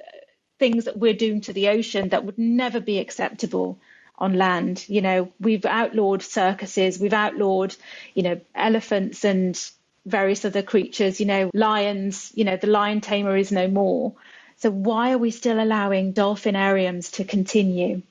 things 0.59 0.85
that 0.85 0.97
we're 0.97 1.15
doing 1.15 1.41
to 1.43 1.53
the 1.53 1.69
ocean 1.69 2.09
that 2.11 2.25
would 2.25 2.39
never 2.39 2.81
be 2.81 2.99
acceptable 2.99 3.79
on 4.17 4.35
land. 4.35 4.85
You 4.89 5.01
know, 5.01 5.33
we've 5.41 5.65
outlawed 5.65 6.23
circuses, 6.23 6.99
we've 6.99 7.13
outlawed, 7.13 7.77
you 8.15 8.23
know, 8.23 8.41
elephants 8.55 9.25
and 9.25 9.59
various 10.07 10.45
other 10.45 10.63
creatures, 10.63 11.21
you 11.21 11.27
know, 11.27 11.51
lions, 11.55 12.31
you 12.35 12.45
know, 12.45 12.57
the 12.57 12.67
lion 12.67 13.01
tamer 13.01 13.37
is 13.37 13.53
no 13.53 13.69
more. 13.69 14.15
So 14.57 14.71
why 14.71 15.13
are 15.13 15.19
we 15.19 15.31
still 15.31 15.63
allowing 15.63 16.13
dolphinariums 16.15 17.13
to 17.15 17.25
continue? 17.25 18.03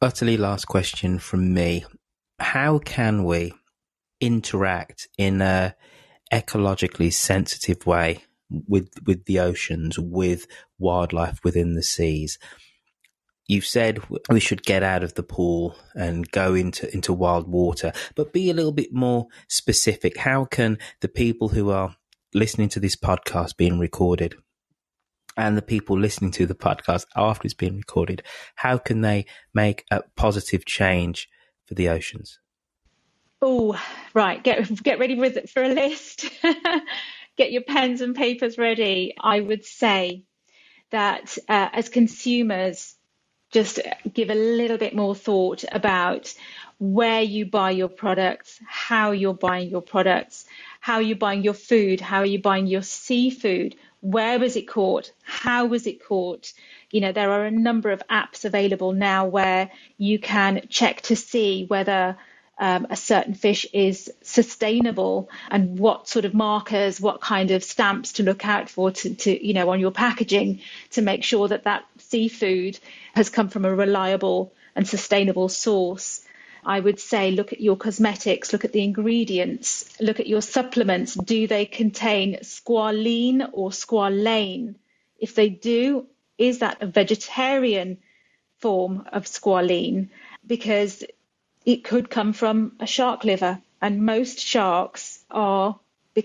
utterly 0.00 0.36
last 0.36 0.66
question 0.66 1.18
from 1.18 1.52
me. 1.52 1.84
How 2.38 2.78
can 2.78 3.24
we 3.24 3.52
interact 4.20 5.08
in 5.16 5.40
a 5.40 5.74
ecologically 6.32 7.12
sensitive 7.12 7.86
way 7.86 8.24
with 8.50 8.90
with 9.06 9.24
the 9.24 9.40
oceans, 9.40 9.98
with 9.98 10.46
wildlife 10.78 11.40
within 11.42 11.74
the 11.74 11.82
seas? 11.82 12.38
You've 13.48 13.66
said 13.66 14.00
we 14.28 14.40
should 14.40 14.62
get 14.62 14.82
out 14.82 15.02
of 15.02 15.14
the 15.14 15.22
pool 15.22 15.74
and 15.94 16.30
go 16.30 16.54
into, 16.54 16.92
into 16.92 17.12
wild 17.12 17.48
water, 17.48 17.92
but 18.14 18.32
be 18.32 18.50
a 18.50 18.54
little 18.54 18.72
bit 18.72 18.92
more 18.92 19.26
specific. 19.48 20.18
How 20.18 20.44
can 20.44 20.78
the 21.00 21.08
people 21.08 21.48
who 21.48 21.70
are 21.70 21.96
listening 22.34 22.68
to 22.68 22.80
this 22.80 22.94
podcast 22.94 23.56
being 23.56 23.78
recorded 23.78 24.36
and 25.38 25.56
the 25.56 25.62
people 25.62 25.98
listening 25.98 26.32
to 26.32 26.46
the 26.46 26.54
podcast 26.54 27.06
after 27.16 27.46
it's 27.46 27.54
been 27.54 27.76
recorded, 27.76 28.22
how 28.56 28.76
can 28.76 29.00
they 29.00 29.24
make 29.54 29.84
a 29.90 30.02
positive 30.16 30.66
change 30.66 31.28
for 31.64 31.74
the 31.74 31.88
oceans? 31.88 32.40
Oh, 33.40 33.80
right. 34.14 34.42
Get 34.42 34.82
get 34.82 34.98
ready 34.98 35.16
for 35.46 35.62
a 35.62 35.68
list. 35.68 36.28
get 37.36 37.52
your 37.52 37.62
pens 37.62 38.00
and 38.00 38.16
papers 38.16 38.58
ready. 38.58 39.14
I 39.18 39.40
would 39.40 39.64
say 39.64 40.24
that 40.90 41.38
uh, 41.48 41.68
as 41.72 41.88
consumers, 41.88 42.96
just 43.50 43.80
give 44.12 44.30
a 44.30 44.34
little 44.34 44.78
bit 44.78 44.94
more 44.94 45.14
thought 45.14 45.64
about 45.72 46.34
where 46.78 47.22
you 47.22 47.46
buy 47.46 47.70
your 47.70 47.88
products, 47.88 48.60
how 48.66 49.10
you're 49.10 49.34
buying 49.34 49.68
your 49.68 49.82
products, 49.82 50.44
how 50.80 50.98
you're 50.98 51.16
buying 51.16 51.42
your 51.42 51.54
food, 51.54 52.00
how 52.00 52.18
are 52.18 52.26
you 52.26 52.40
buying 52.40 52.66
your 52.66 52.82
seafood, 52.82 53.74
where 54.00 54.38
was 54.38 54.54
it 54.56 54.68
caught? 54.68 55.12
How 55.22 55.66
was 55.66 55.86
it 55.86 56.04
caught? 56.04 56.52
You 56.90 57.00
know, 57.00 57.12
there 57.12 57.32
are 57.32 57.46
a 57.46 57.50
number 57.50 57.90
of 57.90 58.02
apps 58.08 58.44
available 58.44 58.92
now 58.92 59.26
where 59.26 59.70
you 59.96 60.18
can 60.20 60.62
check 60.68 61.00
to 61.02 61.16
see 61.16 61.64
whether 61.66 62.16
um, 62.58 62.86
a 62.90 62.96
certain 62.96 63.34
fish 63.34 63.66
is 63.72 64.10
sustainable 64.22 65.30
and 65.50 65.78
what 65.78 66.08
sort 66.08 66.24
of 66.24 66.34
markers, 66.34 67.00
what 67.00 67.20
kind 67.20 67.50
of 67.52 67.62
stamps 67.62 68.14
to 68.14 68.24
look 68.24 68.44
out 68.44 68.68
for 68.68 68.90
to, 68.90 69.14
to, 69.14 69.46
you 69.46 69.54
know, 69.54 69.70
on 69.70 69.78
your 69.78 69.92
packaging 69.92 70.60
to 70.90 71.02
make 71.02 71.22
sure 71.22 71.48
that 71.48 71.64
that 71.64 71.84
seafood 71.98 72.78
has 73.14 73.30
come 73.30 73.48
from 73.48 73.64
a 73.64 73.74
reliable 73.74 74.52
and 74.74 74.88
sustainable 74.88 75.48
source. 75.48 76.24
I 76.64 76.80
would 76.80 76.98
say 76.98 77.30
look 77.30 77.52
at 77.52 77.60
your 77.60 77.76
cosmetics, 77.76 78.52
look 78.52 78.64
at 78.64 78.72
the 78.72 78.82
ingredients, 78.82 79.88
look 80.00 80.18
at 80.18 80.26
your 80.26 80.42
supplements. 80.42 81.14
Do 81.14 81.46
they 81.46 81.64
contain 81.64 82.40
squalene 82.42 83.48
or 83.52 83.70
squalane? 83.70 84.74
If 85.18 85.34
they 85.34 85.48
do, 85.48 86.06
is 86.36 86.58
that 86.58 86.82
a 86.82 86.86
vegetarian 86.86 87.98
form 88.58 89.04
of 89.12 89.24
squalene? 89.24 90.08
Because 90.46 91.04
it 91.68 91.84
could 91.84 92.08
come 92.08 92.32
from 92.32 92.72
a 92.80 92.86
shark 92.86 93.24
liver, 93.24 93.60
and 93.82 94.06
most 94.06 94.40
sharks 94.40 95.22
are, 95.30 95.78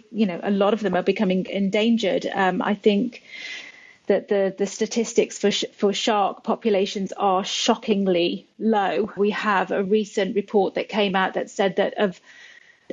you 0.10 0.26
know, 0.26 0.40
a 0.42 0.50
lot 0.50 0.74
of 0.74 0.80
them 0.80 0.96
are 0.96 1.04
becoming 1.04 1.48
endangered. 1.48 2.26
Um, 2.34 2.62
I 2.62 2.76
think 2.76 3.24
that 4.08 4.30
the, 4.30 4.56
the 4.58 4.66
statistics 4.66 5.38
for, 5.38 5.52
sh- 5.52 5.66
for 5.74 5.92
shark 5.92 6.46
populations 6.46 7.12
are 7.12 7.44
shockingly 7.44 8.48
low. 8.58 9.12
We 9.18 9.32
have 9.32 9.72
a 9.72 9.84
recent 9.84 10.38
report 10.38 10.76
that 10.76 10.88
came 10.88 11.14
out 11.14 11.34
that 11.34 11.50
said 11.50 11.76
that 11.76 11.96
of 11.96 12.22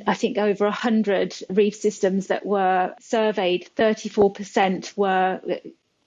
I 0.04 0.14
think 0.14 0.36
over 0.36 0.64
100 0.64 1.36
reef 1.50 1.76
systems 1.76 2.28
that 2.28 2.44
were 2.44 2.94
surveyed, 3.00 3.70
34% 3.76 4.96
were 4.96 5.40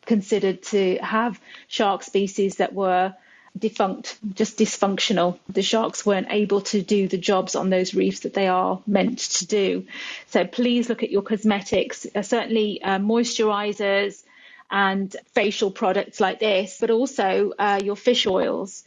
considered 0.06 0.62
to 0.64 0.98
have 0.98 1.40
shark 1.70 2.04
species 2.04 2.58
that 2.58 2.74
were 2.74 3.14
defunct, 3.58 4.18
just 4.34 4.58
dysfunctional. 4.58 5.38
The 5.50 5.62
sharks 5.62 6.06
weren't 6.06 6.28
able 6.32 6.62
to 6.62 6.82
do 6.82 7.08
the 7.08 7.18
jobs 7.18 7.56
on 7.56 7.70
those 7.70 7.94
reefs 7.94 8.22
that 8.22 8.34
they 8.34 8.48
are 8.48 8.82
meant 8.88 9.20
to 9.20 9.48
do. 9.48 9.86
So 10.28 10.46
please 10.46 10.90
look 10.90 11.04
at 11.04 11.12
your 11.12 11.22
cosmetics, 11.22 12.08
uh, 12.16 12.22
certainly 12.24 12.82
uh, 12.82 13.00
moisturizers, 13.00 14.24
and 14.72 15.16
facial 15.34 15.70
products 15.70 16.20
like 16.20 16.40
this, 16.40 16.78
but 16.80 16.90
also 16.90 17.54
uh, 17.60 17.80
your 17.84 17.96
fish 17.96 18.26
oils. 18.26 18.84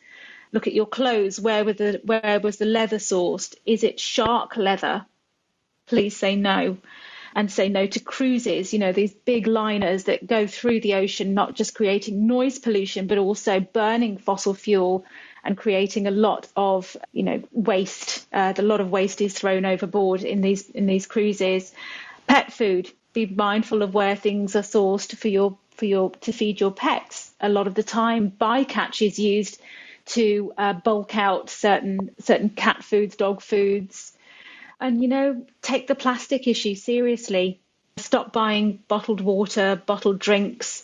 Look 0.52 0.66
at 0.66 0.72
your 0.72 0.86
clothes. 0.86 1.40
Where 1.40 1.64
was 1.64 1.76
the 1.76 2.00
where 2.04 2.40
was 2.40 2.56
the 2.56 2.64
leather 2.64 2.98
sourced? 2.98 3.54
Is 3.64 3.84
it 3.84 4.00
shark 4.00 4.56
leather? 4.56 5.06
Please 5.86 6.16
say 6.16 6.34
no, 6.34 6.78
and 7.36 7.52
say 7.52 7.68
no 7.68 7.86
to 7.86 8.00
cruises. 8.00 8.72
You 8.72 8.78
know 8.80 8.92
these 8.92 9.12
big 9.12 9.46
liners 9.46 10.04
that 10.04 10.26
go 10.26 10.46
through 10.46 10.80
the 10.80 10.94
ocean, 10.94 11.34
not 11.34 11.54
just 11.54 11.74
creating 11.74 12.26
noise 12.26 12.58
pollution, 12.58 13.06
but 13.06 13.18
also 13.18 13.60
burning 13.60 14.16
fossil 14.16 14.54
fuel 14.54 15.04
and 15.44 15.56
creating 15.56 16.06
a 16.06 16.10
lot 16.10 16.48
of 16.56 16.96
you 17.12 17.22
know 17.22 17.42
waste. 17.52 18.26
Uh, 18.32 18.54
a 18.56 18.62
lot 18.62 18.80
of 18.80 18.90
waste 18.90 19.20
is 19.20 19.34
thrown 19.34 19.66
overboard 19.66 20.24
in 20.24 20.40
these 20.40 20.70
in 20.70 20.86
these 20.86 21.06
cruises. 21.06 21.72
Pet 22.26 22.52
food. 22.52 22.90
Be 23.12 23.26
mindful 23.26 23.82
of 23.82 23.94
where 23.94 24.16
things 24.16 24.56
are 24.56 24.62
sourced 24.62 25.14
for 25.16 25.28
your 25.28 25.58
for 25.72 25.84
your 25.84 26.10
to 26.22 26.32
feed 26.32 26.58
your 26.58 26.70
pets. 26.72 27.32
A 27.40 27.50
lot 27.50 27.66
of 27.66 27.74
the 27.74 27.82
time, 27.82 28.30
bycatch 28.30 29.06
is 29.06 29.18
used 29.18 29.60
to 30.06 30.52
uh, 30.56 30.72
bulk 30.72 31.16
out 31.16 31.50
certain 31.50 32.10
certain 32.18 32.48
cat 32.48 32.82
foods, 32.82 33.16
dog 33.16 33.42
foods, 33.42 34.15
and 34.80 35.02
you 35.02 35.08
know 35.08 35.46
take 35.62 35.86
the 35.86 35.94
plastic 35.94 36.46
issue 36.46 36.74
seriously. 36.74 37.60
Stop 37.96 38.32
buying 38.32 38.80
bottled 38.88 39.20
water, 39.20 39.80
bottled 39.86 40.18
drinks. 40.18 40.82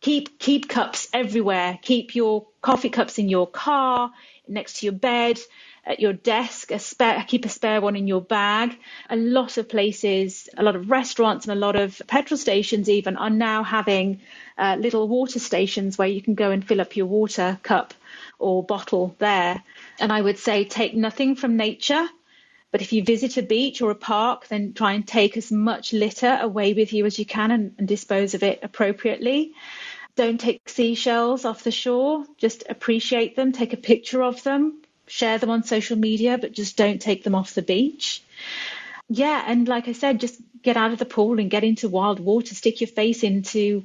Keep 0.00 0.38
keep 0.38 0.68
cups 0.68 1.08
everywhere. 1.12 1.78
Keep 1.82 2.14
your 2.14 2.46
coffee 2.60 2.90
cups 2.90 3.18
in 3.18 3.28
your 3.28 3.46
car, 3.46 4.12
next 4.46 4.80
to 4.80 4.86
your 4.86 4.92
bed 4.92 5.38
at 5.86 6.00
your 6.00 6.12
desk, 6.12 6.72
a 6.72 6.78
spare, 6.80 7.24
keep 7.26 7.44
a 7.44 7.48
spare 7.48 7.80
one 7.80 7.94
in 7.94 8.08
your 8.08 8.20
bag. 8.20 8.76
A 9.08 9.16
lot 9.16 9.56
of 9.56 9.68
places, 9.68 10.48
a 10.56 10.62
lot 10.62 10.74
of 10.74 10.90
restaurants 10.90 11.46
and 11.46 11.56
a 11.56 11.60
lot 11.60 11.76
of 11.76 12.02
petrol 12.08 12.36
stations 12.36 12.88
even 12.88 13.16
are 13.16 13.30
now 13.30 13.62
having 13.62 14.20
uh, 14.58 14.76
little 14.80 15.06
water 15.06 15.38
stations 15.38 15.96
where 15.96 16.08
you 16.08 16.20
can 16.20 16.34
go 16.34 16.50
and 16.50 16.66
fill 16.66 16.80
up 16.80 16.96
your 16.96 17.06
water 17.06 17.58
cup 17.62 17.94
or 18.40 18.64
bottle 18.64 19.14
there. 19.18 19.62
And 20.00 20.12
I 20.12 20.20
would 20.20 20.38
say 20.38 20.64
take 20.64 20.94
nothing 20.94 21.36
from 21.36 21.56
nature. 21.56 22.08
But 22.76 22.82
if 22.82 22.92
you 22.92 23.02
visit 23.02 23.38
a 23.38 23.42
beach 23.42 23.80
or 23.80 23.90
a 23.90 23.94
park, 23.94 24.48
then 24.48 24.74
try 24.74 24.92
and 24.92 25.08
take 25.08 25.38
as 25.38 25.50
much 25.50 25.94
litter 25.94 26.38
away 26.42 26.74
with 26.74 26.92
you 26.92 27.06
as 27.06 27.18
you 27.18 27.24
can 27.24 27.50
and, 27.50 27.74
and 27.78 27.88
dispose 27.88 28.34
of 28.34 28.42
it 28.42 28.58
appropriately 28.62 29.54
don't 30.14 30.38
take 30.38 30.68
seashells 30.68 31.46
off 31.46 31.64
the 31.64 31.70
shore. 31.70 32.26
Just 32.36 32.64
appreciate 32.68 33.34
them, 33.34 33.52
take 33.52 33.72
a 33.72 33.78
picture 33.78 34.22
of 34.22 34.42
them, 34.42 34.82
share 35.06 35.38
them 35.38 35.48
on 35.48 35.62
social 35.62 35.96
media, 35.96 36.36
but 36.36 36.52
just 36.52 36.76
don't 36.76 37.00
take 37.00 37.24
them 37.24 37.34
off 37.34 37.54
the 37.54 37.62
beach. 37.62 38.22
Yeah, 39.08 39.42
and 39.46 39.66
like 39.66 39.88
I 39.88 39.92
said, 39.92 40.20
just 40.20 40.38
get 40.62 40.76
out 40.76 40.92
of 40.92 40.98
the 40.98 41.06
pool 41.06 41.40
and 41.40 41.50
get 41.50 41.64
into 41.64 41.88
wild 41.88 42.20
water, 42.20 42.54
stick 42.54 42.82
your 42.82 42.88
face 42.88 43.22
into 43.22 43.84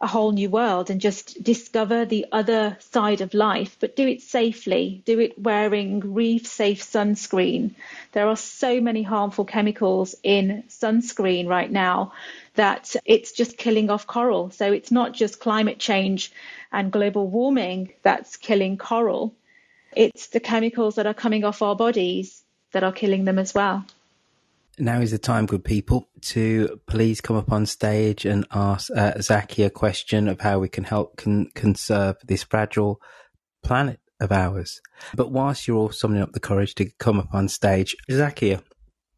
a 0.00 0.06
whole 0.06 0.32
new 0.32 0.50
world 0.50 0.90
and 0.90 1.00
just 1.00 1.42
discover 1.42 2.04
the 2.04 2.26
other 2.32 2.76
side 2.80 3.20
of 3.20 3.32
life, 3.32 3.76
but 3.80 3.96
do 3.96 4.06
it 4.06 4.20
safely. 4.20 5.02
Do 5.04 5.20
it 5.20 5.38
wearing 5.38 6.14
reef 6.14 6.46
safe 6.46 6.82
sunscreen. 6.82 7.70
There 8.12 8.28
are 8.28 8.36
so 8.36 8.80
many 8.80 9.02
harmful 9.02 9.44
chemicals 9.44 10.14
in 10.22 10.64
sunscreen 10.68 11.46
right 11.46 11.70
now 11.70 12.12
that 12.54 12.94
it's 13.04 13.32
just 13.32 13.56
killing 13.56 13.88
off 13.88 14.06
coral. 14.06 14.50
So 14.50 14.72
it's 14.72 14.90
not 14.90 15.12
just 15.12 15.40
climate 15.40 15.78
change 15.78 16.32
and 16.72 16.92
global 16.92 17.26
warming 17.28 17.92
that's 18.02 18.36
killing 18.36 18.76
coral 18.76 19.34
it's 19.96 20.28
the 20.28 20.40
chemicals 20.40 20.96
that 20.96 21.06
are 21.06 21.14
coming 21.14 21.44
off 21.44 21.62
our 21.62 21.76
bodies 21.76 22.42
that 22.72 22.84
are 22.84 22.92
killing 22.92 23.24
them 23.24 23.38
as 23.38 23.54
well. 23.54 23.84
Now 24.78 25.00
is 25.00 25.12
the 25.12 25.18
time, 25.18 25.46
good 25.46 25.64
people, 25.64 26.08
to 26.22 26.80
please 26.86 27.20
come 27.20 27.36
up 27.36 27.52
on 27.52 27.64
stage 27.64 28.24
and 28.24 28.44
ask 28.52 28.90
uh, 28.90 29.20
Zaki 29.20 29.62
a 29.62 29.70
question 29.70 30.26
of 30.26 30.40
how 30.40 30.58
we 30.58 30.68
can 30.68 30.82
help 30.82 31.16
con- 31.16 31.50
conserve 31.54 32.16
this 32.26 32.42
fragile 32.42 33.00
planet 33.62 34.00
of 34.20 34.32
ours. 34.32 34.80
But 35.14 35.30
whilst 35.30 35.68
you're 35.68 35.76
all 35.76 35.92
summoning 35.92 36.24
up 36.24 36.32
the 36.32 36.40
courage 36.40 36.74
to 36.76 36.90
come 36.98 37.20
up 37.20 37.32
on 37.32 37.48
stage, 37.48 37.96
Zakia, 38.10 38.62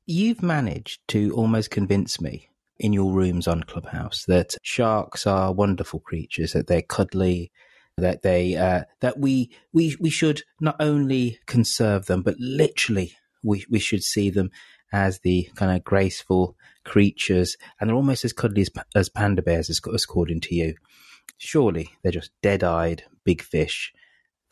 you've 0.04 0.42
managed 0.42 1.00
to 1.08 1.32
almost 1.32 1.70
convince 1.70 2.20
me 2.20 2.50
in 2.78 2.92
your 2.92 3.12
rooms 3.12 3.48
on 3.48 3.62
Clubhouse 3.62 4.24
that 4.26 4.56
sharks 4.62 5.26
are 5.26 5.54
wonderful 5.54 6.00
creatures, 6.00 6.52
that 6.52 6.66
they're 6.66 6.82
cuddly, 6.82 7.50
that 7.96 8.20
they 8.20 8.56
uh, 8.56 8.82
that 9.00 9.18
we 9.18 9.50
we 9.72 9.96
we 9.98 10.10
should 10.10 10.42
not 10.60 10.76
only 10.80 11.38
conserve 11.46 12.06
them, 12.06 12.20
but 12.20 12.36
literally 12.38 13.14
we 13.42 13.64
we 13.70 13.78
should 13.78 14.02
see 14.02 14.28
them 14.28 14.50
as 14.92 15.20
the 15.20 15.48
kind 15.54 15.76
of 15.76 15.84
graceful 15.84 16.56
creatures, 16.84 17.56
and 17.80 17.88
they're 17.88 17.96
almost 17.96 18.24
as 18.24 18.32
cuddly 18.32 18.62
as, 18.62 18.70
as 18.94 19.08
panda 19.08 19.42
bears, 19.42 19.70
as, 19.70 19.80
according 19.86 20.40
to 20.40 20.54
you. 20.54 20.74
Surely 21.38 21.90
they're 22.02 22.12
just 22.12 22.30
dead-eyed 22.42 23.04
big 23.24 23.42
fish 23.42 23.92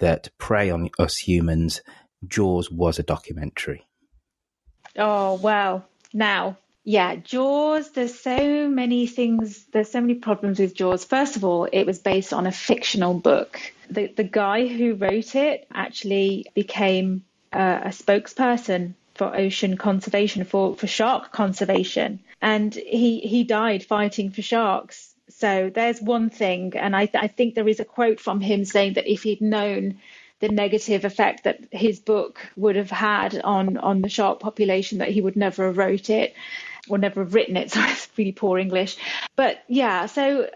that 0.00 0.28
prey 0.38 0.70
on 0.70 0.90
us 0.98 1.16
humans. 1.16 1.82
Jaws 2.26 2.70
was 2.70 2.98
a 2.98 3.02
documentary. 3.02 3.86
Oh 4.96 5.34
well, 5.34 5.86
now 6.12 6.56
yeah, 6.86 7.16
Jaws, 7.16 7.92
there's 7.92 8.18
so 8.18 8.68
many 8.68 9.06
things, 9.06 9.64
there's 9.72 9.90
so 9.90 10.02
many 10.02 10.14
problems 10.14 10.58
with 10.58 10.74
Jaws. 10.74 11.02
First 11.02 11.36
of 11.36 11.44
all, 11.44 11.64
it 11.64 11.84
was 11.84 11.98
based 11.98 12.34
on 12.34 12.46
a 12.46 12.52
fictional 12.52 13.14
book. 13.14 13.58
The, 13.90 14.08
the 14.08 14.24
guy 14.24 14.66
who 14.66 14.94
wrote 14.94 15.34
it 15.34 15.66
actually 15.72 16.46
became 16.54 17.24
uh, 17.54 17.80
a 17.84 17.88
spokesperson 17.88 18.94
for 19.14 19.34
ocean 19.34 19.76
conservation, 19.76 20.44
for, 20.44 20.76
for 20.76 20.86
shark 20.86 21.32
conservation. 21.32 22.20
And 22.42 22.74
he, 22.74 23.20
he 23.20 23.44
died 23.44 23.84
fighting 23.84 24.30
for 24.30 24.42
sharks. 24.42 25.14
So 25.30 25.70
there's 25.74 26.00
one 26.00 26.30
thing. 26.30 26.76
And 26.76 26.94
I, 26.94 27.08
I 27.14 27.28
think 27.28 27.54
there 27.54 27.68
is 27.68 27.80
a 27.80 27.84
quote 27.84 28.20
from 28.20 28.40
him 28.40 28.64
saying 28.64 28.94
that 28.94 29.10
if 29.10 29.22
he'd 29.22 29.40
known 29.40 30.00
the 30.40 30.48
negative 30.48 31.04
effect 31.04 31.44
that 31.44 31.60
his 31.70 32.00
book 32.00 32.40
would 32.56 32.76
have 32.76 32.90
had 32.90 33.40
on, 33.40 33.78
on 33.78 34.02
the 34.02 34.08
shark 34.08 34.40
population, 34.40 34.98
that 34.98 35.08
he 35.08 35.20
would 35.20 35.36
never 35.36 35.66
have 35.66 35.78
wrote 35.78 36.10
it 36.10 36.34
or 36.88 36.98
never 36.98 37.22
have 37.22 37.34
written 37.34 37.56
it. 37.56 37.70
So 37.74 37.80
it's 37.82 38.08
really 38.16 38.32
poor 38.32 38.58
English. 38.58 38.96
But 39.36 39.62
yeah, 39.68 40.06
so 40.06 40.48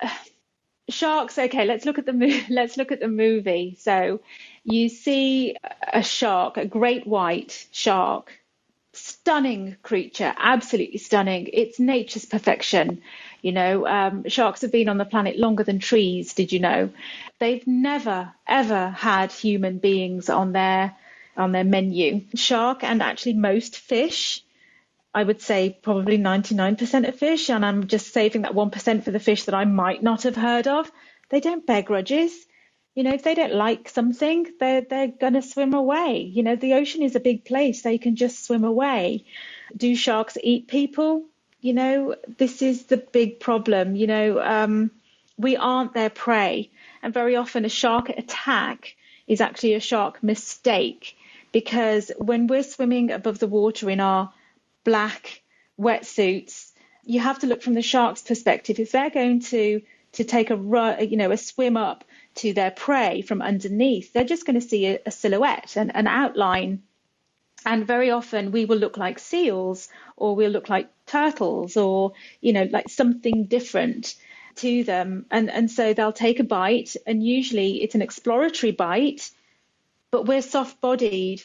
sharks. 0.88 1.38
Okay, 1.38 1.64
let's 1.64 1.84
look 1.84 1.98
at 1.98 2.06
the 2.06 2.12
mo- 2.12 2.40
let's 2.50 2.76
look 2.76 2.92
at 2.92 3.00
the 3.00 3.08
movie. 3.08 3.76
So 3.80 4.20
you 4.64 4.88
see 4.88 5.56
a 5.92 6.02
shark, 6.02 6.56
a 6.56 6.66
great 6.66 7.06
white 7.06 7.66
shark, 7.70 8.32
stunning 8.98 9.76
creature, 9.82 10.34
absolutely 10.36 10.98
stunning. 10.98 11.48
It's 11.52 11.78
nature's 11.78 12.24
perfection. 12.24 13.02
You 13.42 13.52
know, 13.52 13.86
um, 13.86 14.28
sharks 14.28 14.62
have 14.62 14.72
been 14.72 14.88
on 14.88 14.98
the 14.98 15.04
planet 15.04 15.38
longer 15.38 15.64
than 15.64 15.78
trees. 15.78 16.34
Did 16.34 16.52
you 16.52 16.60
know? 16.60 16.90
They've 17.38 17.66
never 17.66 18.32
ever 18.46 18.90
had 18.90 19.32
human 19.32 19.78
beings 19.78 20.28
on 20.28 20.52
their 20.52 20.96
on 21.36 21.52
their 21.52 21.64
menu. 21.64 22.22
Shark 22.34 22.82
and 22.82 23.02
actually 23.02 23.34
most 23.34 23.76
fish. 23.78 24.42
I 25.14 25.22
would 25.24 25.40
say 25.40 25.78
probably 25.82 26.18
99% 26.18 27.08
of 27.08 27.14
fish, 27.16 27.48
and 27.48 27.64
I'm 27.64 27.86
just 27.86 28.12
saving 28.12 28.42
that 28.42 28.52
1% 28.52 29.02
for 29.04 29.10
the 29.10 29.20
fish 29.20 29.44
that 29.44 29.54
I 29.54 29.64
might 29.64 30.02
not 30.02 30.24
have 30.24 30.36
heard 30.36 30.66
of. 30.66 30.90
They 31.30 31.40
don't 31.40 31.66
bear 31.66 31.82
grudges. 31.82 32.46
You 32.98 33.04
know, 33.04 33.14
if 33.14 33.22
they 33.22 33.36
don't 33.36 33.54
like 33.54 33.88
something, 33.88 34.48
they're 34.58 34.80
they're 34.80 35.06
gonna 35.06 35.40
swim 35.40 35.72
away. 35.72 36.18
You 36.18 36.42
know, 36.42 36.56
the 36.56 36.74
ocean 36.74 37.00
is 37.04 37.14
a 37.14 37.20
big 37.20 37.44
place; 37.44 37.82
they 37.82 37.96
can 37.96 38.16
just 38.16 38.44
swim 38.44 38.64
away. 38.64 39.24
Do 39.76 39.94
sharks 39.94 40.36
eat 40.42 40.66
people? 40.66 41.22
You 41.60 41.74
know, 41.74 42.16
this 42.38 42.60
is 42.60 42.86
the 42.86 42.96
big 42.96 43.38
problem. 43.38 43.94
You 43.94 44.08
know, 44.08 44.40
um, 44.40 44.90
we 45.36 45.56
aren't 45.56 45.94
their 45.94 46.10
prey, 46.10 46.70
and 47.00 47.14
very 47.14 47.36
often 47.36 47.64
a 47.64 47.68
shark 47.68 48.08
attack 48.08 48.96
is 49.28 49.40
actually 49.40 49.74
a 49.74 49.80
shark 49.80 50.20
mistake 50.24 51.16
because 51.52 52.10
when 52.18 52.48
we're 52.48 52.64
swimming 52.64 53.12
above 53.12 53.38
the 53.38 53.46
water 53.46 53.88
in 53.88 54.00
our 54.00 54.32
black 54.82 55.42
wetsuits, 55.78 56.72
you 57.04 57.20
have 57.20 57.38
to 57.38 57.46
look 57.46 57.62
from 57.62 57.74
the 57.74 57.90
shark's 57.92 58.22
perspective. 58.22 58.80
If 58.80 58.90
they're 58.90 59.08
going 59.08 59.38
to 59.52 59.82
to 60.14 60.24
take 60.24 60.50
a 60.50 60.56
you 61.08 61.16
know 61.16 61.30
a 61.30 61.36
swim 61.36 61.76
up 61.76 62.02
to 62.38 62.52
their 62.52 62.70
prey 62.70 63.20
from 63.22 63.42
underneath, 63.42 64.12
they're 64.12 64.24
just 64.24 64.46
going 64.46 64.60
to 64.60 64.66
see 64.66 64.86
a, 64.86 65.00
a 65.06 65.10
silhouette, 65.10 65.76
an, 65.76 65.90
an 65.90 66.06
outline. 66.06 66.82
And 67.66 67.86
very 67.86 68.10
often 68.10 68.52
we 68.52 68.64
will 68.64 68.78
look 68.78 68.96
like 68.96 69.18
seals 69.18 69.88
or 70.16 70.36
we'll 70.36 70.50
look 70.50 70.68
like 70.68 70.88
turtles 71.06 71.76
or, 71.76 72.12
you 72.40 72.52
know, 72.52 72.68
like 72.70 72.88
something 72.88 73.44
different 73.44 74.14
to 74.56 74.84
them. 74.84 75.26
And, 75.30 75.50
and 75.50 75.70
so 75.70 75.92
they'll 75.92 76.12
take 76.12 76.38
a 76.38 76.44
bite 76.44 76.94
and 77.06 77.22
usually 77.22 77.82
it's 77.82 77.96
an 77.96 78.02
exploratory 78.02 78.72
bite, 78.72 79.30
but 80.10 80.26
we're 80.26 80.42
soft 80.42 80.80
bodied. 80.80 81.42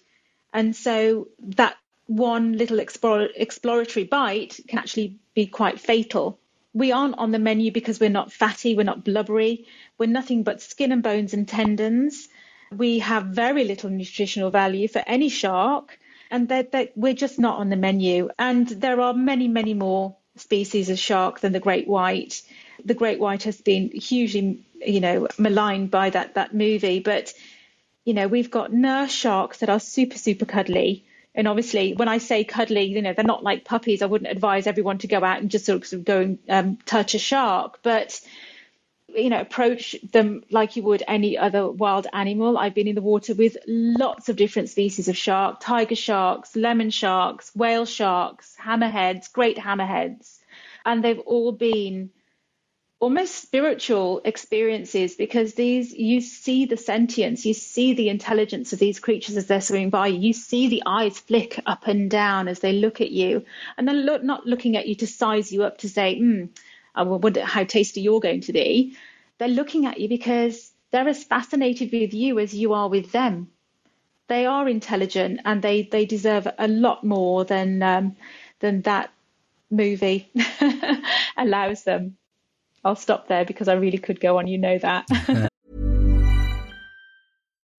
And 0.54 0.76
so 0.76 1.30
that 1.58 1.76
one 2.06 2.54
little 2.54 2.80
explore, 2.80 3.28
exploratory 3.36 4.06
bite 4.06 4.60
can 4.68 4.78
actually 4.78 5.18
be 5.34 5.48
quite 5.48 5.80
fatal 5.80 6.38
we 6.74 6.92
aren't 6.92 7.18
on 7.18 7.32
the 7.32 7.40
menu 7.40 7.72
because 7.72 8.00
we're 8.00 8.10
not 8.10 8.32
fatty, 8.32 8.76
we're 8.76 8.84
not 8.84 9.04
blubbery, 9.04 9.66
we're 9.98 10.08
nothing 10.10 10.44
but 10.44 10.62
skin 10.62 10.92
and 10.92 11.04
bones 11.04 11.34
and 11.34 11.48
tendons. 11.48 12.28
We 12.72 13.00
have 13.00 13.26
very 13.26 13.64
little 13.64 13.92
nutritional 13.92 14.50
value 14.50 14.88
for 14.88 15.04
any 15.06 15.30
shark, 15.30 16.00
and 16.32 16.50
that 16.50 16.72
they're, 16.72 16.90
we're 16.96 17.14
just 17.14 17.40
not 17.40 17.60
on 17.60 17.70
the 17.70 17.76
menu. 17.76 18.30
And 18.40 18.68
there 18.68 19.00
are 19.02 19.14
many, 19.14 19.48
many 19.48 19.76
more 19.76 20.16
species 20.38 20.90
of 20.90 20.98
shark 20.98 21.40
than 21.42 21.52
the 21.52 21.60
great 21.60 21.88
white. 21.88 22.42
The 22.84 22.96
great 22.96 23.20
white 23.20 23.44
has 23.44 23.62
been 23.62 23.92
hugely, 23.92 24.66
you 24.84 25.00
know, 25.00 25.28
maligned 25.38 25.92
by 25.92 26.10
that 26.10 26.34
that 26.34 26.56
movie, 26.56 27.00
but 27.00 27.34
you 28.04 28.14
know, 28.14 28.28
we've 28.28 28.52
got 28.52 28.74
nurse 28.74 29.12
sharks 29.12 29.60
that 29.60 29.70
are 29.70 29.80
super, 29.80 30.18
super 30.18 30.46
cuddly 30.46 31.06
and 31.36 31.48
obviously, 31.48 31.94
when 31.94 32.08
I 32.08 32.20
say 32.20 32.44
cuddly, 32.44 32.84
you 32.84 33.02
know, 33.02 33.14
they're 33.14 33.26
not 33.26 33.44
like 33.44 33.66
puppies. 33.66 34.02
I 34.02 34.06
wouldn't 34.06 34.32
advise 34.32 34.68
everyone 34.68 35.00
to 35.00 35.08
go 35.08 35.24
out 35.24 35.42
and 35.42 35.50
just 35.50 35.66
sort 35.66 35.92
of 35.92 36.06
go 36.06 36.22
and 36.22 36.40
um, 36.48 36.78
touch 36.86 37.16
a 37.16 37.20
shark, 37.20 37.80
but 37.82 38.22
you 39.16 39.30
know, 39.30 39.42
approach 39.42 39.96
them 40.12 40.44
like 40.50 40.76
you 40.76 40.84
would 40.84 41.04
any 41.08 41.38
other 41.38 41.70
wild 41.70 42.08
animal. 42.14 42.58
I've 42.58 42.74
been 42.74 42.88
in 42.88 42.96
the 42.96 43.02
water 43.02 43.34
with 43.34 43.58
lots 43.68 44.30
of 44.30 44.36
different 44.36 44.70
species 44.70 45.08
of 45.08 45.18
shark, 45.18 45.60
tiger 45.60 45.96
sharks, 45.96 46.56
lemon 46.56 46.90
sharks, 46.90 47.52
whale 47.56 47.86
sharks, 47.86 48.56
hammerheads, 48.60 49.32
great 49.32 49.58
hammerheads, 49.58 50.40
and 50.86 51.04
they've 51.04 51.20
all 51.20 51.52
been 51.52 52.12
almost 53.04 53.36
spiritual 53.36 54.22
experiences 54.24 55.16
because 55.16 55.56
these 55.56 55.92
you 55.92 56.22
see 56.22 56.64
the 56.64 56.78
sentience 56.78 57.46
you 57.46 57.54
see 57.54 57.94
the 57.94 58.08
intelligence 58.08 58.72
of 58.72 58.80
these 58.80 59.02
creatures 59.02 59.36
as 59.36 59.46
they're 59.46 59.60
swimming 59.60 59.90
by 59.90 60.08
you. 60.08 60.32
See 60.32 60.70
the 60.70 60.84
eyes 60.86 61.20
flick 61.20 61.60
up 61.66 61.86
and 61.86 62.10
down 62.10 62.48
as 62.48 62.62
they 62.62 62.72
look 62.72 63.02
at 63.02 63.12
you. 63.12 63.44
And 63.78 63.86
they're 63.86 63.94
look, 63.94 64.24
not 64.24 64.46
looking 64.46 64.78
at 64.78 64.88
you 64.88 64.96
to 64.96 65.08
size 65.08 65.52
you 65.52 65.64
up 65.64 65.80
to 65.80 65.90
say 65.90 66.18
hmm 66.18 66.46
i 66.96 67.04
wonder 67.04 67.44
how 67.44 67.66
tasty 67.66 68.00
you're 68.00 68.22
going 68.22 68.40
to 68.40 68.54
be. 68.54 68.96
They're 69.38 69.50
looking 69.60 69.86
at 69.86 70.00
you 70.00 70.08
because 70.08 70.72
they're 70.92 71.10
as 71.10 71.26
fascinated 71.26 71.92
with 71.92 72.14
you 72.14 72.40
as 72.40 72.54
you 72.54 72.72
are 72.72 72.88
with 72.88 73.12
them. 73.12 73.50
They 74.30 74.46
are 74.46 74.70
intelligent 74.70 75.42
and 75.44 75.62
they 75.62 75.82
they 75.82 76.06
deserve 76.06 76.48
a 76.58 76.70
lot 76.70 77.04
more 77.04 77.44
than 77.44 77.84
um, 77.84 78.16
than 78.60 78.82
that 78.84 79.12
movie 79.70 80.32
allows 81.38 81.84
them 81.84 82.16
I'll 82.84 82.96
stop 82.96 83.28
there 83.28 83.46
because 83.46 83.68
I 83.68 83.74
really 83.74 83.98
could 83.98 84.20
go 84.20 84.38
on. 84.40 84.48
You 84.48 84.58
know 84.58 84.78
that. 84.78 85.50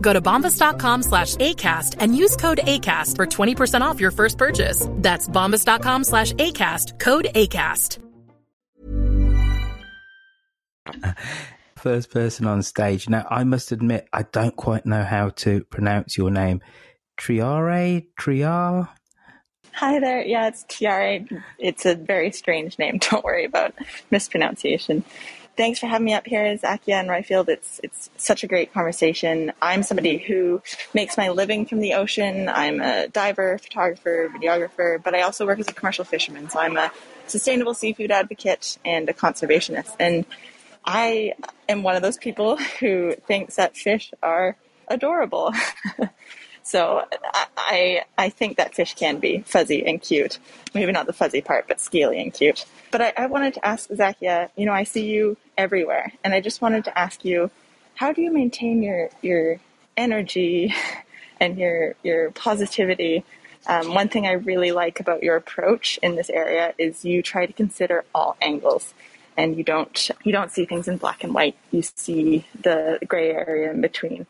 Go 0.00 0.12
to 0.12 0.20
bombas.com 0.20 1.02
slash 1.02 1.36
ACAST 1.36 1.96
and 2.00 2.16
use 2.16 2.36
code 2.36 2.58
ACAST 2.62 3.16
for 3.16 3.26
20% 3.26 3.80
off 3.82 4.00
your 4.00 4.10
first 4.10 4.38
purchase. 4.38 4.88
That's 4.92 5.28
bombas.com 5.28 6.04
slash 6.04 6.32
ACAST, 6.32 6.98
code 6.98 7.28
ACAST. 7.34 7.98
First 11.76 12.10
person 12.10 12.46
on 12.46 12.62
stage. 12.62 13.08
Now, 13.08 13.26
I 13.30 13.44
must 13.44 13.70
admit, 13.70 14.08
I 14.12 14.22
don't 14.22 14.56
quite 14.56 14.86
know 14.86 15.04
how 15.04 15.30
to 15.30 15.62
pronounce 15.64 16.16
your 16.16 16.30
name. 16.30 16.60
Triare? 17.18 18.06
Triar? 18.18 18.88
Hi 19.76 20.00
there. 20.00 20.24
Yeah, 20.24 20.48
it's 20.48 20.64
Tiare. 20.64 21.26
It's 21.58 21.84
a 21.84 21.94
very 21.94 22.32
strange 22.32 22.78
name. 22.78 22.96
Don't 23.10 23.22
worry 23.22 23.44
about 23.44 23.74
mispronunciation. 24.10 25.04
Thanks 25.56 25.78
for 25.78 25.86
having 25.86 26.04
me 26.04 26.12
up 26.12 26.26
here, 26.26 26.44
Zakia 26.58 27.00
and 27.00 27.08
Roifield. 27.08 27.48
It's 27.48 27.80
it's 27.82 28.10
such 28.18 28.44
a 28.44 28.46
great 28.46 28.74
conversation. 28.74 29.52
I'm 29.62 29.82
somebody 29.82 30.18
who 30.18 30.60
makes 30.92 31.16
my 31.16 31.30
living 31.30 31.64
from 31.64 31.80
the 31.80 31.94
ocean. 31.94 32.50
I'm 32.50 32.82
a 32.82 33.08
diver, 33.08 33.56
photographer, 33.56 34.30
videographer, 34.36 35.02
but 35.02 35.14
I 35.14 35.22
also 35.22 35.46
work 35.46 35.58
as 35.58 35.66
a 35.66 35.72
commercial 35.72 36.04
fisherman. 36.04 36.50
So 36.50 36.58
I'm 36.58 36.76
a 36.76 36.92
sustainable 37.26 37.72
seafood 37.72 38.10
advocate 38.10 38.76
and 38.84 39.08
a 39.08 39.14
conservationist. 39.14 39.96
And 39.98 40.26
I 40.84 41.32
am 41.70 41.82
one 41.82 41.96
of 41.96 42.02
those 42.02 42.18
people 42.18 42.56
who 42.80 43.14
thinks 43.26 43.56
that 43.56 43.78
fish 43.78 44.12
are 44.22 44.58
adorable. 44.88 45.54
so 46.62 47.02
I, 47.56 48.02
I 48.18 48.28
think 48.28 48.58
that 48.58 48.74
fish 48.74 48.94
can 48.94 49.20
be 49.20 49.40
fuzzy 49.46 49.86
and 49.86 50.02
cute. 50.02 50.38
Maybe 50.74 50.92
not 50.92 51.06
the 51.06 51.14
fuzzy 51.14 51.40
part, 51.40 51.66
but 51.66 51.80
scaly 51.80 52.20
and 52.20 52.34
cute. 52.34 52.66
But 52.90 53.02
I, 53.02 53.12
I 53.16 53.26
wanted 53.26 53.54
to 53.54 53.66
ask 53.66 53.88
Zakia, 53.90 54.50
you 54.56 54.66
know, 54.66 54.72
I 54.72 54.84
see 54.84 55.06
you 55.06 55.36
everywhere, 55.58 56.12
and 56.24 56.34
I 56.34 56.40
just 56.40 56.62
wanted 56.62 56.84
to 56.86 56.98
ask 56.98 57.24
you, 57.24 57.50
how 57.96 58.12
do 58.12 58.22
you 58.22 58.32
maintain 58.32 58.82
your 58.82 59.10
your 59.22 59.60
energy 59.96 60.74
and 61.40 61.58
your 61.58 61.96
your 62.02 62.30
positivity? 62.32 63.24
Um, 63.66 63.94
one 63.94 64.08
thing 64.08 64.26
I 64.26 64.32
really 64.32 64.72
like 64.72 65.00
about 65.00 65.22
your 65.22 65.36
approach 65.36 65.98
in 66.02 66.16
this 66.16 66.30
area 66.30 66.74
is 66.78 67.04
you 67.04 67.22
try 67.22 67.46
to 67.46 67.52
consider 67.52 68.04
all 68.14 68.36
angles 68.42 68.94
and 69.36 69.56
you 69.58 69.64
don't 69.64 70.10
you 70.24 70.32
don't 70.32 70.52
see 70.52 70.66
things 70.66 70.88
in 70.88 70.98
black 70.98 71.24
and 71.24 71.34
white. 71.34 71.56
You 71.72 71.82
see 71.82 72.46
the 72.60 72.98
gray 73.08 73.30
area 73.32 73.70
in 73.72 73.80
between. 73.82 74.26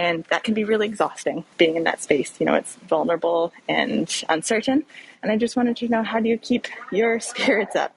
And 0.00 0.24
that 0.30 0.44
can 0.44 0.54
be 0.54 0.64
really 0.64 0.86
exhausting 0.86 1.44
being 1.58 1.76
in 1.76 1.84
that 1.84 2.00
space. 2.02 2.32
You 2.40 2.46
know, 2.46 2.54
it's 2.54 2.76
vulnerable 2.88 3.52
and 3.68 4.08
uncertain. 4.30 4.84
And 5.22 5.30
I 5.30 5.36
just 5.36 5.56
wanted 5.56 5.76
to 5.78 5.88
know 5.88 6.02
how 6.02 6.20
do 6.20 6.30
you 6.30 6.38
keep 6.38 6.68
your 6.90 7.20
spirits 7.20 7.76
up? 7.76 7.94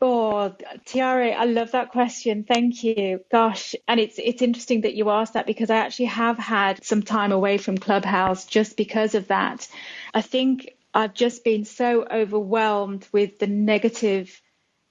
Oh, 0.00 0.54
Tiare, 0.86 1.34
I 1.34 1.46
love 1.46 1.72
that 1.72 1.90
question. 1.90 2.44
Thank 2.44 2.84
you. 2.84 3.20
Gosh, 3.32 3.74
and 3.88 3.98
it's 3.98 4.20
it's 4.22 4.42
interesting 4.42 4.82
that 4.82 4.94
you 4.94 5.10
asked 5.10 5.34
that 5.34 5.46
because 5.46 5.70
I 5.70 5.76
actually 5.76 6.06
have 6.06 6.38
had 6.38 6.84
some 6.84 7.02
time 7.02 7.32
away 7.32 7.58
from 7.58 7.78
Clubhouse 7.78 8.44
just 8.46 8.76
because 8.76 9.16
of 9.16 9.28
that. 9.28 9.66
I 10.12 10.20
think 10.20 10.74
I've 10.94 11.14
just 11.14 11.42
been 11.42 11.64
so 11.64 12.06
overwhelmed 12.10 13.08
with 13.12 13.40
the 13.40 13.48
negative 13.48 14.40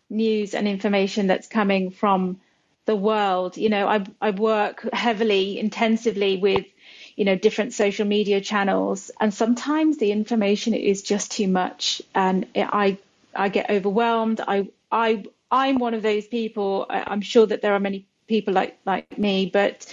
news 0.10 0.56
and 0.56 0.68
information 0.68 1.28
that's 1.28 1.48
coming 1.48 1.92
from 1.92 2.42
the 2.86 2.96
world. 2.96 3.58
You 3.58 3.70
know, 3.70 3.88
I, 3.88 4.06
I 4.22 4.32
work 4.32 4.88
heavily, 4.94 5.60
intensively 5.60 6.38
with, 6.38 6.66
you 7.16 7.26
know, 7.26 7.36
different 7.36 7.74
social 7.74 8.06
media 8.06 8.42
channels, 8.42 9.12
and 9.20 9.34
sometimes 9.34 9.98
the 9.98 10.12
information 10.12 10.74
is 10.74 11.02
just 11.04 11.32
too 11.32 11.48
much, 11.48 12.02
and 12.16 12.48
I 12.56 12.98
I 13.36 13.50
get 13.50 13.70
overwhelmed. 13.70 14.42
I 14.48 14.70
I 14.92 15.26
I'm 15.52 15.78
one 15.78 15.94
of 15.94 16.02
those 16.02 16.28
people. 16.28 16.86
I'm 16.90 17.22
sure 17.22 17.46
that 17.46 17.62
there 17.62 17.74
are 17.74 17.80
many 17.80 18.08
people 18.28 18.54
like 18.54 18.78
like 18.86 19.18
me, 19.18 19.50
but 19.52 19.86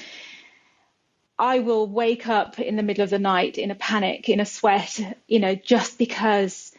I 1.38 1.60
will 1.60 1.86
wake 1.86 2.28
up 2.28 2.58
in 2.58 2.76
the 2.76 2.82
middle 2.82 3.02
of 3.04 3.10
the 3.10 3.18
night 3.18 3.58
in 3.58 3.70
a 3.70 3.74
panic, 3.74 4.28
in 4.28 4.40
a 4.40 4.46
sweat, 4.46 5.00
you 5.26 5.38
know, 5.40 5.54
just 5.54 5.98
because 5.98 6.72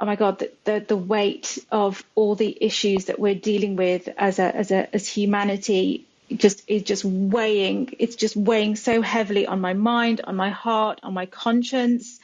oh 0.00 0.06
my 0.06 0.16
god 0.16 0.38
the, 0.38 0.52
the, 0.64 0.84
the 0.88 0.96
weight 0.96 1.58
of 1.70 2.04
all 2.14 2.34
the 2.34 2.56
issues 2.60 3.06
that 3.06 3.18
we're 3.18 3.34
dealing 3.34 3.76
with 3.76 4.08
as 4.16 4.38
a 4.38 4.56
as 4.56 4.70
a 4.70 4.94
as 4.94 5.06
humanity 5.08 6.06
just 6.36 6.62
is 6.68 6.82
just 6.82 7.04
weighing 7.04 7.94
it's 7.98 8.16
just 8.16 8.36
weighing 8.36 8.76
so 8.76 9.00
heavily 9.02 9.46
on 9.46 9.60
my 9.60 9.72
mind 9.74 10.20
on 10.24 10.36
my 10.36 10.50
heart 10.50 11.00
on 11.02 11.14
my 11.14 11.26
conscience. 11.26 12.20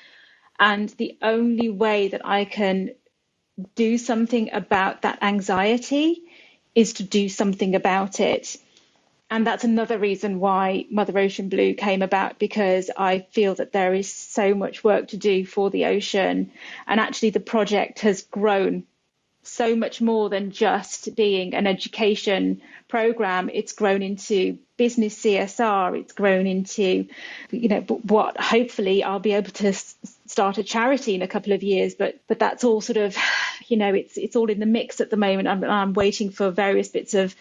And 0.58 0.88
the 0.90 1.16
only 1.20 1.68
way 1.68 2.08
that 2.08 2.24
i 2.24 2.44
can 2.44 2.90
do 3.74 3.98
something 3.98 4.52
about 4.52 5.02
that 5.02 5.22
anxiety 5.22 6.22
is 6.74 6.94
to 6.94 7.02
do 7.02 7.28
something 7.28 7.74
about 7.74 8.20
it 8.20 8.56
and 9.34 9.44
that's 9.44 9.64
another 9.64 9.98
reason 9.98 10.38
why 10.38 10.86
Mother 10.92 11.18
Ocean 11.18 11.48
Blue 11.48 11.74
came 11.74 12.02
about 12.02 12.38
because 12.38 12.88
I 12.96 13.26
feel 13.32 13.56
that 13.56 13.72
there 13.72 13.92
is 13.92 14.12
so 14.12 14.54
much 14.54 14.84
work 14.84 15.08
to 15.08 15.16
do 15.16 15.44
for 15.44 15.70
the 15.70 15.86
ocean. 15.86 16.52
And 16.86 17.00
actually, 17.00 17.30
the 17.30 17.40
project 17.40 17.98
has 18.00 18.22
grown 18.22 18.84
so 19.42 19.74
much 19.74 20.00
more 20.00 20.30
than 20.30 20.52
just 20.52 21.16
being 21.16 21.52
an 21.56 21.66
education 21.66 22.62
program. 22.86 23.50
It's 23.52 23.72
grown 23.72 24.02
into 24.02 24.60
business 24.76 25.20
CSR. 25.20 25.98
It's 25.98 26.12
grown 26.12 26.46
into, 26.46 27.08
you 27.50 27.68
know, 27.68 27.80
what 27.80 28.40
hopefully 28.40 29.02
I'll 29.02 29.18
be 29.18 29.32
able 29.32 29.50
to 29.50 29.72
start 29.72 30.58
a 30.58 30.62
charity 30.62 31.16
in 31.16 31.22
a 31.22 31.28
couple 31.28 31.54
of 31.54 31.64
years. 31.64 31.96
But 31.96 32.20
but 32.28 32.38
that's 32.38 32.62
all 32.62 32.80
sort 32.80 32.98
of, 32.98 33.16
you 33.66 33.78
know, 33.78 33.94
it's 33.94 34.16
it's 34.16 34.36
all 34.36 34.48
in 34.48 34.60
the 34.60 34.66
mix 34.66 35.00
at 35.00 35.10
the 35.10 35.16
moment. 35.16 35.48
I'm, 35.48 35.64
I'm 35.64 35.92
waiting 35.92 36.30
for 36.30 36.52
various 36.52 36.86
bits 36.86 37.14
of 37.14 37.34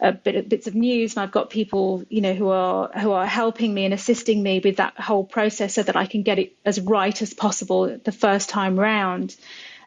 uh, 0.00 0.12
bit, 0.12 0.48
bits 0.48 0.66
of 0.66 0.74
news, 0.74 1.14
and 1.14 1.22
I've 1.22 1.32
got 1.32 1.50
people, 1.50 2.04
you 2.08 2.20
know, 2.20 2.34
who 2.34 2.48
are 2.48 2.90
who 2.98 3.12
are 3.12 3.26
helping 3.26 3.72
me 3.74 3.84
and 3.84 3.94
assisting 3.94 4.42
me 4.42 4.60
with 4.62 4.76
that 4.76 4.98
whole 4.98 5.24
process, 5.24 5.74
so 5.74 5.82
that 5.82 5.96
I 5.96 6.06
can 6.06 6.22
get 6.22 6.38
it 6.38 6.56
as 6.64 6.80
right 6.80 7.20
as 7.20 7.34
possible 7.34 7.98
the 8.04 8.12
first 8.12 8.48
time 8.48 8.78
round. 8.78 9.36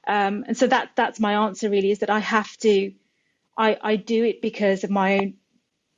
Um, 0.08 0.44
and 0.48 0.58
so 0.58 0.68
that 0.68 0.92
that's 0.96 1.20
my 1.20 1.46
answer 1.46 1.70
really 1.70 1.92
is 1.92 2.00
that 2.00 2.10
I 2.10 2.20
have 2.20 2.56
to, 2.58 2.94
I, 3.58 3.78
I 3.82 3.96
do 3.96 4.24
it 4.26 4.42
because 4.42 4.84
of 4.84 4.90
my 4.90 5.20
own 5.20 5.34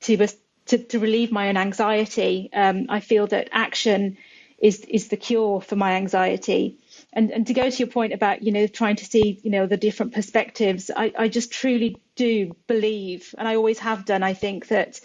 to 0.01 0.27
to, 0.67 0.77
to 0.77 0.99
relieve 0.99 1.31
my 1.31 1.49
own 1.49 1.57
anxiety. 1.57 2.49
Um, 2.53 2.87
I 2.89 2.99
feel 2.99 3.27
that 3.27 3.49
action 3.51 4.17
is 4.63 4.79
is 4.81 5.09
the 5.09 5.17
cure 5.17 5.59
for 5.59 5.75
my 5.75 5.95
anxiety 5.95 6.77
and 7.11 7.31
and 7.31 7.47
to 7.47 7.53
go 7.53 7.69
to 7.69 7.77
your 7.77 7.87
point 7.87 8.13
about 8.13 8.43
you 8.43 8.51
know 8.51 8.65
trying 8.65 8.95
to 8.95 9.05
see 9.05 9.39
you 9.43 9.51
know 9.51 9.67
the 9.67 9.75
different 9.75 10.13
perspectives 10.13 10.89
i 10.95 11.11
i 11.17 11.27
just 11.27 11.51
truly 11.51 12.01
do 12.15 12.55
believe 12.67 13.33
and 13.37 13.47
i 13.47 13.55
always 13.55 13.79
have 13.79 14.05
done 14.05 14.23
i 14.23 14.33
think 14.33 14.67
that 14.67 14.99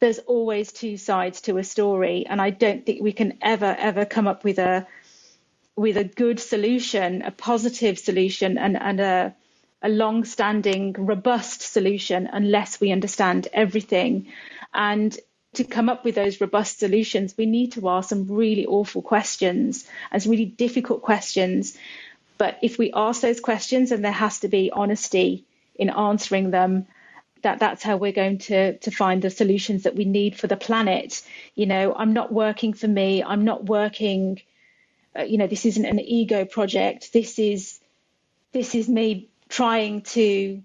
there's 0.00 0.18
always 0.18 0.72
two 0.72 0.96
sides 0.96 1.42
to 1.42 1.58
a 1.58 1.64
story 1.64 2.26
and 2.26 2.40
i 2.40 2.50
don't 2.50 2.86
think 2.86 3.02
we 3.02 3.12
can 3.12 3.38
ever 3.42 3.76
ever 3.78 4.04
come 4.04 4.26
up 4.26 4.44
with 4.44 4.58
a 4.58 4.86
with 5.76 5.96
a 5.96 6.04
good 6.04 6.38
solution, 6.38 7.22
a 7.22 7.30
positive 7.30 7.98
solution, 7.98 8.58
and, 8.58 8.76
and 8.76 9.00
a, 9.00 9.34
a 9.82 9.88
long 9.88 10.24
standing, 10.24 10.94
robust 10.98 11.62
solution 11.62 12.28
unless 12.30 12.80
we 12.80 12.92
understand 12.92 13.48
everything. 13.52 14.28
And 14.74 15.16
to 15.54 15.64
come 15.64 15.88
up 15.88 16.04
with 16.04 16.14
those 16.14 16.40
robust 16.40 16.78
solutions, 16.78 17.34
we 17.36 17.46
need 17.46 17.72
to 17.72 17.88
ask 17.88 18.08
some 18.08 18.26
really 18.28 18.66
awful 18.66 19.02
questions 19.02 19.86
and 20.10 20.22
some 20.22 20.30
really 20.30 20.46
difficult 20.46 21.02
questions. 21.02 21.76
But 22.38 22.58
if 22.62 22.78
we 22.78 22.92
ask 22.94 23.20
those 23.20 23.40
questions 23.40 23.92
and 23.92 24.04
there 24.04 24.12
has 24.12 24.40
to 24.40 24.48
be 24.48 24.70
honesty 24.70 25.44
in 25.74 25.90
answering 25.90 26.50
them, 26.50 26.86
that 27.42 27.58
that's 27.58 27.82
how 27.82 27.96
we're 27.96 28.12
going 28.12 28.38
to 28.38 28.78
to 28.78 28.90
find 28.90 29.22
the 29.22 29.30
solutions 29.30 29.84
that 29.84 29.96
we 29.96 30.04
need 30.04 30.38
for 30.38 30.46
the 30.46 30.56
planet. 30.56 31.22
You 31.54 31.66
know, 31.66 31.94
I'm 31.94 32.12
not 32.12 32.32
working 32.32 32.72
for 32.72 32.88
me. 32.88 33.22
I'm 33.22 33.44
not 33.44 33.64
working. 33.66 34.40
Uh, 35.18 35.22
you 35.22 35.38
know, 35.38 35.46
this 35.46 35.66
isn't 35.66 35.84
an 35.84 36.00
ego 36.00 36.44
project. 36.44 37.12
This 37.12 37.38
is 37.38 37.80
this 38.52 38.74
is 38.74 38.88
me 38.88 39.28
trying 39.48 40.02
to 40.02 40.62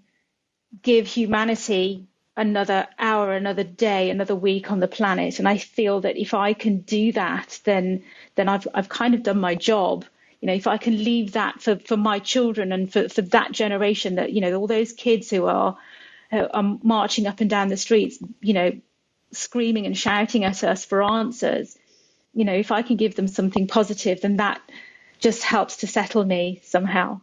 give 0.82 1.06
humanity 1.06 2.06
another 2.36 2.86
hour, 2.98 3.32
another 3.32 3.64
day, 3.64 4.10
another 4.10 4.36
week 4.36 4.70
on 4.70 4.80
the 4.80 4.88
planet. 4.88 5.38
And 5.38 5.48
I 5.48 5.58
feel 5.58 6.02
that 6.02 6.16
if 6.16 6.34
I 6.34 6.52
can 6.54 6.80
do 6.80 7.12
that, 7.12 7.60
then 7.64 8.04
then 8.36 8.48
I've 8.48 8.68
I've 8.74 8.88
kind 8.88 9.14
of 9.14 9.22
done 9.22 9.40
my 9.40 9.54
job. 9.54 10.04
You 10.40 10.46
know, 10.46 10.54
if 10.54 10.66
I 10.66 10.76
can 10.76 11.02
leave 11.02 11.32
that 11.32 11.60
for, 11.60 11.76
for 11.76 11.96
my 11.96 12.20
children 12.20 12.72
and 12.72 12.92
for, 12.92 13.08
for 13.08 13.22
that 13.22 13.52
generation 13.52 14.16
that, 14.16 14.32
you 14.32 14.40
know, 14.40 14.54
all 14.54 14.66
those 14.66 14.92
kids 14.92 15.30
who 15.30 15.46
are 15.46 15.76
are 16.30 16.78
marching 16.82 17.26
up 17.26 17.40
and 17.40 17.48
down 17.48 17.68
the 17.68 17.76
streets, 17.76 18.18
you 18.40 18.52
know, 18.52 18.72
screaming 19.32 19.86
and 19.86 19.96
shouting 19.96 20.44
at 20.44 20.62
us 20.62 20.84
for 20.84 21.02
answers. 21.02 21.76
You 22.34 22.44
know, 22.44 22.54
if 22.54 22.70
I 22.70 22.82
can 22.82 22.96
give 22.96 23.14
them 23.14 23.28
something 23.28 23.66
positive, 23.66 24.20
then 24.20 24.36
that 24.36 24.60
just 25.18 25.42
helps 25.42 25.78
to 25.78 25.86
settle 25.86 26.24
me 26.24 26.60
somehow. 26.64 27.20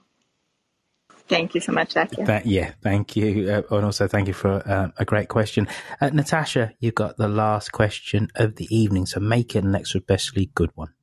Thank 1.27 1.55
you 1.55 1.61
so 1.61 1.71
much, 1.71 1.95
Zakia. 1.95 2.25
That, 2.25 2.45
yeah, 2.45 2.73
thank 2.83 3.15
you. 3.15 3.49
Uh, 3.49 3.75
and 3.75 3.85
also 3.85 4.07
thank 4.07 4.27
you 4.27 4.33
for 4.33 4.61
uh, 4.67 4.89
a 4.97 5.05
great 5.05 5.27
question. 5.27 5.67
Uh, 5.99 6.09
Natasha, 6.09 6.73
you've 6.79 6.95
got 6.95 7.17
the 7.17 7.27
last 7.27 7.71
question 7.71 8.29
of 8.35 8.55
the 8.57 8.67
evening, 8.75 9.07
so 9.07 9.19
make 9.19 9.55
it 9.55 9.63
an 9.63 9.73
extra, 9.73 10.01
especially 10.01 10.51
good 10.53 10.69
one. 10.75 10.93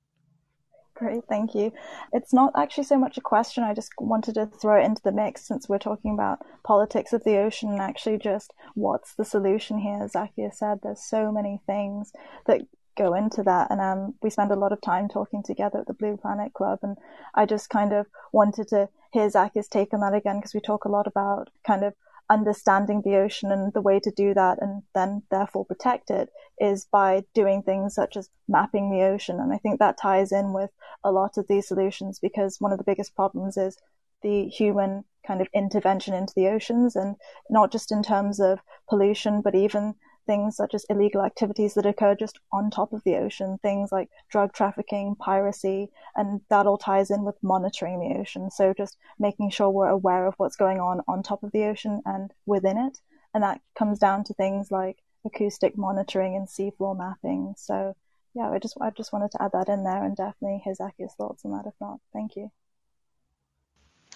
Great, 1.03 1.25
thank 1.29 1.53
you. 1.53 1.73
It's 2.13 2.33
not 2.33 2.53
actually 2.57 2.85
so 2.85 2.97
much 2.97 3.19
a 3.19 3.21
question. 3.21 3.65
I 3.65 3.75
just 3.75 3.91
wanted 3.99 4.37
to 4.37 4.47
throw 4.47 4.81
it 4.81 4.85
into 4.85 5.03
the 5.03 5.11
mix 5.11 5.45
since 5.45 5.69
we're 5.69 5.79
talking 5.79 6.15
about 6.15 6.47
politics 6.63 7.13
of 7.13 7.25
the 7.25 7.39
ocean 7.39 7.71
and 7.71 7.81
actually 7.81 8.19
just 8.19 8.55
what's 8.75 9.17
the 9.17 9.25
solution 9.25 9.79
here. 9.79 10.07
Zakia 10.07 10.55
said 10.55 10.79
there's 10.81 11.03
so 11.03 11.33
many 11.33 11.59
things 11.67 12.13
that 12.47 12.61
go 12.97 13.15
into 13.15 13.43
that. 13.43 13.73
And 13.73 13.81
um, 13.81 14.15
we 14.23 14.31
spend 14.31 14.53
a 14.53 14.57
lot 14.57 14.71
of 14.71 14.81
time 14.81 15.09
talking 15.09 15.43
together 15.43 15.81
at 15.81 15.89
the 15.89 15.93
Blue 15.93 16.17
Planet 16.17 16.53
Club. 16.53 16.79
And 16.85 16.97
I 17.35 17.47
just 17.47 17.69
kind 17.69 17.93
of 17.93 18.07
wanted 18.31 18.69
to 18.69 18.89
hear 19.13 19.29
Zakia's 19.29 19.67
take 19.67 19.93
on 19.93 20.01
that 20.03 20.15
again 20.15 20.37
because 20.37 20.55
we 20.55 20.61
talk 20.61 20.85
a 20.85 20.89
lot 20.89 21.09
about 21.09 21.51
kind 21.67 21.83
of 21.83 21.95
understanding 22.33 23.03
the 23.03 23.17
ocean 23.17 23.53
and 23.53 23.73
the 23.75 23.83
way 23.83 24.01
to 24.01 24.11
do 24.11 24.33
that 24.33 24.57
and 24.63 24.83
then 24.95 25.23
therefore 25.31 25.67
protect 25.67 26.11
it 26.11 26.31
is 26.59 26.87
by 26.91 27.23
doing 27.35 27.63
things 27.63 27.95
such 27.95 28.17
as 28.17 28.31
mapping 28.49 28.91
the 28.91 29.05
ocean. 29.05 29.39
And 29.39 29.53
I 29.53 29.59
think 29.59 29.79
that 29.79 29.99
ties 29.99 30.33
in 30.33 30.55
with 30.55 30.71
a 31.05 31.13
lot 31.13 31.37
of 31.37 31.47
these 31.47 31.69
solutions 31.69 32.19
because 32.19 32.57
one 32.59 32.73
of 32.73 32.79
the 32.79 32.85
biggest 32.85 33.15
problems 33.15 33.57
is 33.57 33.77
the 34.23 34.47
human 34.49 35.05
kind 35.27 35.43
of 35.43 35.49
intervention 35.53 36.15
into 36.15 36.33
the 36.35 36.49
oceans 36.49 36.97
and 36.97 37.17
not 37.51 37.71
just 37.71 37.93
in 37.93 38.03
terms 38.03 38.41
of 38.41 38.61
pollution, 38.89 39.43
but 39.43 39.55
even 39.55 39.95
things 40.27 40.57
such 40.57 40.75
as 40.75 40.85
illegal 40.89 41.23
activities 41.23 41.75
that 41.75 41.87
occur 41.87 42.15
just 42.15 42.39
on 42.53 42.71
top 42.71 42.93
of 42.93 43.03
the 43.05 43.17
ocean, 43.17 43.59
things 43.63 43.91
like 43.93 44.09
drug 44.31 44.53
trafficking, 44.53 45.17
piracy, 45.17 45.91
and 46.17 46.41
that 46.49 46.67
all 46.67 46.79
ties 46.79 47.11
in 47.11 47.25
with 47.25 47.43
monitoring 47.43 47.99
the 48.01 48.19
ocean. 48.19 48.51
So 48.51 48.73
just 48.73 48.97
making 49.19 49.51
sure 49.51 49.71
we're 49.71 49.89
aware 49.89 50.27
of 50.27 50.35
what's 50.37 50.57
going 50.57 50.81
on 50.81 51.01
on 51.09 51.23
top 51.23 51.43
of 51.43 51.53
the 51.53 51.65
ocean 51.65 52.03
and 52.05 52.33
within 52.47 52.79
it. 52.79 52.99
And 53.35 53.43
that 53.43 53.61
comes 53.75 53.99
down 53.99 54.25
to 54.25 54.35
things 54.35 54.71
like 54.71 54.99
acoustic 55.25 55.77
monitoring 55.77 56.37
and 56.37 56.47
seafloor 56.49 56.97
mapping. 56.97 57.55
So 57.57 57.95
yeah, 58.35 58.51
I 58.51 58.59
just 58.59 58.77
I 58.81 58.91
just 58.91 59.13
wanted 59.13 59.31
to 59.33 59.43
add 59.43 59.53
that 59.53 59.69
in 59.69 59.85
there 59.85 60.05
and 60.05 60.17
definitely 60.17 60.61
hear 60.65 60.75
Zakia's 60.75 61.15
thoughts 61.15 61.45
on 61.45 61.53
that 61.53 61.67
if 61.67 61.75
not. 61.81 62.01
Thank 62.13 62.37
you. 62.37 62.51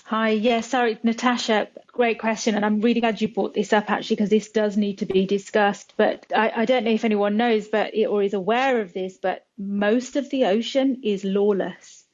Hi, 0.09 0.29
yeah, 0.31 0.61
sorry, 0.61 1.01
Natasha, 1.03 1.67
great 1.89 2.21
question. 2.21 2.55
And 2.55 2.65
I'm 2.65 2.81
really 2.81 3.01
glad 3.01 3.21
you 3.21 3.27
brought 3.27 3.55
this 3.55 3.73
up 3.73 3.91
actually, 3.91 4.15
because 4.15 4.31
this 4.31 4.53
does 4.53 4.77
need 4.77 4.99
to 4.99 5.07
be 5.07 5.27
discussed. 5.27 5.95
But 5.97 6.27
I, 6.33 6.53
I 6.59 6.65
don't 6.65 6.85
know 6.85 6.93
if 6.93 7.05
anyone 7.05 7.37
knows, 7.37 7.67
but 7.67 7.93
or 8.09 8.23
is 8.23 8.33
aware 8.33 8.81
of 8.81 8.93
this, 8.93 9.17
but 9.17 9.45
most 9.59 10.15
of 10.15 10.31
the 10.31 10.45
ocean 10.45 11.01
is 11.03 11.25
lawless. 11.25 12.05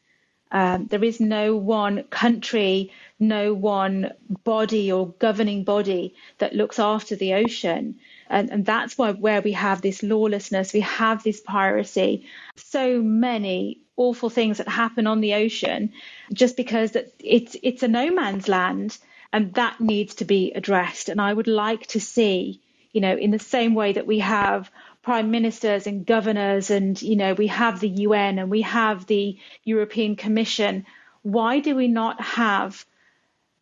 Um, 0.51 0.87
there 0.87 1.05
is 1.05 1.21
no 1.21 1.57
one 1.57 2.05
country, 2.05 2.93
no 3.21 3.53
one 3.53 4.13
body 4.43 4.91
or 4.91 5.13
governing 5.13 5.65
body 5.65 6.15
that 6.39 6.55
looks 6.55 6.79
after 6.79 7.15
the 7.15 7.35
ocean. 7.35 7.97
And, 8.31 8.51
and 8.51 8.65
that's 8.65 8.97
why 8.97 9.13
where 9.13 9.43
we 9.43 9.53
have 9.53 9.83
this 9.83 10.03
lawlessness, 10.03 10.73
we 10.73 10.81
have 10.81 11.23
this 11.23 11.43
piracy, 11.43 12.25
so 12.57 13.03
many 13.03 13.82
awful 13.97 14.31
things 14.31 14.59
that 14.59 14.69
happen 14.69 15.07
on 15.07 15.21
the 15.21 15.35
ocean 15.35 15.93
just 16.33 16.57
because 16.57 16.97
it's 17.19 17.57
it's 17.63 17.83
a 17.83 17.89
no 17.89 18.11
man's 18.11 18.49
land 18.49 18.97
and 19.33 19.55
that 19.55 19.81
needs 19.81 20.17
to 20.17 20.25
be 20.25 20.53
addressed. 20.53 21.09
And 21.09 21.21
i 21.21 21.33
would 21.33 21.47
like 21.47 21.87
to 21.89 22.01
see 22.01 22.61
you 22.93 23.01
know 23.01 23.17
in 23.17 23.31
the 23.31 23.39
same 23.39 23.75
way 23.75 23.93
that 23.93 24.07
we 24.07 24.19
have 24.21 24.71
prime 25.03 25.31
ministers 25.31 25.87
and 25.87 26.07
governors 26.07 26.71
and 26.71 27.01
you 27.03 27.17
know 27.17 27.35
we 27.35 27.49
have 27.49 27.81
the 27.81 27.89
UN 27.89 28.39
and 28.39 28.51
we 28.51 28.63
have 28.63 29.07
the 29.07 29.39
European 29.65 30.17
Commission 30.17 30.87
why 31.23 31.61
do 31.61 31.75
we 31.75 31.89
not 31.89 32.21
have 32.21 32.85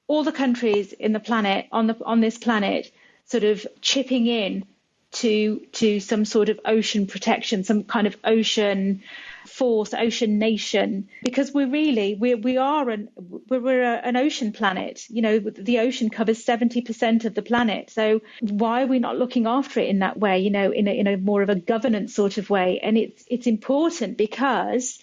all 0.06 0.24
the 0.24 0.32
countries 0.32 0.92
in 0.92 1.12
the 1.12 1.20
planet 1.20 1.66
on 1.72 1.86
the 1.86 1.96
on 2.04 2.20
this 2.20 2.38
planet 2.38 2.90
sort 3.24 3.44
of 3.44 3.66
chipping 3.80 4.26
in 4.26 4.64
to 5.12 5.60
to 5.72 6.00
some 6.00 6.24
sort 6.24 6.48
of 6.48 6.60
ocean 6.64 7.06
protection 7.06 7.64
some 7.64 7.84
kind 7.84 8.06
of 8.06 8.16
ocean 8.24 9.02
force, 9.50 9.92
ocean 9.94 10.38
nation, 10.38 11.08
because 11.24 11.52
we're 11.52 11.68
really 11.68 12.14
we 12.14 12.34
we 12.34 12.56
are 12.56 12.88
an 12.88 13.08
we're, 13.16 13.60
we're 13.60 13.82
a, 13.82 13.96
an 13.96 14.16
ocean 14.16 14.52
planet. 14.52 15.04
You 15.08 15.22
know, 15.22 15.38
the 15.38 15.80
ocean 15.80 16.10
covers 16.10 16.44
seventy 16.44 16.80
percent 16.80 17.24
of 17.24 17.34
the 17.34 17.42
planet. 17.42 17.90
So 17.90 18.20
why 18.40 18.82
are 18.82 18.86
we 18.86 18.98
not 18.98 19.18
looking 19.18 19.46
after 19.46 19.80
it 19.80 19.88
in 19.88 19.98
that 20.00 20.18
way? 20.18 20.38
You 20.40 20.50
know, 20.50 20.70
in 20.70 20.88
a, 20.88 20.98
in 20.98 21.06
a 21.06 21.16
more 21.16 21.42
of 21.42 21.48
a 21.48 21.56
governance 21.56 22.14
sort 22.14 22.38
of 22.38 22.50
way. 22.50 22.80
And 22.82 22.96
it's 22.96 23.24
it's 23.28 23.46
important 23.46 24.16
because 24.16 24.98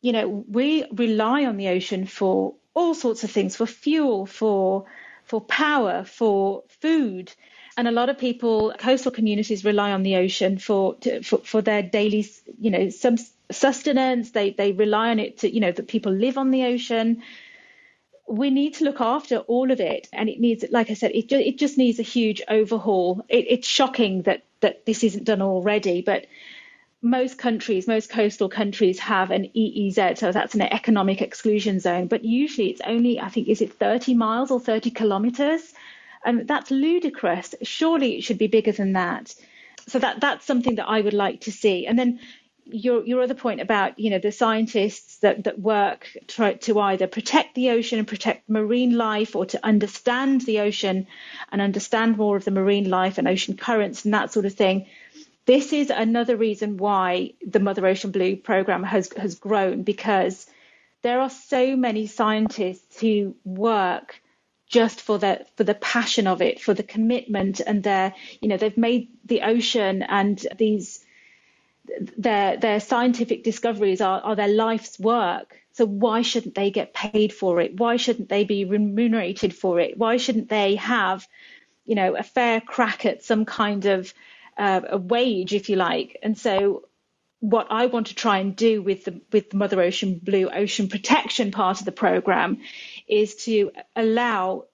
you 0.00 0.12
know 0.12 0.44
we 0.48 0.84
rely 0.92 1.46
on 1.46 1.56
the 1.56 1.68
ocean 1.68 2.06
for 2.06 2.54
all 2.74 2.94
sorts 2.94 3.24
of 3.24 3.30
things, 3.30 3.56
for 3.56 3.66
fuel, 3.66 4.26
for 4.26 4.86
for 5.24 5.40
power, 5.40 6.04
for 6.04 6.64
food 6.80 7.32
and 7.76 7.88
a 7.88 7.92
lot 7.92 8.08
of 8.08 8.18
people, 8.18 8.72
coastal 8.78 9.10
communities, 9.10 9.64
rely 9.64 9.92
on 9.92 10.02
the 10.02 10.16
ocean 10.16 10.58
for 10.58 10.94
to, 10.96 11.22
for, 11.22 11.38
for 11.38 11.62
their 11.62 11.82
daily, 11.82 12.26
you 12.60 12.70
know, 12.70 12.88
some 12.88 13.16
sustenance. 13.50 14.30
They 14.30 14.50
they 14.50 14.72
rely 14.72 15.10
on 15.10 15.18
it 15.18 15.38
to, 15.38 15.52
you 15.52 15.60
know, 15.60 15.72
that 15.72 15.88
people 15.88 16.12
live 16.12 16.38
on 16.38 16.50
the 16.50 16.64
ocean. 16.64 17.22
We 18.26 18.50
need 18.50 18.74
to 18.74 18.84
look 18.84 19.00
after 19.00 19.38
all 19.38 19.70
of 19.70 19.80
it, 19.80 20.08
and 20.12 20.28
it 20.28 20.40
needs, 20.40 20.64
like 20.70 20.90
I 20.90 20.94
said, 20.94 21.10
it 21.14 21.28
just, 21.28 21.46
it 21.46 21.58
just 21.58 21.76
needs 21.76 21.98
a 21.98 22.02
huge 22.02 22.40
overhaul. 22.48 23.24
It, 23.28 23.46
it's 23.48 23.68
shocking 23.68 24.22
that 24.22 24.44
that 24.60 24.86
this 24.86 25.04
isn't 25.04 25.24
done 25.24 25.42
already, 25.42 26.00
but 26.00 26.26
most 27.04 27.36
countries, 27.36 27.86
most 27.86 28.08
coastal 28.08 28.48
countries 28.48 28.98
have 28.98 29.30
an 29.30 29.50
EEZ, 29.54 30.16
so 30.16 30.32
that's 30.32 30.54
an 30.54 30.62
economic 30.62 31.20
exclusion 31.20 31.78
zone. 31.78 32.06
But 32.06 32.24
usually 32.24 32.70
it's 32.70 32.80
only, 32.86 33.20
I 33.20 33.28
think, 33.28 33.48
is 33.48 33.60
it 33.60 33.74
30 33.74 34.14
miles 34.14 34.50
or 34.50 34.58
30 34.58 34.90
kilometres? 34.90 35.74
And 36.24 36.48
that's 36.48 36.70
ludicrous. 36.70 37.54
Surely 37.62 38.16
it 38.16 38.22
should 38.22 38.38
be 38.38 38.46
bigger 38.46 38.72
than 38.72 38.94
that. 38.94 39.34
So 39.86 39.98
that 39.98 40.20
that's 40.20 40.46
something 40.46 40.76
that 40.76 40.88
I 40.88 41.02
would 41.02 41.12
like 41.12 41.42
to 41.42 41.52
see. 41.52 41.86
And 41.86 41.98
then 41.98 42.20
your 42.66 43.04
your 43.04 43.22
other 43.22 43.34
point 43.34 43.60
about 43.60 43.98
you 43.98 44.10
know 44.10 44.18
the 44.18 44.32
scientists 44.32 45.18
that 45.18 45.44
that 45.44 45.58
work 45.58 46.08
try 46.26 46.54
to 46.54 46.80
either 46.80 47.06
protect 47.06 47.54
the 47.54 47.70
ocean 47.70 47.98
and 47.98 48.08
protect 48.08 48.48
marine 48.48 48.96
life 48.96 49.36
or 49.36 49.46
to 49.46 49.64
understand 49.64 50.40
the 50.42 50.60
ocean 50.60 51.06
and 51.52 51.60
understand 51.60 52.16
more 52.16 52.36
of 52.36 52.44
the 52.44 52.50
marine 52.50 52.88
life 52.88 53.18
and 53.18 53.28
ocean 53.28 53.56
currents 53.56 54.04
and 54.04 54.14
that 54.14 54.32
sort 54.32 54.46
of 54.46 54.54
thing. 54.54 54.86
This 55.46 55.74
is 55.74 55.90
another 55.90 56.36
reason 56.36 56.78
why 56.78 57.34
the 57.46 57.60
mother 57.60 57.86
ocean 57.86 58.10
blue 58.10 58.36
program 58.36 58.82
has 58.82 59.12
has 59.16 59.34
grown 59.34 59.82
because 59.82 60.46
there 61.02 61.20
are 61.20 61.30
so 61.30 61.76
many 61.76 62.06
scientists 62.06 62.98
who 62.98 63.36
work 63.44 64.20
just 64.66 65.02
for 65.02 65.18
the 65.18 65.46
for 65.56 65.64
the 65.64 65.74
passion 65.74 66.26
of 66.26 66.40
it, 66.40 66.60
for 66.60 66.72
the 66.72 66.82
commitment, 66.82 67.60
and 67.60 67.82
their 67.82 68.14
you 68.40 68.48
know 68.48 68.56
they've 68.56 68.78
made 68.78 69.08
the 69.24 69.42
ocean 69.42 70.02
and 70.02 70.46
these 70.56 71.03
their 72.16 72.56
their 72.56 72.80
scientific 72.80 73.44
discoveries 73.44 74.00
are, 74.00 74.20
are 74.20 74.36
their 74.36 74.48
life's 74.48 74.98
work. 74.98 75.60
So 75.72 75.86
why 75.86 76.22
shouldn't 76.22 76.54
they 76.54 76.70
get 76.70 76.94
paid 76.94 77.32
for 77.32 77.60
it? 77.60 77.76
Why 77.76 77.96
shouldn't 77.96 78.28
they 78.28 78.44
be 78.44 78.64
remunerated 78.64 79.54
for 79.54 79.80
it? 79.80 79.98
Why 79.98 80.16
shouldn't 80.16 80.48
they 80.48 80.76
have, 80.76 81.26
you 81.84 81.96
know, 81.96 82.16
a 82.16 82.22
fair 82.22 82.60
crack 82.60 83.04
at 83.06 83.24
some 83.24 83.44
kind 83.44 83.84
of 83.86 84.14
uh, 84.56 84.82
a 84.88 84.98
wage, 84.98 85.52
if 85.52 85.68
you 85.68 85.76
like? 85.76 86.18
And 86.22 86.38
so 86.38 86.88
what 87.40 87.66
I 87.70 87.86
want 87.86 88.06
to 88.06 88.14
try 88.14 88.38
and 88.38 88.56
do 88.56 88.80
with 88.80 89.04
the 89.04 89.20
with 89.32 89.50
the 89.50 89.56
Mother 89.56 89.82
Ocean 89.82 90.18
Blue 90.22 90.48
Ocean 90.48 90.88
Protection 90.88 91.50
part 91.50 91.80
of 91.80 91.84
the 91.84 91.92
program 91.92 92.58
is 93.06 93.34
to 93.44 93.70
allow 93.94 94.64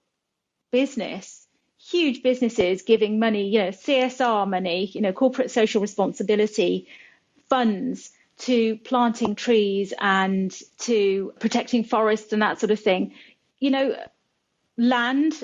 business, 0.71 1.47
huge 1.89 2.23
businesses 2.23 2.83
giving 2.83 3.19
money, 3.19 3.49
you 3.49 3.59
know, 3.59 3.69
CSR 3.69 4.47
money, 4.47 4.85
you 4.93 5.01
know, 5.01 5.13
corporate 5.13 5.51
social 5.51 5.81
responsibility 5.81 6.87
funds 7.49 8.11
to 8.37 8.77
planting 8.77 9.35
trees 9.35 9.93
and 9.99 10.55
to 10.79 11.33
protecting 11.39 11.83
forests 11.83 12.33
and 12.33 12.41
that 12.41 12.59
sort 12.59 12.71
of 12.71 12.79
thing. 12.79 13.13
You 13.59 13.71
know, 13.71 13.95
land 14.77 15.43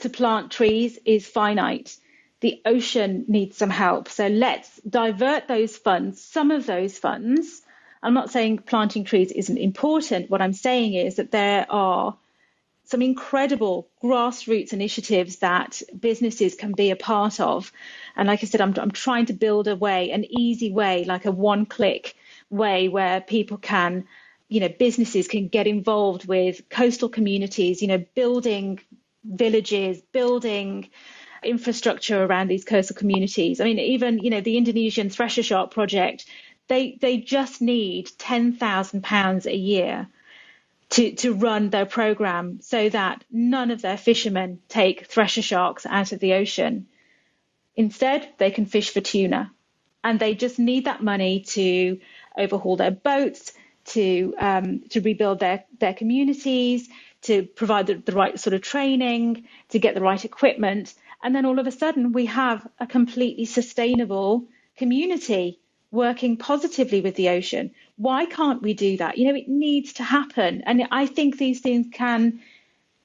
to 0.00 0.08
plant 0.08 0.50
trees 0.50 0.98
is 1.04 1.26
finite. 1.26 1.96
The 2.40 2.60
ocean 2.64 3.24
needs 3.28 3.56
some 3.56 3.70
help. 3.70 4.08
So 4.08 4.26
let's 4.26 4.80
divert 4.80 5.46
those 5.46 5.76
funds, 5.76 6.22
some 6.22 6.50
of 6.50 6.66
those 6.66 6.98
funds. 6.98 7.62
I'm 8.02 8.14
not 8.14 8.30
saying 8.30 8.58
planting 8.58 9.04
trees 9.04 9.30
isn't 9.30 9.58
important. 9.58 10.30
What 10.30 10.42
I'm 10.42 10.52
saying 10.52 10.94
is 10.94 11.16
that 11.16 11.30
there 11.30 11.66
are 11.70 12.16
some 12.84 13.02
incredible 13.02 13.88
grassroots 14.02 14.72
initiatives 14.72 15.36
that 15.36 15.82
businesses 15.98 16.54
can 16.54 16.72
be 16.72 16.90
a 16.90 16.96
part 16.96 17.40
of. 17.40 17.72
And 18.16 18.28
like 18.28 18.42
I 18.42 18.46
said, 18.46 18.60
I'm, 18.60 18.74
I'm 18.76 18.90
trying 18.90 19.26
to 19.26 19.32
build 19.32 19.68
a 19.68 19.76
way, 19.76 20.10
an 20.10 20.24
easy 20.28 20.70
way, 20.70 21.04
like 21.04 21.24
a 21.24 21.30
one 21.30 21.66
click 21.66 22.14
way 22.50 22.88
where 22.88 23.20
people 23.20 23.56
can, 23.58 24.04
you 24.48 24.60
know, 24.60 24.68
businesses 24.68 25.28
can 25.28 25.48
get 25.48 25.66
involved 25.66 26.26
with 26.26 26.68
coastal 26.68 27.08
communities, 27.08 27.82
you 27.82 27.88
know, 27.88 28.04
building 28.14 28.80
villages, 29.24 30.02
building 30.12 30.90
infrastructure 31.42 32.22
around 32.22 32.48
these 32.48 32.64
coastal 32.64 32.96
communities. 32.96 33.60
I 33.60 33.64
mean, 33.64 33.78
even, 33.78 34.18
you 34.18 34.30
know, 34.30 34.40
the 34.40 34.56
Indonesian 34.56 35.08
Thresher 35.08 35.42
Shark 35.42 35.70
project, 35.70 36.26
they, 36.68 36.98
they 37.00 37.18
just 37.18 37.62
need 37.62 38.08
£10,000 38.08 39.46
a 39.46 39.56
year 39.56 40.08
to, 40.92 41.12
to 41.12 41.32
run 41.32 41.70
their 41.70 41.86
program 41.86 42.60
so 42.60 42.88
that 42.90 43.24
none 43.30 43.70
of 43.70 43.80
their 43.80 43.96
fishermen 43.96 44.60
take 44.68 45.06
thresher 45.06 45.40
sharks 45.40 45.86
out 45.86 46.12
of 46.12 46.20
the 46.20 46.34
ocean. 46.34 46.86
Instead, 47.74 48.28
they 48.38 48.50
can 48.50 48.66
fish 48.66 48.90
for 48.90 49.00
tuna. 49.00 49.50
And 50.04 50.20
they 50.20 50.34
just 50.34 50.58
need 50.58 50.84
that 50.84 51.02
money 51.02 51.40
to 51.48 51.98
overhaul 52.36 52.76
their 52.76 52.90
boats, 52.90 53.52
to 53.84 54.34
um, 54.38 54.82
to 54.90 55.00
rebuild 55.00 55.38
their, 55.38 55.64
their 55.78 55.94
communities, 55.94 56.88
to 57.22 57.44
provide 57.44 57.86
the, 57.86 57.94
the 57.94 58.12
right 58.12 58.38
sort 58.38 58.52
of 58.52 58.60
training, 58.60 59.46
to 59.70 59.78
get 59.78 59.94
the 59.94 60.00
right 60.00 60.24
equipment. 60.24 60.92
And 61.22 61.34
then 61.34 61.46
all 61.46 61.58
of 61.58 61.66
a 61.66 61.72
sudden, 61.72 62.12
we 62.12 62.26
have 62.26 62.66
a 62.78 62.86
completely 62.86 63.44
sustainable 63.44 64.44
community 64.76 65.60
working 65.92 66.36
positively 66.36 67.00
with 67.00 67.14
the 67.14 67.28
ocean. 67.28 67.70
Why 68.02 68.26
can't 68.26 68.60
we 68.60 68.74
do 68.74 68.96
that? 68.96 69.16
You 69.16 69.28
know, 69.28 69.36
it 69.36 69.48
needs 69.48 69.92
to 69.94 70.02
happen. 70.02 70.62
And 70.66 70.88
I 70.90 71.06
think 71.06 71.38
these 71.38 71.60
things 71.60 71.86
can 71.92 72.40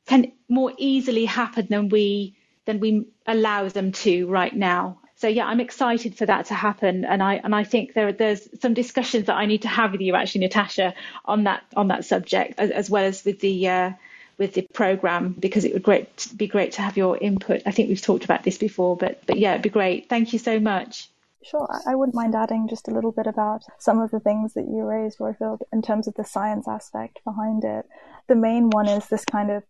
can 0.08 0.32
more 0.50 0.72
easily 0.78 1.26
happen 1.26 1.68
than 1.70 1.89
we 1.89 2.36
than 2.66 2.80
we 2.80 3.06
allow 3.28 3.70
them 3.70 3.91
to 3.91 4.28
right 4.28 4.56
now. 4.56 4.98
So 5.18 5.28
yeah, 5.28 5.45
I'm 5.45 5.60
excited 5.60 6.18
for 6.18 6.26
that 6.26 6.48
to 6.48 6.56
happen, 6.56 7.06
and 7.06 7.22
I 7.22 7.36
and 7.36 7.54
I 7.54 7.64
think 7.64 7.93
there 7.93 8.12
there's 8.12 8.48
some 8.62 8.74
discussions 8.74 9.28
that 9.28 9.36
I 9.36 9.45
need 9.45 9.64
to 9.64 9.68
have 9.68 9.91
with 9.91 10.02
you 10.02 10.16
actually, 10.16 10.41
Natasha, 10.41 10.95
on 11.26 11.43
that 11.43 11.62
on 11.76 11.89
that 11.89 12.06
subject 12.06 12.60
as, 12.60 12.72
as 12.72 12.89
well 12.89 13.06
as 13.06 13.24
with 13.24 13.39
the 13.39 13.68
uh, 13.68 13.91
with 14.39 14.56
the 14.56 14.64
program 14.74 15.36
because 15.38 15.64
it 15.66 15.74
would 15.74 15.84
great 15.84 16.28
be 16.36 16.48
great 16.48 16.72
to 16.74 16.82
have 16.82 16.98
your 16.98 17.18
input. 17.18 17.62
I 17.68 17.72
think 17.72 17.89
we've 17.89 18.02
talked 18.02 18.26
about 18.26 18.43
this 18.43 18.58
before, 18.58 18.98
but 18.98 19.26
but 19.28 19.38
yeah, 19.38 19.52
it'd 19.52 19.62
be 19.62 19.70
great. 19.70 20.10
Thank 20.10 20.34
you 20.34 20.39
so 20.39 20.60
much. 20.60 21.10
Sure, 21.44 21.68
I 21.88 21.96
wouldn't 21.96 22.16
mind 22.16 22.36
adding 22.36 22.68
just 22.68 22.88
a 22.88 22.92
little 22.92 23.12
bit 23.12 23.28
about 23.28 23.64
some 23.78 24.00
of 24.00 24.12
the 24.12 24.20
things 24.20 24.54
that 24.54 24.68
you 24.68 24.84
raised, 24.84 25.20
Roifield, 25.20 25.62
in 25.72 25.82
terms 25.82 26.08
of 26.08 26.16
the 26.16 26.26
science 26.26 26.68
aspect 26.68 27.24
behind 27.24 27.64
it. 27.64 27.86
The 28.28 28.36
main 28.36 28.70
one 28.70 28.88
is 28.90 29.08
this 29.08 29.24
kind 29.24 29.52
of 29.52 29.64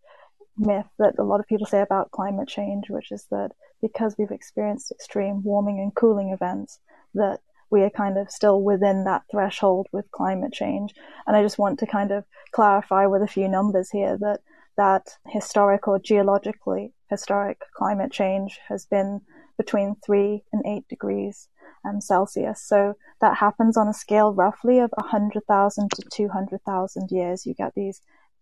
myth 0.56 0.88
that 0.98 1.18
a 1.18 1.22
lot 1.22 1.40
of 1.40 1.46
people 1.46 1.66
say 1.66 1.80
about 1.80 2.10
climate 2.10 2.48
change, 2.48 2.90
which 2.90 3.12
is 3.12 3.26
that 3.30 3.52
because 3.80 4.16
we've 4.18 4.32
experienced 4.32 4.90
extreme 4.90 5.42
warming 5.44 5.78
and 5.78 5.94
cooling 5.94 6.30
events, 6.30 6.80
that 7.14 7.40
we 7.70 7.82
are 7.82 7.90
kind 7.90 8.18
of 8.18 8.30
still 8.30 8.62
within 8.62 9.04
that 9.04 9.22
threshold 9.30 9.86
with 9.92 10.10
climate 10.10 10.52
change. 10.52 10.94
And 11.26 11.36
I 11.36 11.42
just 11.42 11.58
want 11.58 11.78
to 11.78 11.86
kind 11.86 12.10
of 12.10 12.24
clarify 12.50 13.06
with 13.06 13.22
a 13.22 13.28
few 13.28 13.46
numbers 13.46 13.90
here 13.90 14.16
that 14.18 14.40
that 14.76 15.18
historic 15.26 15.86
or 15.86 15.98
geologically 15.98 16.94
historic 17.10 17.60
climate 17.76 18.10
change 18.10 18.58
has 18.68 18.86
been 18.86 19.20
between 19.56 19.96
three 20.04 20.44
and 20.52 20.64
eight 20.66 20.88
degrees 20.88 21.48
um, 21.88 22.00
Celsius. 22.00 22.62
So 22.62 22.94
that 23.20 23.36
happens 23.36 23.76
on 23.76 23.88
a 23.88 23.94
scale 23.94 24.32
roughly 24.32 24.78
of 24.78 24.90
100,000 24.96 25.90
to 25.90 26.02
200,000 26.10 27.10
years. 27.10 27.46
You 27.46 27.54
get 27.54 27.74
these 27.74 28.00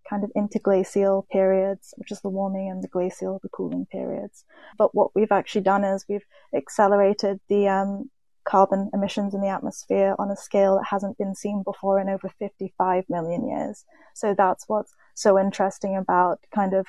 kind 0.09 0.24
of 0.24 0.30
interglacial 0.36 1.26
periods, 1.30 1.94
which 1.97 2.12
is 2.12 2.20
the 2.20 2.28
warming 2.28 2.70
and 2.70 2.82
the 2.82 2.88
glacial, 2.88 3.40
the 3.42 3.49
cooling 3.49 3.86
periods. 3.86 4.44
But 4.78 4.94
what 4.94 5.11
we've 5.14 5.32
actually 5.32 5.62
done 5.62 5.84
is 5.84 6.05
we've 6.09 6.26
accelerated 6.55 7.40
the 7.49 7.68
um, 7.68 8.11
carbon 8.47 8.88
emissions 8.94 9.34
in 9.34 9.40
the 9.40 9.49
atmosphere 9.49 10.14
on 10.18 10.30
a 10.30 10.36
scale 10.36 10.76
that 10.76 10.86
hasn't 10.88 11.18
been 11.18 11.34
seen 11.34 11.62
before 11.64 12.01
in 12.01 12.09
over 12.09 12.30
55 12.38 13.05
million 13.09 13.47
years. 13.47 13.84
So 14.14 14.34
that's 14.36 14.68
what's 14.68 14.94
so 15.14 15.38
interesting 15.38 15.97
about 15.97 16.38
kind 16.55 16.72
of 16.72 16.86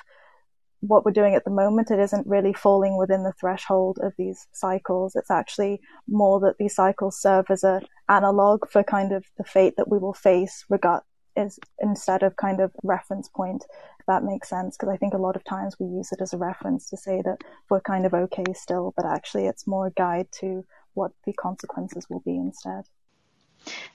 what 0.80 1.04
we're 1.04 1.12
doing 1.12 1.34
at 1.34 1.44
the 1.44 1.50
moment. 1.50 1.90
It 1.90 1.98
isn't 1.98 2.26
really 2.26 2.52
falling 2.52 2.96
within 2.96 3.22
the 3.22 3.32
threshold 3.32 3.98
of 4.02 4.12
these 4.16 4.46
cycles. 4.52 5.16
It's 5.16 5.30
actually 5.30 5.80
more 6.08 6.40
that 6.40 6.56
these 6.58 6.74
cycles 6.74 7.20
serve 7.20 7.46
as 7.50 7.64
an 7.64 7.82
analog 8.08 8.68
for 8.70 8.82
kind 8.82 9.12
of 9.12 9.24
the 9.36 9.44
fate 9.44 9.74
that 9.76 9.88
we 9.88 9.98
will 9.98 10.14
face 10.14 10.64
regard 10.68 11.02
is 11.36 11.58
instead 11.78 12.24
of 12.24 12.34
kind 12.34 12.58
of 12.60 12.72
reference 12.82 13.28
point 13.28 13.64
if 14.00 14.06
that 14.06 14.24
makes 14.24 14.48
sense 14.48 14.76
because 14.76 14.92
i 14.92 14.96
think 14.96 15.14
a 15.14 15.18
lot 15.18 15.36
of 15.36 15.44
times 15.44 15.76
we 15.78 15.86
use 15.86 16.10
it 16.10 16.20
as 16.20 16.32
a 16.32 16.36
reference 16.36 16.90
to 16.90 16.96
say 16.96 17.22
that 17.22 17.36
we're 17.70 17.80
kind 17.82 18.04
of 18.04 18.12
okay 18.12 18.42
still 18.54 18.92
but 18.96 19.06
actually 19.06 19.46
it's 19.46 19.64
more 19.64 19.86
a 19.86 19.92
guide 19.92 20.26
to 20.32 20.64
what 20.98 21.12
the 21.24 21.32
consequences 21.32 22.06
will 22.10 22.20
be 22.20 22.36
instead. 22.36 22.84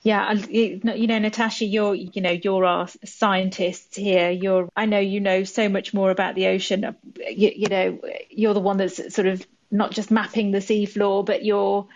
Yeah, 0.01 0.34
you 0.34 1.07
know, 1.07 1.19
Natasha, 1.19 1.65
you're, 1.65 1.95
you 1.95 2.21
know, 2.21 2.32
you're 2.32 2.65
our 2.65 2.88
scientist 3.05 3.95
here. 3.95 4.30
You're, 4.30 4.69
I 4.76 4.86
know 4.86 4.99
you 4.99 5.19
know 5.19 5.43
so 5.43 5.69
much 5.69 5.93
more 5.93 6.11
about 6.11 6.36
the 6.36 6.47
ocean. 6.47 6.84
Uh, 6.84 6.93
you, 7.30 7.51
you 7.55 7.67
know, 7.67 7.99
you're 8.30 8.53
the 8.53 8.59
one 8.59 8.78
that's 8.78 9.13
sort 9.13 9.28
of 9.28 9.45
not 9.71 9.91
just 9.91 10.11
mapping 10.11 10.51
the 10.51 10.59
seafloor, 10.59 11.26
but 11.26 11.45
you're 11.45 11.88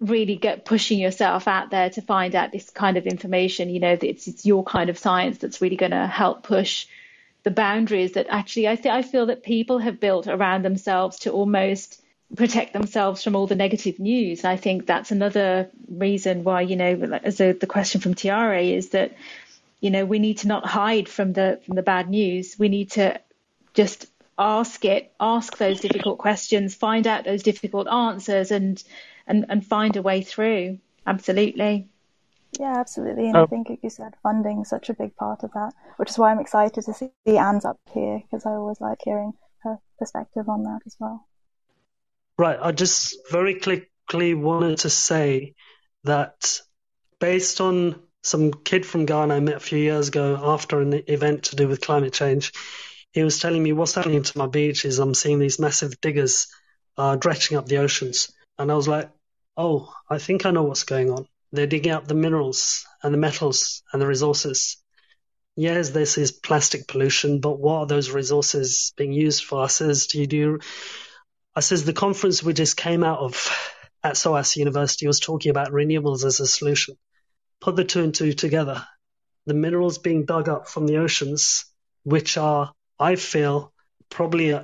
really 0.00 0.36
get 0.36 0.64
pushing 0.64 0.98
yourself 0.98 1.46
out 1.46 1.70
there 1.70 1.90
to 1.90 2.02
find 2.02 2.34
out 2.34 2.52
this 2.52 2.70
kind 2.70 2.96
of 2.96 3.06
information. 3.06 3.68
You 3.70 3.80
know, 3.80 3.98
it's, 4.00 4.26
it's 4.26 4.46
your 4.46 4.64
kind 4.64 4.90
of 4.90 4.98
science 4.98 5.38
that's 5.38 5.60
really 5.60 5.76
going 5.76 5.92
to 5.92 6.06
help 6.06 6.42
push 6.42 6.86
the 7.42 7.50
boundaries 7.50 8.12
that 8.12 8.26
actually 8.28 8.68
I, 8.68 8.76
th- 8.76 8.94
I 8.94 9.02
feel 9.02 9.26
that 9.26 9.42
people 9.42 9.78
have 9.78 10.00
built 10.00 10.26
around 10.26 10.62
themselves 10.62 11.20
to 11.20 11.30
almost 11.30 12.02
protect 12.36 12.72
themselves 12.72 13.22
from 13.22 13.34
all 13.34 13.46
the 13.46 13.56
negative 13.56 13.98
news. 13.98 14.44
I 14.44 14.56
think 14.56 14.86
that's 14.86 15.10
another 15.10 15.68
reason 15.88 16.44
why, 16.44 16.62
you 16.62 16.76
know, 16.76 17.18
as 17.22 17.40
a, 17.40 17.52
the 17.52 17.66
question 17.66 18.00
from 18.00 18.14
Tiare 18.14 18.76
is 18.76 18.90
that, 18.90 19.14
you 19.80 19.90
know, 19.90 20.04
we 20.04 20.18
need 20.18 20.38
to 20.38 20.48
not 20.48 20.66
hide 20.66 21.08
from 21.08 21.32
the 21.32 21.60
from 21.64 21.76
the 21.76 21.82
bad 21.82 22.08
news. 22.08 22.56
We 22.58 22.68
need 22.68 22.92
to 22.92 23.20
just 23.74 24.06
ask 24.38 24.84
it, 24.84 25.12
ask 25.18 25.56
those 25.56 25.80
difficult 25.80 26.18
questions, 26.18 26.74
find 26.74 27.06
out 27.06 27.24
those 27.24 27.42
difficult 27.42 27.88
answers, 27.88 28.50
and 28.50 28.82
and 29.26 29.46
and 29.48 29.66
find 29.66 29.96
a 29.96 30.02
way 30.02 30.22
through. 30.22 30.78
Absolutely. 31.06 31.88
Yeah, 32.58 32.78
absolutely. 32.78 33.28
And 33.28 33.36
oh. 33.36 33.44
I 33.44 33.46
think, 33.46 33.70
like 33.70 33.80
you 33.82 33.90
said, 33.90 34.14
funding 34.22 34.62
is 34.62 34.68
such 34.68 34.90
a 34.90 34.94
big 34.94 35.16
part 35.16 35.44
of 35.44 35.52
that, 35.52 35.72
which 35.96 36.10
is 36.10 36.18
why 36.18 36.30
I'm 36.30 36.40
excited 36.40 36.84
to 36.84 36.94
see 36.94 37.10
Anne's 37.26 37.64
up 37.64 37.78
here 37.92 38.22
because 38.22 38.44
I 38.44 38.50
always 38.50 38.80
like 38.80 38.98
hearing 39.04 39.32
her 39.62 39.78
perspective 39.98 40.48
on 40.48 40.64
that 40.64 40.80
as 40.84 40.96
well. 40.98 41.26
Right. 42.40 42.58
I 42.58 42.72
just 42.72 43.18
very 43.30 43.60
quickly 43.60 44.32
wanted 44.32 44.78
to 44.78 44.88
say 44.88 45.52
that 46.04 46.58
based 47.18 47.60
on 47.60 48.00
some 48.22 48.54
kid 48.54 48.86
from 48.86 49.04
Ghana 49.04 49.34
I 49.34 49.40
met 49.40 49.56
a 49.56 49.60
few 49.60 49.78
years 49.78 50.08
ago 50.08 50.40
after 50.42 50.80
an 50.80 51.02
event 51.06 51.42
to 51.42 51.56
do 51.56 51.68
with 51.68 51.82
climate 51.82 52.14
change, 52.14 52.54
he 53.12 53.22
was 53.22 53.40
telling 53.40 53.62
me 53.62 53.74
what's 53.74 53.94
happening 53.94 54.22
to 54.22 54.38
my 54.38 54.46
beach 54.46 54.86
is 54.86 54.98
I'm 54.98 55.12
seeing 55.12 55.38
these 55.38 55.58
massive 55.58 56.00
diggers 56.00 56.46
uh, 56.96 57.16
dredging 57.16 57.58
up 57.58 57.66
the 57.66 57.76
oceans. 57.76 58.32
And 58.58 58.72
I 58.72 58.74
was 58.74 58.88
like, 58.88 59.10
oh, 59.58 59.92
I 60.08 60.16
think 60.16 60.46
I 60.46 60.50
know 60.50 60.62
what's 60.62 60.84
going 60.84 61.10
on. 61.10 61.26
They're 61.52 61.66
digging 61.66 61.92
up 61.92 62.08
the 62.08 62.14
minerals 62.14 62.86
and 63.02 63.12
the 63.12 63.18
metals 63.18 63.82
and 63.92 64.00
the 64.00 64.06
resources. 64.06 64.78
Yes, 65.56 65.90
this 65.90 66.16
is 66.16 66.32
plastic 66.32 66.88
pollution, 66.88 67.40
but 67.40 67.60
what 67.60 67.80
are 67.80 67.86
those 67.86 68.08
resources 68.08 68.94
being 68.96 69.12
used 69.12 69.44
for? 69.44 69.68
Says, 69.68 70.06
do 70.06 70.18
you 70.18 70.26
do 70.26 70.60
I 71.54 71.60
says 71.60 71.84
the 71.84 71.92
conference 71.92 72.42
we 72.42 72.52
just 72.52 72.76
came 72.76 73.02
out 73.02 73.18
of 73.18 73.50
at 74.04 74.16
SOAS 74.16 74.56
University 74.56 75.06
was 75.06 75.20
talking 75.20 75.50
about 75.50 75.72
renewables 75.72 76.24
as 76.24 76.40
a 76.40 76.46
solution. 76.46 76.96
Put 77.60 77.76
the 77.76 77.84
two 77.84 78.02
and 78.02 78.14
two 78.14 78.32
together. 78.32 78.84
The 79.46 79.54
minerals 79.54 79.98
being 79.98 80.24
dug 80.24 80.48
up 80.48 80.68
from 80.68 80.86
the 80.86 80.98
oceans, 80.98 81.64
which 82.04 82.36
are, 82.36 82.72
I 82.98 83.16
feel, 83.16 83.72
probably 84.08 84.58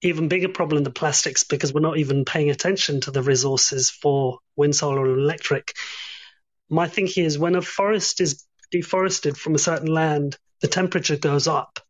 even 0.00 0.28
bigger 0.28 0.48
problem 0.48 0.76
than 0.76 0.84
the 0.84 0.90
plastics 0.90 1.42
because 1.42 1.74
we're 1.74 1.80
not 1.80 1.98
even 1.98 2.24
paying 2.24 2.50
attention 2.50 3.00
to 3.00 3.10
the 3.10 3.22
resources 3.22 3.90
for 3.90 4.38
wind, 4.54 4.76
solar, 4.76 5.10
and 5.10 5.20
electric. 5.20 5.74
my 6.70 6.86
thinking 6.86 7.24
is 7.24 7.38
when 7.38 7.56
a 7.56 7.62
forest 7.62 8.20
is 8.20 8.44
deforested 8.70 9.36
from 9.36 9.54
a 9.54 9.58
certain 9.58 9.92
land, 9.92 10.36
the 10.60 10.68
temperature 10.68 11.16
goes 11.16 11.48
up 11.48 11.80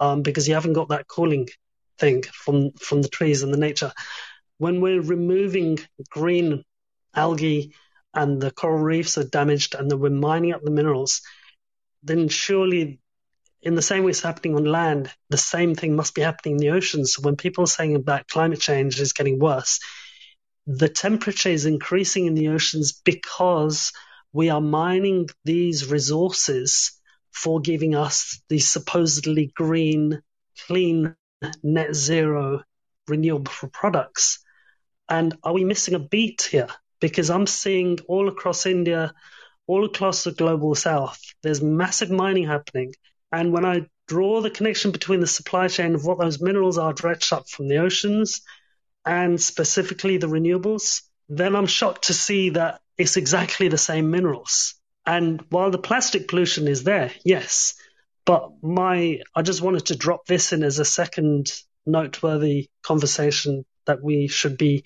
um, 0.00 0.22
because 0.22 0.46
you 0.46 0.54
haven't 0.54 0.74
got 0.74 0.90
that 0.90 1.08
cooling 1.08 1.48
thing 1.98 2.22
from 2.22 2.72
from 2.72 3.02
the 3.02 3.08
trees 3.08 3.42
and 3.42 3.52
the 3.52 3.58
nature. 3.58 3.92
When 4.58 4.80
we're 4.80 5.02
removing 5.02 5.78
green 6.08 6.64
algae 7.14 7.74
and 8.14 8.40
the 8.40 8.50
coral 8.50 8.78
reefs 8.78 9.18
are 9.18 9.24
damaged 9.24 9.74
and 9.74 9.90
then 9.90 10.00
we're 10.00 10.10
mining 10.10 10.52
up 10.52 10.62
the 10.62 10.70
minerals, 10.70 11.22
then 12.02 12.28
surely 12.28 13.00
in 13.62 13.74
the 13.74 13.82
same 13.82 14.04
way 14.04 14.10
it's 14.10 14.22
happening 14.22 14.54
on 14.54 14.64
land, 14.64 15.10
the 15.28 15.36
same 15.36 15.74
thing 15.74 15.96
must 15.96 16.14
be 16.14 16.22
happening 16.22 16.54
in 16.54 16.58
the 16.58 16.70
oceans. 16.70 17.18
When 17.18 17.36
people 17.36 17.64
are 17.64 17.68
saying 17.68 17.96
about 17.96 18.28
climate 18.28 18.60
change 18.60 19.00
is 19.00 19.12
getting 19.12 19.38
worse, 19.38 19.80
the 20.66 20.88
temperature 20.88 21.48
is 21.48 21.66
increasing 21.66 22.26
in 22.26 22.34
the 22.34 22.48
oceans 22.48 22.92
because 22.92 23.92
we 24.32 24.50
are 24.50 24.60
mining 24.60 25.28
these 25.44 25.90
resources 25.90 26.92
for 27.30 27.60
giving 27.60 27.94
us 27.94 28.40
these 28.48 28.70
supposedly 28.70 29.52
green, 29.54 30.22
clean, 30.66 31.14
net 31.62 31.94
zero 31.94 32.62
renewable 33.08 33.52
products. 33.72 34.40
And 35.08 35.36
are 35.42 35.52
we 35.52 35.64
missing 35.64 35.94
a 35.94 35.98
beat 35.98 36.48
here? 36.50 36.68
Because 37.00 37.30
I'm 37.30 37.46
seeing 37.46 37.98
all 38.08 38.28
across 38.28 38.66
India, 38.66 39.12
all 39.66 39.84
across 39.84 40.24
the 40.24 40.32
global 40.32 40.74
south, 40.74 41.20
there's 41.42 41.62
massive 41.62 42.10
mining 42.10 42.46
happening. 42.46 42.94
And 43.32 43.52
when 43.52 43.64
I 43.64 43.86
draw 44.08 44.40
the 44.40 44.50
connection 44.50 44.92
between 44.92 45.20
the 45.20 45.26
supply 45.26 45.68
chain 45.68 45.94
of 45.94 46.04
what 46.04 46.18
those 46.18 46.40
minerals 46.40 46.78
are 46.78 46.92
dredged 46.92 47.32
up 47.32 47.48
from 47.48 47.68
the 47.68 47.78
oceans 47.78 48.42
and 49.04 49.40
specifically 49.40 50.16
the 50.16 50.28
renewables, 50.28 51.02
then 51.28 51.56
I'm 51.56 51.66
shocked 51.66 52.04
to 52.04 52.14
see 52.14 52.50
that 52.50 52.80
it's 52.96 53.16
exactly 53.16 53.68
the 53.68 53.78
same 53.78 54.10
minerals. 54.10 54.74
And 55.04 55.44
while 55.50 55.70
the 55.70 55.78
plastic 55.78 56.28
pollution 56.28 56.66
is 56.66 56.82
there, 56.82 57.12
yes, 57.24 57.74
but 58.26 58.50
my 58.60 59.20
I 59.34 59.42
just 59.42 59.62
wanted 59.62 59.86
to 59.86 59.96
drop 59.96 60.26
this 60.26 60.52
in 60.52 60.62
as 60.62 60.78
a 60.78 60.84
second 60.84 61.50
noteworthy 61.86 62.68
conversation 62.82 63.64
that 63.86 64.02
we 64.02 64.26
should 64.26 64.58
be 64.58 64.84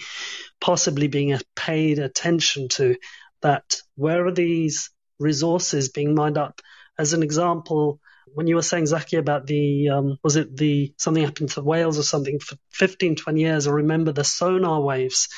possibly 0.61 1.09
being 1.09 1.36
paid 1.57 1.99
attention 1.99 2.68
to. 2.68 2.97
That 3.41 3.80
where 3.97 4.26
are 4.26 4.32
these 4.32 4.91
resources 5.18 5.88
being 5.88 6.14
mined 6.14 6.36
up? 6.36 6.61
As 6.99 7.14
an 7.14 7.22
example, 7.22 7.99
when 8.34 8.47
you 8.47 8.57
were 8.57 8.62
saying 8.62 8.86
Zaki 8.86 9.16
about 9.16 9.47
the 9.47 9.88
um, 9.88 10.18
was 10.22 10.36
it 10.36 10.55
the 10.55 10.93
something 10.99 11.24
happened 11.24 11.49
to 11.51 11.62
whales 11.62 11.99
or 11.99 12.03
something 12.03 12.38
for 12.38 12.57
15 12.72 13.16
20 13.16 13.41
years 13.41 13.66
I 13.66 13.70
remember 13.70 14.12
the 14.12 14.24
sonar 14.24 14.82
waves 14.82 15.28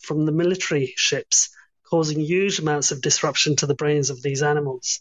from 0.00 0.24
the 0.24 0.32
military 0.32 0.94
ships 0.96 1.50
causing 1.88 2.20
huge 2.20 2.58
amounts 2.58 2.90
of 2.90 3.02
disruption 3.02 3.56
to 3.56 3.66
the 3.66 3.74
brains 3.74 4.10
of 4.10 4.22
these 4.22 4.42
animals 4.42 5.00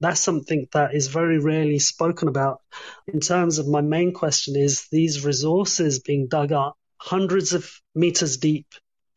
that's 0.00 0.20
something 0.20 0.66
that 0.72 0.94
is 0.94 1.08
very 1.08 1.38
rarely 1.38 1.78
spoken 1.78 2.28
about 2.28 2.60
in 3.06 3.20
terms 3.20 3.58
of 3.58 3.68
my 3.68 3.80
main 3.80 4.12
question 4.12 4.56
is 4.56 4.86
these 4.90 5.24
resources 5.24 6.00
being 6.00 6.28
dug 6.28 6.52
up 6.52 6.76
hundreds 6.96 7.52
of 7.52 7.70
meters 7.94 8.36
deep 8.38 8.66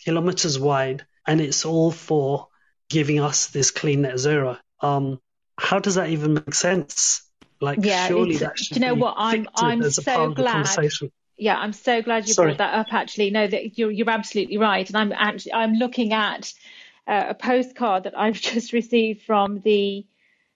kilometers 0.04 0.60
wide 0.60 1.06
and 1.28 1.42
it's 1.42 1.66
all 1.66 1.92
for 1.92 2.48
giving 2.90 3.20
us 3.20 3.48
this 3.48 3.72
clean 3.72 4.02
net 4.02 4.20
zero 4.20 4.58
um, 4.82 5.20
how 5.58 5.80
does 5.80 5.96
that 5.96 6.10
even 6.10 6.34
make 6.34 6.54
sense 6.54 7.24
like, 7.64 7.80
yeah, 7.82 8.08
surely 8.08 8.38
that 8.38 8.60
should 8.60 8.76
do 8.76 8.82
you 8.82 8.86
know 8.88 8.96
what? 8.96 9.16
I'm 9.18 9.48
I'm 9.56 9.82
so 9.90 10.34
glad. 10.34 10.90
Yeah, 11.38 11.58
I'm 11.58 11.72
so 11.72 12.02
glad 12.02 12.28
you 12.28 12.34
Sorry. 12.34 12.50
brought 12.50 12.58
that 12.58 12.74
up. 12.74 12.94
Actually, 12.94 13.30
no, 13.30 13.48
that 13.48 13.78
you're 13.78 13.90
you're 13.90 14.10
absolutely 14.10 14.58
right, 14.58 14.86
and 14.86 14.98
I'm 14.98 15.14
actually 15.14 15.54
I'm 15.54 15.74
looking 15.76 16.12
at 16.12 16.54
uh, 17.08 17.28
a 17.30 17.34
postcard 17.34 18.04
that 18.04 18.20
I've 18.20 18.40
just 18.52 18.74
received 18.74 19.22
from 19.22 19.62
the 19.62 20.06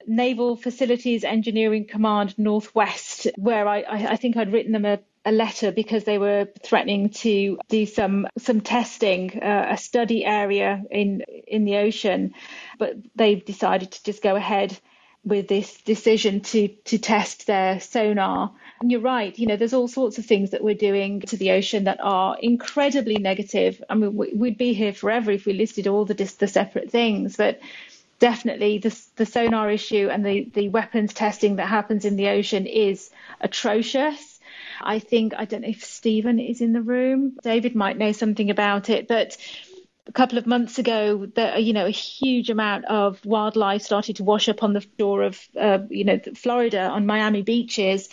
Naval 0.07 0.55
Facilities 0.55 1.23
Engineering 1.23 1.85
Command 1.85 2.37
Northwest, 2.37 3.27
where 3.35 3.67
I, 3.67 3.81
I, 3.81 4.11
I 4.11 4.15
think 4.15 4.37
I'd 4.37 4.53
written 4.53 4.71
them 4.71 4.85
a, 4.85 4.99
a 5.25 5.31
letter 5.31 5.71
because 5.71 6.05
they 6.05 6.17
were 6.17 6.47
threatening 6.63 7.09
to 7.09 7.59
do 7.67 7.85
some 7.85 8.27
some 8.37 8.61
testing, 8.61 9.43
uh, 9.43 9.67
a 9.71 9.77
study 9.77 10.25
area 10.25 10.83
in 10.89 11.21
in 11.45 11.65
the 11.65 11.77
ocean, 11.77 12.33
but 12.79 12.95
they've 13.15 13.43
decided 13.43 13.91
to 13.91 14.03
just 14.03 14.23
go 14.23 14.35
ahead 14.35 14.79
with 15.27 15.49
this 15.49 15.81
decision 15.81 16.39
to 16.39 16.69
to 16.85 16.97
test 16.97 17.47
their 17.47 17.79
sonar. 17.81 18.53
And 18.79 18.91
you're 18.91 19.01
right, 19.01 19.37
you 19.37 19.47
know, 19.47 19.57
there's 19.57 19.73
all 19.73 19.87
sorts 19.87 20.17
of 20.17 20.25
things 20.25 20.51
that 20.51 20.63
we're 20.63 20.75
doing 20.75 21.21
to 21.21 21.35
the 21.35 21.51
ocean 21.51 21.83
that 21.85 21.99
are 22.01 22.37
incredibly 22.39 23.17
negative. 23.17 23.83
I 23.89 23.95
mean, 23.95 24.15
we'd 24.15 24.57
be 24.57 24.73
here 24.73 24.93
forever 24.93 25.31
if 25.31 25.45
we 25.45 25.53
listed 25.53 25.87
all 25.87 26.05
the 26.05 26.13
the 26.13 26.47
separate 26.47 26.91
things, 26.91 27.35
but 27.35 27.59
definitely 28.19 28.79
the 28.79 28.97
the 29.15 29.25
sonar 29.25 29.69
issue 29.69 30.09
and 30.11 30.25
the 30.25 30.49
the 30.53 30.69
weapons 30.69 31.13
testing 31.13 31.57
that 31.57 31.67
happens 31.67 32.05
in 32.05 32.15
the 32.15 32.29
ocean 32.29 32.65
is 32.65 33.09
atrocious. 33.41 34.39
I 34.81 34.99
think 34.99 35.33
I 35.35 35.45
don't 35.45 35.61
know 35.61 35.69
if 35.69 35.83
Stephen 35.83 36.39
is 36.39 36.61
in 36.61 36.73
the 36.73 36.81
room. 36.81 37.37
David 37.43 37.75
might 37.75 37.97
know 37.97 38.11
something 38.11 38.49
about 38.49 38.89
it, 38.89 39.07
but 39.07 39.37
a 40.07 40.11
couple 40.11 40.37
of 40.37 40.47
months 40.47 40.79
ago, 40.79 41.25
that 41.35 41.63
you 41.63 41.73
know, 41.73 41.85
a 41.85 41.91
huge 41.91 42.49
amount 42.49 42.85
of 42.85 43.23
wildlife 43.25 43.81
started 43.81 44.17
to 44.17 44.23
wash 44.23 44.49
up 44.49 44.63
on 44.63 44.73
the 44.73 44.85
shore 44.99 45.23
of, 45.23 45.39
uh, 45.59 45.79
you 45.89 46.05
know, 46.05 46.19
Florida 46.35 46.81
on 46.81 47.05
Miami 47.05 47.41
beaches, 47.41 48.09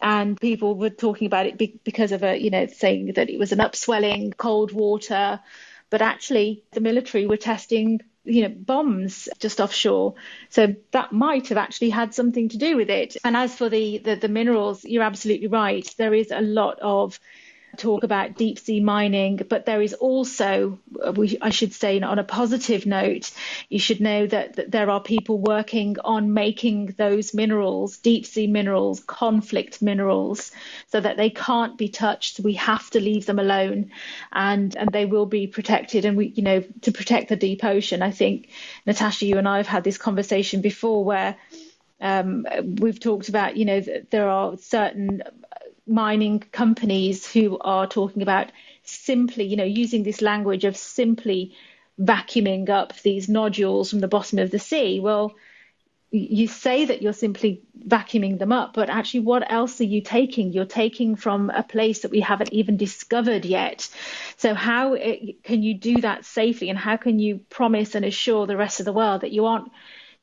and 0.00 0.40
people 0.40 0.74
were 0.74 0.90
talking 0.90 1.26
about 1.26 1.46
it 1.46 1.84
because 1.84 2.12
of 2.12 2.22
a, 2.22 2.36
you 2.36 2.50
know, 2.50 2.66
saying 2.66 3.12
that 3.14 3.30
it 3.30 3.38
was 3.38 3.52
an 3.52 3.60
upswelling, 3.60 4.32
cold 4.32 4.72
water, 4.72 5.40
but 5.90 6.02
actually 6.02 6.64
the 6.72 6.80
military 6.80 7.26
were 7.26 7.36
testing, 7.36 8.00
you 8.24 8.42
know, 8.42 8.54
bombs 8.56 9.28
just 9.38 9.60
offshore, 9.60 10.14
so 10.48 10.74
that 10.92 11.12
might 11.12 11.48
have 11.48 11.58
actually 11.58 11.90
had 11.90 12.14
something 12.14 12.48
to 12.50 12.58
do 12.58 12.76
with 12.76 12.90
it. 12.90 13.16
And 13.24 13.36
as 13.36 13.54
for 13.54 13.68
the 13.68 13.98
the, 13.98 14.16
the 14.16 14.28
minerals, 14.28 14.84
you're 14.84 15.02
absolutely 15.02 15.48
right. 15.48 15.88
There 15.98 16.14
is 16.14 16.30
a 16.30 16.40
lot 16.40 16.78
of 16.80 17.20
talk 17.78 18.04
about 18.04 18.36
deep 18.36 18.58
sea 18.58 18.80
mining, 18.80 19.40
but 19.48 19.66
there 19.66 19.82
is 19.82 19.94
also, 19.94 20.78
we, 21.14 21.38
I 21.40 21.50
should 21.50 21.72
say, 21.72 22.00
on 22.00 22.18
a 22.18 22.24
positive 22.24 22.86
note, 22.86 23.30
you 23.68 23.78
should 23.78 24.00
know 24.00 24.26
that, 24.26 24.56
that 24.56 24.70
there 24.70 24.90
are 24.90 25.00
people 25.00 25.38
working 25.38 25.96
on 26.04 26.32
making 26.34 26.94
those 26.96 27.34
minerals, 27.34 27.98
deep 27.98 28.26
sea 28.26 28.46
minerals, 28.46 29.00
conflict 29.00 29.82
minerals, 29.82 30.52
so 30.88 31.00
that 31.00 31.16
they 31.16 31.30
can't 31.30 31.76
be 31.78 31.88
touched. 31.88 32.40
We 32.40 32.54
have 32.54 32.90
to 32.90 33.00
leave 33.00 33.26
them 33.26 33.38
alone, 33.38 33.90
and 34.32 34.76
and 34.76 34.90
they 34.90 35.06
will 35.06 35.26
be 35.26 35.46
protected. 35.46 36.04
And 36.04 36.16
we, 36.16 36.26
you 36.28 36.42
know, 36.42 36.60
to 36.82 36.92
protect 36.92 37.28
the 37.28 37.36
deep 37.36 37.64
ocean, 37.64 38.02
I 38.02 38.10
think 38.10 38.48
Natasha, 38.86 39.26
you 39.26 39.38
and 39.38 39.48
I 39.48 39.58
have 39.58 39.66
had 39.66 39.84
this 39.84 39.98
conversation 39.98 40.60
before 40.60 41.04
where. 41.04 41.36
Um, 42.00 42.44
we've 42.80 43.00
talked 43.00 43.30
about, 43.30 43.56
you 43.56 43.64
know, 43.64 43.80
there 44.10 44.28
are 44.28 44.58
certain 44.58 45.22
mining 45.86 46.40
companies 46.40 47.30
who 47.30 47.58
are 47.58 47.86
talking 47.86 48.22
about 48.22 48.50
simply, 48.82 49.44
you 49.44 49.56
know, 49.56 49.64
using 49.64 50.02
this 50.02 50.22
language 50.22 50.64
of 50.64 50.76
simply 50.76 51.54
vacuuming 52.00 52.68
up 52.68 52.98
these 53.02 53.28
nodules 53.28 53.90
from 53.90 54.00
the 54.00 54.08
bottom 54.08 54.38
of 54.38 54.50
the 54.50 54.58
sea. 54.58 55.00
Well, 55.00 55.34
you 56.10 56.46
say 56.46 56.84
that 56.84 57.02
you're 57.02 57.12
simply 57.12 57.62
vacuuming 57.86 58.38
them 58.38 58.52
up, 58.52 58.74
but 58.74 58.88
actually, 58.88 59.20
what 59.20 59.50
else 59.50 59.80
are 59.80 59.84
you 59.84 60.00
taking? 60.00 60.52
You're 60.52 60.64
taking 60.64 61.16
from 61.16 61.50
a 61.50 61.64
place 61.64 62.02
that 62.02 62.12
we 62.12 62.20
haven't 62.20 62.52
even 62.52 62.76
discovered 62.76 63.44
yet. 63.44 63.88
So, 64.36 64.54
how 64.54 64.94
it, 64.94 65.42
can 65.42 65.62
you 65.62 65.74
do 65.74 66.00
that 66.02 66.24
safely, 66.24 66.70
and 66.70 66.78
how 66.78 66.96
can 66.96 67.18
you 67.18 67.40
promise 67.50 67.96
and 67.96 68.04
assure 68.04 68.46
the 68.46 68.56
rest 68.56 68.78
of 68.78 68.86
the 68.86 68.92
world 68.92 69.22
that 69.22 69.32
you 69.32 69.46
aren't 69.46 69.72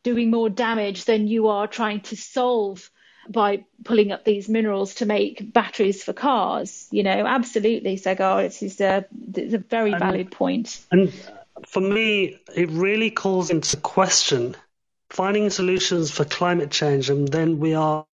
doing 0.03 0.32
more 0.32 0.49
damage 0.49 1.05
than 1.05 1.28
you 1.28 1.49
are 1.49 1.68
trying 1.68 2.01
to 2.01 2.16
solve 2.16 2.89
by 3.30 3.65
pulling 3.84 4.11
up 4.11 4.26
these 4.26 4.49
minerals 4.49 4.95
to 4.95 5.05
make 5.05 5.53
batteries 5.53 6.03
for 6.03 6.13
cars. 6.13 6.88
You 6.91 7.03
know, 7.03 7.26
absolutely, 7.26 7.97
Sagar. 7.97 8.43
It's, 8.43 8.61
it's, 8.61 8.82
a, 8.82 9.05
it's 9.36 9.53
a 9.53 9.59
very 9.59 9.91
valid 9.91 10.32
point. 10.32 10.80
And 10.91 11.13
for 11.67 11.82
me, 11.82 12.39
it 12.55 12.69
really 12.72 13.11
calls 13.11 13.49
into 13.49 13.78
question 13.78 14.55
finding 15.11 15.49
solutions 15.49 16.09
for 16.09 16.24
climate 16.24 16.72
change, 16.72 17.09
and 17.09 17.28
then 17.28 17.59
we 17.59 17.74
are 17.74 18.05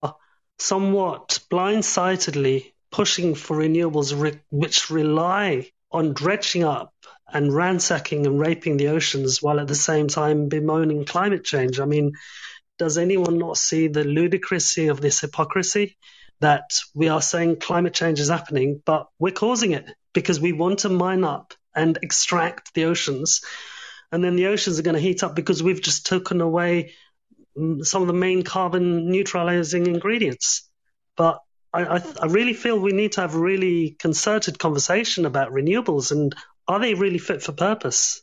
somewhat 0.58 1.38
blindsidedly 1.50 2.72
pushing 2.90 3.34
for 3.34 3.56
renewables 3.56 4.20
re- 4.20 4.40
which 4.50 4.90
rely 4.90 5.70
on 5.92 6.12
dredging 6.12 6.64
up 6.64 6.92
and 7.32 7.54
ransacking 7.54 8.26
and 8.26 8.40
raping 8.40 8.76
the 8.76 8.88
oceans 8.88 9.40
while 9.42 9.60
at 9.60 9.68
the 9.68 9.74
same 9.74 10.08
time 10.08 10.48
bemoaning 10.48 11.04
climate 11.04 11.44
change. 11.44 11.78
I 11.78 11.84
mean, 11.84 12.12
does 12.78 12.98
anyone 12.98 13.38
not 13.38 13.56
see 13.56 13.88
the 13.88 14.04
ludicrousy 14.04 14.90
of 14.90 15.00
this 15.00 15.20
hypocrisy 15.20 15.96
that 16.40 16.78
we 16.94 17.08
are 17.08 17.22
saying 17.22 17.56
climate 17.56 17.94
change 17.94 18.20
is 18.20 18.28
happening, 18.28 18.80
but 18.84 19.08
we're 19.18 19.32
causing 19.32 19.72
it 19.72 19.90
because 20.12 20.40
we 20.40 20.52
want 20.52 20.80
to 20.80 20.88
mine 20.88 21.24
up 21.24 21.54
and 21.74 21.98
extract 22.02 22.74
the 22.74 22.84
oceans. 22.84 23.42
And 24.12 24.22
then 24.22 24.36
the 24.36 24.46
oceans 24.46 24.78
are 24.78 24.82
going 24.82 24.94
to 24.94 25.00
heat 25.00 25.22
up 25.22 25.34
because 25.34 25.62
we've 25.62 25.82
just 25.82 26.06
taken 26.06 26.40
away 26.40 26.94
mm, 27.56 27.84
some 27.84 28.02
of 28.02 28.08
the 28.08 28.14
main 28.14 28.42
carbon 28.42 29.10
neutralizing 29.10 29.86
ingredients. 29.86 30.68
But 31.16 31.40
I, 31.72 31.84
I, 31.84 32.02
I 32.22 32.26
really 32.26 32.54
feel 32.54 32.78
we 32.78 32.92
need 32.92 33.12
to 33.12 33.20
have 33.22 33.34
a 33.34 33.40
really 33.40 33.96
concerted 33.98 34.58
conversation 34.58 35.26
about 35.26 35.52
renewables 35.52 36.12
and 36.12 36.34
are 36.66 36.78
they 36.78 36.94
really 36.94 37.18
fit 37.18 37.42
for 37.42 37.52
purpose? 37.52 38.22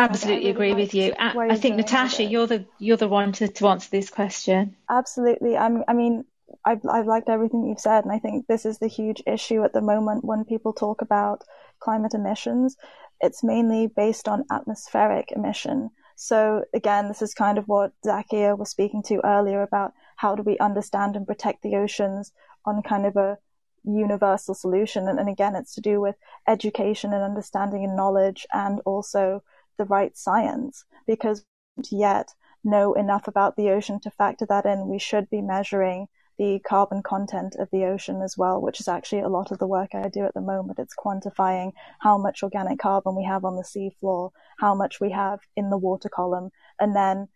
Absolutely 0.00 0.50
agree 0.50 0.74
with 0.74 0.94
you. 0.94 1.14
I, 1.18 1.48
I 1.50 1.56
think 1.56 1.76
Natasha, 1.76 2.24
you're 2.24 2.46
the 2.46 2.64
you're 2.78 2.96
the 2.96 3.08
one 3.08 3.32
to, 3.32 3.48
to 3.48 3.68
answer 3.68 3.88
this 3.90 4.10
question. 4.10 4.76
Absolutely. 4.88 5.56
I'm, 5.56 5.84
I 5.86 5.92
mean, 5.92 6.24
I've, 6.64 6.80
I've 6.90 7.06
liked 7.06 7.28
everything 7.28 7.64
you've 7.64 7.80
said, 7.80 8.04
and 8.04 8.12
I 8.12 8.18
think 8.18 8.46
this 8.46 8.64
is 8.64 8.78
the 8.78 8.86
huge 8.86 9.22
issue 9.26 9.62
at 9.64 9.72
the 9.72 9.80
moment 9.80 10.24
when 10.24 10.44
people 10.44 10.72
talk 10.72 11.02
about 11.02 11.44
climate 11.80 12.14
emissions. 12.14 12.76
It's 13.20 13.44
mainly 13.44 13.86
based 13.86 14.28
on 14.28 14.44
atmospheric 14.50 15.32
emission. 15.32 15.90
So 16.16 16.64
again, 16.74 17.08
this 17.08 17.22
is 17.22 17.32
kind 17.34 17.58
of 17.58 17.68
what 17.68 17.92
Zakia 18.04 18.56
was 18.56 18.70
speaking 18.70 19.02
to 19.04 19.24
earlier 19.24 19.62
about 19.62 19.92
how 20.16 20.34
do 20.34 20.42
we 20.42 20.58
understand 20.58 21.16
and 21.16 21.26
protect 21.26 21.62
the 21.62 21.76
oceans 21.76 22.32
on 22.66 22.82
kind 22.82 23.06
of 23.06 23.16
a 23.16 23.38
universal 23.84 24.54
solution. 24.54 25.08
And, 25.08 25.18
and 25.18 25.28
again, 25.28 25.56
it's 25.56 25.74
to 25.74 25.80
do 25.80 26.00
with 26.00 26.16
education 26.46 27.12
and 27.12 27.22
understanding 27.22 27.84
and 27.84 27.96
knowledge 27.96 28.46
and 28.52 28.80
also 28.84 29.42
the 29.80 29.86
right 29.86 30.14
science 30.16 30.84
because 31.06 31.40
we 31.40 31.82
don't 31.82 31.98
yet 31.98 32.34
know 32.62 32.92
enough 32.92 33.26
about 33.26 33.56
the 33.56 33.70
ocean 33.70 33.98
to 34.00 34.10
factor 34.10 34.44
that 34.46 34.66
in. 34.66 34.88
We 34.88 34.98
should 34.98 35.30
be 35.30 35.40
measuring 35.40 36.06
the 36.36 36.60
carbon 36.60 37.02
content 37.02 37.56
of 37.58 37.68
the 37.70 37.84
ocean 37.84 38.20
as 38.22 38.36
well, 38.36 38.60
which 38.60 38.78
is 38.78 38.88
actually 38.88 39.22
a 39.22 39.28
lot 39.28 39.50
of 39.50 39.58
the 39.58 39.66
work 39.66 39.94
I 39.94 40.08
do 40.08 40.26
at 40.26 40.34
the 40.34 40.42
moment. 40.42 40.78
It's 40.78 40.94
quantifying 40.94 41.72
how 42.00 42.18
much 42.18 42.42
organic 42.42 42.78
carbon 42.78 43.16
we 43.16 43.24
have 43.24 43.44
on 43.44 43.56
the 43.56 43.62
seafloor, 43.62 44.32
how 44.58 44.74
much 44.74 45.00
we 45.00 45.10
have 45.12 45.40
in 45.56 45.70
the 45.70 45.78
water 45.78 46.10
column, 46.10 46.50
and 46.78 46.94
then 46.94 47.28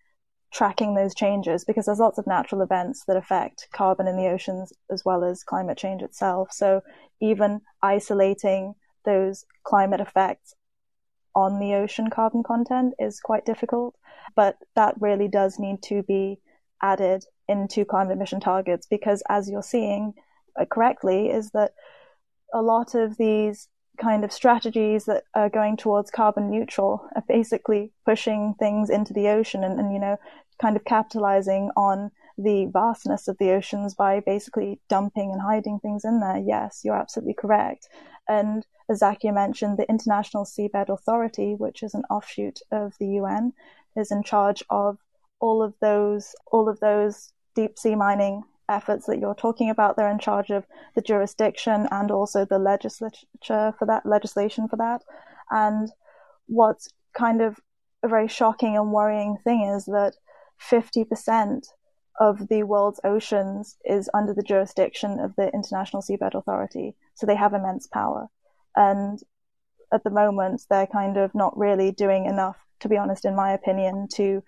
tracking 0.53 0.95
those 0.95 1.15
changes 1.15 1.65
because 1.65 1.87
there's 1.87 1.99
lots 1.99 2.19
of 2.19 2.27
natural 2.27 2.63
events 2.63 3.05
that 3.07 3.17
affect 3.17 3.69
carbon 3.73 4.07
in 4.07 4.17
the 4.17 4.29
oceans 4.29 4.73
as 4.91 5.03
well 5.05 5.25
as 5.25 5.43
climate 5.43 5.79
change 5.79 6.03
itself. 6.03 6.53
So 6.53 6.83
even 7.21 7.61
isolating 7.83 8.75
those 9.05 9.45
climate 9.65 10.01
effects 10.01 10.55
on 11.35 11.59
the 11.59 11.74
ocean 11.74 12.11
carbon 12.11 12.43
content 12.43 12.95
is 12.99 13.20
quite 13.20 13.45
difficult, 13.45 13.95
but 14.37 14.57
that 14.76 14.95
really 15.01 15.28
does 15.28 15.59
need 15.59 15.82
to 15.82 16.03
be 16.03 16.39
added 16.82 17.24
into 17.49 17.85
climate 17.85 18.16
emission 18.16 18.41
targets 18.41 18.87
because 18.87 19.22
as 19.28 19.51
you're 19.51 19.62
seeing 19.62 20.14
uh, 20.61 20.64
correctly 20.64 21.28
is 21.28 21.51
that 21.51 21.72
a 22.53 22.62
lot 22.62 22.95
of 22.95 23.16
these 23.16 23.68
kind 24.01 24.24
of 24.24 24.32
strategies 24.32 25.05
that 25.05 25.24
are 25.35 25.49
going 25.49 25.76
towards 25.76 26.11
carbon 26.11 26.51
neutral 26.51 27.07
are 27.14 27.24
basically 27.28 27.93
pushing 28.05 28.55
things 28.59 28.91
into 28.91 29.12
the 29.12 29.28
ocean 29.28 29.62
and, 29.62 29.78
and 29.78 29.93
you 29.93 29.99
know 29.99 30.16
kind 30.61 30.76
of 30.76 30.85
capitalizing 30.85 31.70
on 31.76 32.11
the 32.37 32.68
vastness 32.72 33.28
of 33.28 33.37
the 33.39 33.51
oceans 33.51 33.95
by 33.95 34.20
basically 34.20 34.80
dumping 34.89 35.30
and 35.32 35.41
hiding 35.41 35.78
things 35.78 36.05
in 36.05 36.20
there. 36.20 36.39
Yes, 36.39 36.80
you're 36.85 36.97
absolutely 36.97 37.35
correct. 37.35 37.89
And 38.28 38.66
as 38.89 39.01
Zakia 39.01 39.32
mentioned, 39.32 39.78
the 39.78 39.89
International 39.89 40.45
Seabed 40.45 40.89
Authority, 40.89 41.55
which 41.55 41.82
is 41.82 41.95
an 41.95 42.03
offshoot 42.11 42.61
of 42.70 42.95
the 42.99 43.07
UN, 43.20 43.53
is 43.97 44.11
in 44.11 44.22
charge 44.22 44.62
of 44.70 44.99
all 45.41 45.62
of 45.62 45.74
those 45.80 46.35
all 46.53 46.68
of 46.68 46.80
those 46.80 47.32
deep 47.55 47.78
sea 47.78 47.95
mining 47.95 48.43
efforts 48.68 49.07
that 49.07 49.18
you're 49.18 49.35
talking 49.35 49.70
about. 49.70 49.97
They're 49.97 50.11
in 50.11 50.18
charge 50.18 50.51
of 50.51 50.66
the 50.95 51.03
jurisdiction 51.03 51.89
and 51.91 52.11
also 52.11 52.45
the 52.45 52.59
legislature 52.59 53.74
for 53.78 53.87
that 53.87 54.07
legislation 54.07 54.68
for 54.68 54.76
that. 54.76 55.03
And 55.51 55.91
what's 56.47 56.89
kind 57.14 57.43
of 57.43 57.61
a 58.03 58.09
very 58.09 58.28
shocking 58.28 58.76
and 58.76 58.93
worrying 58.93 59.37
thing 59.45 59.62
is 59.62 59.85
that 59.87 60.14
50% 60.61 61.66
of 62.20 62.49
the 62.49 62.62
world's 62.62 63.01
oceans 63.05 63.76
is 63.85 64.09
under 64.14 64.32
the 64.32 64.43
jurisdiction 64.43 65.18
of 65.18 65.35
the 65.37 65.51
International 65.53 66.03
Seabed 66.03 66.35
Authority. 66.35 66.95
So 67.14 67.26
they 67.26 67.37
have 67.37 67.55
immense 67.55 67.87
power. 67.87 68.28
And 68.77 69.20
at 69.93 70.05
the 70.05 70.11
moment, 70.11 70.62
they're 70.68 70.87
kind 70.87 71.16
of 71.16 71.35
not 71.35 71.57
really 71.57 71.93
doing 71.93 72.27
enough, 72.27 72.57
to 72.81 72.89
be 72.89 72.97
honest, 72.97 73.25
in 73.25 73.37
my 73.37 73.53
opinion, 73.53 74.09
to 74.14 74.43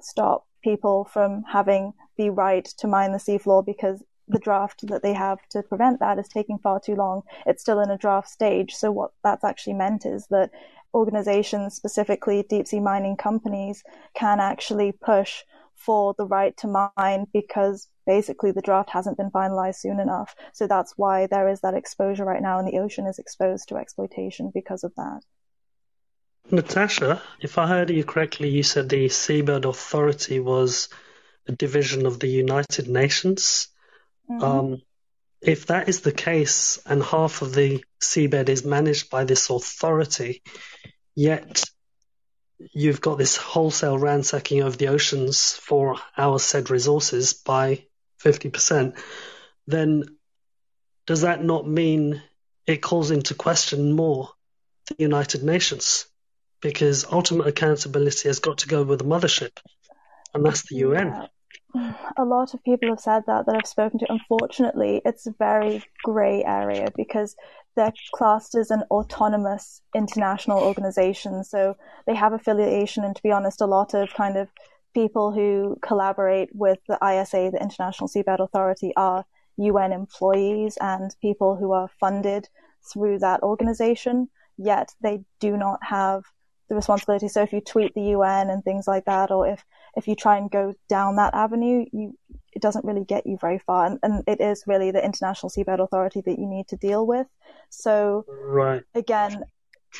stop 0.00 0.46
people 0.62 1.04
from 1.04 1.44
having 1.44 1.92
the 2.16 2.30
right 2.30 2.64
to 2.64 2.86
mine 2.86 3.12
the 3.12 3.18
seafloor 3.18 3.64
because 3.64 4.02
the 4.28 4.38
draft 4.38 4.86
that 4.88 5.02
they 5.02 5.12
have 5.12 5.38
to 5.50 5.62
prevent 5.62 6.00
that 6.00 6.18
is 6.18 6.28
taking 6.28 6.58
far 6.58 6.80
too 6.80 6.94
long. 6.94 7.22
It's 7.46 7.62
still 7.62 7.80
in 7.80 7.90
a 7.90 7.98
draft 7.98 8.28
stage. 8.28 8.74
So 8.74 8.90
what 8.92 9.12
that's 9.24 9.44
actually 9.44 9.74
meant 9.74 10.06
is 10.06 10.26
that 10.30 10.50
organizations, 10.94 11.74
specifically 11.74 12.44
deep 12.48 12.66
sea 12.66 12.80
mining 12.80 13.16
companies, 13.16 13.82
can 14.14 14.40
actually 14.40 14.92
push 14.92 15.42
for 15.80 16.14
the 16.18 16.26
right 16.26 16.56
to 16.58 16.90
mine 16.96 17.26
because 17.32 17.88
basically 18.06 18.52
the 18.52 18.60
draft 18.60 18.90
hasn't 18.90 19.16
been 19.16 19.30
finalized 19.30 19.76
soon 19.76 19.98
enough. 19.98 20.34
So 20.52 20.66
that's 20.66 20.92
why 20.96 21.26
there 21.26 21.48
is 21.48 21.60
that 21.60 21.74
exposure 21.74 22.24
right 22.24 22.42
now, 22.42 22.58
and 22.58 22.68
the 22.68 22.78
ocean 22.78 23.06
is 23.06 23.18
exposed 23.18 23.68
to 23.68 23.76
exploitation 23.76 24.50
because 24.52 24.84
of 24.84 24.94
that. 24.96 25.20
Natasha, 26.50 27.22
if 27.40 27.58
I 27.58 27.66
heard 27.66 27.90
you 27.90 28.04
correctly, 28.04 28.48
you 28.48 28.62
said 28.62 28.88
the 28.88 29.06
Seabed 29.06 29.64
Authority 29.64 30.40
was 30.40 30.88
a 31.46 31.52
division 31.52 32.06
of 32.06 32.20
the 32.20 32.28
United 32.28 32.88
Nations. 32.88 33.68
Mm-hmm. 34.28 34.44
Um, 34.44 34.82
if 35.40 35.66
that 35.66 35.88
is 35.88 36.02
the 36.02 36.12
case, 36.12 36.78
and 36.84 37.02
half 37.02 37.40
of 37.40 37.54
the 37.54 37.82
seabed 38.00 38.48
is 38.50 38.64
managed 38.64 39.08
by 39.08 39.24
this 39.24 39.48
authority, 39.48 40.42
yet 41.14 41.64
you've 42.72 43.00
got 43.00 43.18
this 43.18 43.36
wholesale 43.36 43.98
ransacking 43.98 44.60
of 44.60 44.78
the 44.78 44.88
oceans 44.88 45.52
for 45.52 45.96
our 46.16 46.38
said 46.38 46.70
resources 46.70 47.32
by 47.32 47.84
50%, 48.22 48.98
then 49.66 50.04
does 51.06 51.22
that 51.22 51.42
not 51.42 51.66
mean 51.66 52.22
it 52.66 52.82
calls 52.82 53.10
into 53.10 53.34
question 53.34 53.92
more 53.92 54.30
the 54.88 54.96
United 54.98 55.42
Nations? 55.42 56.06
Because 56.60 57.06
ultimate 57.10 57.46
accountability 57.46 58.28
has 58.28 58.38
got 58.38 58.58
to 58.58 58.68
go 58.68 58.82
with 58.82 58.98
the 58.98 59.04
mothership, 59.04 59.58
and 60.34 60.44
that's 60.44 60.68
the 60.68 60.76
UN 60.76 61.28
a 62.16 62.24
lot 62.24 62.54
of 62.54 62.62
people 62.64 62.88
have 62.88 63.00
said 63.00 63.22
that 63.26 63.46
that 63.46 63.54
I've 63.56 63.66
spoken 63.66 63.98
to. 64.00 64.06
Unfortunately, 64.08 65.00
it's 65.04 65.26
a 65.26 65.34
very 65.38 65.82
grey 66.02 66.42
area 66.44 66.88
because 66.96 67.36
they're 67.76 67.92
classed 68.12 68.54
as 68.54 68.70
an 68.70 68.82
autonomous 68.90 69.82
international 69.94 70.60
organization. 70.60 71.44
So 71.44 71.76
they 72.06 72.14
have 72.14 72.32
affiliation, 72.32 73.04
and 73.04 73.14
to 73.14 73.22
be 73.22 73.32
honest, 73.32 73.60
a 73.60 73.66
lot 73.66 73.94
of 73.94 74.12
kind 74.14 74.36
of 74.36 74.48
people 74.92 75.32
who 75.32 75.76
collaborate 75.82 76.50
with 76.52 76.78
the 76.88 76.98
ISA, 77.02 77.50
the 77.52 77.62
International 77.62 78.08
Seabed 78.08 78.40
Authority, 78.40 78.92
are 78.96 79.24
UN 79.56 79.92
employees 79.92 80.76
and 80.80 81.14
people 81.20 81.56
who 81.56 81.72
are 81.72 81.88
funded 82.00 82.48
through 82.92 83.18
that 83.20 83.42
organization. 83.42 84.28
Yet 84.56 84.92
they 85.00 85.22
do 85.38 85.56
not 85.56 85.80
have 85.82 86.24
the 86.68 86.74
responsibility. 86.74 87.28
So 87.28 87.42
if 87.42 87.52
you 87.52 87.60
tweet 87.60 87.94
the 87.94 88.10
UN 88.16 88.50
and 88.50 88.64
things 88.64 88.86
like 88.86 89.04
that, 89.04 89.30
or 89.30 89.46
if 89.46 89.64
if 89.96 90.08
you 90.08 90.14
try 90.14 90.36
and 90.38 90.50
go 90.50 90.74
down 90.88 91.16
that 91.16 91.34
avenue, 91.34 91.84
you 91.92 92.14
it 92.52 92.62
doesn't 92.62 92.84
really 92.84 93.04
get 93.04 93.26
you 93.26 93.38
very 93.40 93.58
far. 93.58 93.86
And, 93.86 93.98
and 94.02 94.24
it 94.26 94.40
is 94.40 94.64
really 94.66 94.90
the 94.90 95.04
International 95.04 95.50
Seabed 95.50 95.80
Authority 95.80 96.20
that 96.22 96.38
you 96.38 96.46
need 96.46 96.68
to 96.68 96.76
deal 96.76 97.06
with. 97.06 97.26
So 97.68 98.24
right. 98.28 98.82
again, 98.94 99.44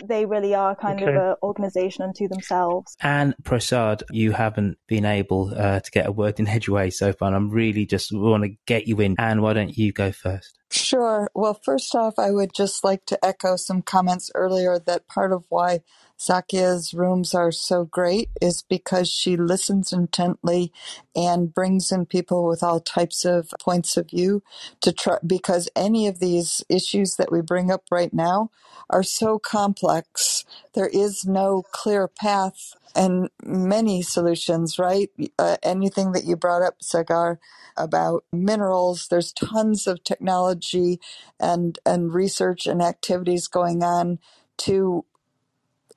they 0.05 0.25
really 0.25 0.55
are 0.55 0.77
kind 0.77 1.01
okay. 1.01 1.11
of 1.11 1.17
an 1.17 1.35
organization 1.43 2.03
unto 2.03 2.29
themselves. 2.29 2.97
And 3.01 3.35
Prasad, 3.45 4.05
you 4.11 4.33
haven't 4.33 4.79
been 4.87 5.05
able 5.05 5.53
uh, 5.57 5.81
to 5.81 5.91
get 5.91 6.07
a 6.07 6.13
word 6.13 6.39
in 6.39 6.47
edgeway 6.47 6.93
so 6.93 7.13
far. 7.13 7.29
And 7.29 7.37
I'm 7.37 7.51
really 7.51 7.87
just 7.87 8.13
want 8.13 8.45
to 8.45 8.51
get 8.67 8.87
you 8.87 9.01
in. 9.01 9.17
And 9.19 9.43
why 9.43 9.53
don't 9.53 9.77
you 9.77 9.93
go 9.93 10.13
first? 10.13 10.59
Sure. 10.71 11.31
Well, 11.35 11.59
first 11.65 11.95
off, 11.95 12.19
I 12.19 12.31
would 12.31 12.55
just 12.55 12.85
like 12.85 13.05
to 13.07 13.25
echo 13.25 13.57
some 13.57 13.83
comments 13.83 14.31
earlier 14.35 14.79
that 14.79 15.09
part 15.09 15.33
of 15.33 15.45
why 15.49 15.81
Zakia's 16.21 16.95
rooms 16.95 17.35
are 17.35 17.53
so 17.53 17.85
great 17.85 18.31
is 18.43 18.63
because 18.63 19.11
she 19.11 19.37
listens 19.37 19.93
intently 19.93 20.73
and 21.17 21.55
brings 21.55 21.93
in 21.93 22.07
people 22.07 22.47
with 22.47 22.63
all 22.63 22.81
types 22.81 23.25
of 23.25 23.51
points 23.61 23.97
of 23.97 24.11
view 24.11 24.43
to 24.83 24.93
try, 24.93 25.19
because 25.27 25.69
any 25.77 26.07
of 26.09 26.21
these 26.21 26.65
issues 26.71 27.17
that 27.17 27.33
we 27.33 27.43
bring 27.43 27.71
up 27.73 27.85
right 27.91 28.15
now 28.15 28.51
are 28.91 29.05
so 29.05 29.39
complex. 29.39 30.45
There 30.75 30.89
is 30.93 31.27
no 31.27 31.65
clear 31.73 32.09
path 32.09 32.75
and 32.97 33.31
many 33.45 34.03
solutions, 34.03 34.79
right? 34.79 35.11
Uh, 35.39 35.59
anything 35.63 36.13
that 36.13 36.25
you 36.25 36.37
brought 36.37 36.63
up, 36.63 36.77
Sagar, 36.83 37.41
about 37.77 38.25
minerals, 38.33 39.09
there's 39.11 39.33
tons 39.33 39.87
of 39.87 40.05
technology 40.05 41.01
and, 41.41 41.79
and 41.87 42.15
research 42.15 42.67
and 42.67 42.83
activities 42.83 43.49
going 43.49 43.83
on 43.83 44.19
to 44.59 45.05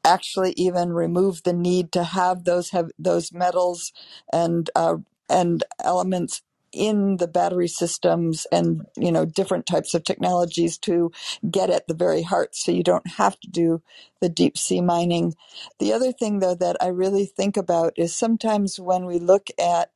actually 0.05 0.53
even 0.57 0.93
remove 0.93 1.43
the 1.43 1.53
need 1.53 1.91
to 1.93 2.03
have 2.03 2.45
those 2.45 2.71
have 2.71 2.91
those 2.99 3.33
metals 3.33 3.93
and 4.33 4.69
uh, 4.75 4.97
and 5.29 5.63
elements 5.83 6.41
in 6.73 7.17
the 7.17 7.27
battery 7.27 7.67
systems 7.67 8.47
and 8.51 8.83
you 8.97 9.11
know 9.11 9.25
different 9.25 9.65
types 9.65 9.93
of 9.93 10.03
technologies 10.03 10.77
to 10.77 11.11
get 11.51 11.69
at 11.69 11.87
the 11.87 11.93
very 11.95 12.23
heart 12.23 12.55
so 12.55 12.71
you 12.71 12.83
don't 12.83 13.07
have 13.17 13.39
to 13.39 13.49
do 13.49 13.81
the 14.21 14.29
deep 14.29 14.57
sea 14.57 14.81
mining. 14.81 15.35
The 15.79 15.93
other 15.93 16.11
thing 16.13 16.39
though 16.39 16.55
that 16.55 16.77
i 16.81 16.87
really 16.87 17.25
think 17.25 17.57
about 17.57 17.93
is 17.97 18.15
sometimes 18.15 18.79
when 18.79 19.05
we 19.05 19.19
look 19.19 19.47
at 19.59 19.89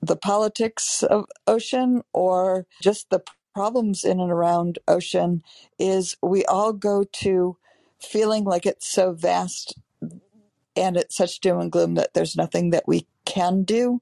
the 0.00 0.16
politics 0.16 1.02
of 1.02 1.26
ocean 1.46 2.02
or 2.12 2.66
just 2.82 3.10
the 3.10 3.22
problems 3.54 4.04
in 4.04 4.20
and 4.20 4.30
around 4.30 4.78
ocean 4.86 5.42
is 5.78 6.16
we 6.22 6.44
all 6.44 6.72
go 6.72 7.04
to 7.04 7.56
feeling 8.04 8.44
like 8.44 8.66
it's 8.66 8.90
so 8.90 9.12
vast 9.12 9.76
and 10.76 10.96
it's 10.96 11.16
such 11.16 11.40
doom 11.40 11.60
and 11.60 11.72
gloom 11.72 11.94
that 11.94 12.14
there's 12.14 12.36
nothing 12.36 12.70
that 12.70 12.86
we 12.86 13.06
can 13.24 13.64
do. 13.64 14.00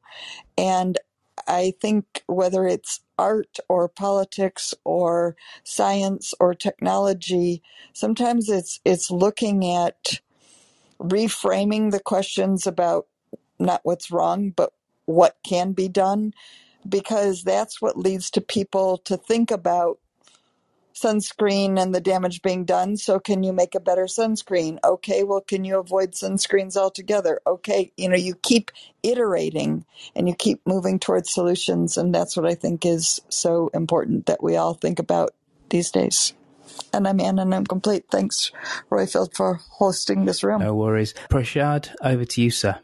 And 0.56 0.98
I 1.48 1.74
think 1.80 2.22
whether 2.26 2.66
it's 2.66 3.00
art 3.18 3.58
or 3.68 3.88
politics 3.88 4.74
or 4.84 5.36
science 5.64 6.34
or 6.40 6.54
technology, 6.54 7.62
sometimes 7.92 8.48
it's 8.48 8.80
it's 8.84 9.10
looking 9.10 9.66
at 9.66 10.20
reframing 11.00 11.90
the 11.90 12.00
questions 12.00 12.66
about 12.66 13.06
not 13.58 13.80
what's 13.84 14.10
wrong, 14.10 14.50
but 14.50 14.72
what 15.04 15.36
can 15.44 15.72
be 15.72 15.88
done, 15.88 16.32
because 16.88 17.42
that's 17.42 17.82
what 17.82 17.98
leads 17.98 18.30
to 18.30 18.40
people 18.40 18.98
to 18.98 19.16
think 19.16 19.50
about 19.50 19.98
sunscreen 20.94 21.80
and 21.80 21.94
the 21.94 22.00
damage 22.00 22.42
being 22.42 22.64
done. 22.64 22.96
So, 22.96 23.18
can 23.18 23.42
you 23.42 23.52
make 23.52 23.74
a 23.74 23.80
better 23.80 24.04
sunscreen? 24.04 24.78
Okay, 24.84 25.24
well, 25.24 25.40
can 25.40 25.64
you 25.64 25.78
avoid 25.78 26.12
sunscreens 26.12 26.76
altogether? 26.76 27.40
Okay, 27.46 27.92
you 27.96 28.08
know, 28.08 28.16
you 28.16 28.34
keep 28.34 28.70
iterating 29.02 29.84
and 30.14 30.28
you 30.28 30.34
keep 30.34 30.60
moving 30.66 30.98
towards 30.98 31.32
solutions. 31.32 31.96
And 31.96 32.14
that's 32.14 32.36
what 32.36 32.46
I 32.46 32.54
think 32.54 32.86
is 32.86 33.20
so 33.28 33.70
important 33.74 34.26
that 34.26 34.42
we 34.42 34.56
all 34.56 34.74
think 34.74 34.98
about 34.98 35.34
these 35.70 35.90
days. 35.90 36.34
And 36.92 37.06
I'm 37.08 37.20
in 37.20 37.38
and 37.38 37.54
I'm 37.54 37.66
complete. 37.66 38.04
Thanks, 38.10 38.50
Roifield, 38.90 39.34
for 39.34 39.60
hosting 39.72 40.24
this 40.24 40.42
room. 40.44 40.60
No 40.60 40.74
worries. 40.74 41.14
Prashad, 41.28 41.94
over 42.02 42.24
to 42.24 42.42
you, 42.42 42.50
sir. 42.50 42.78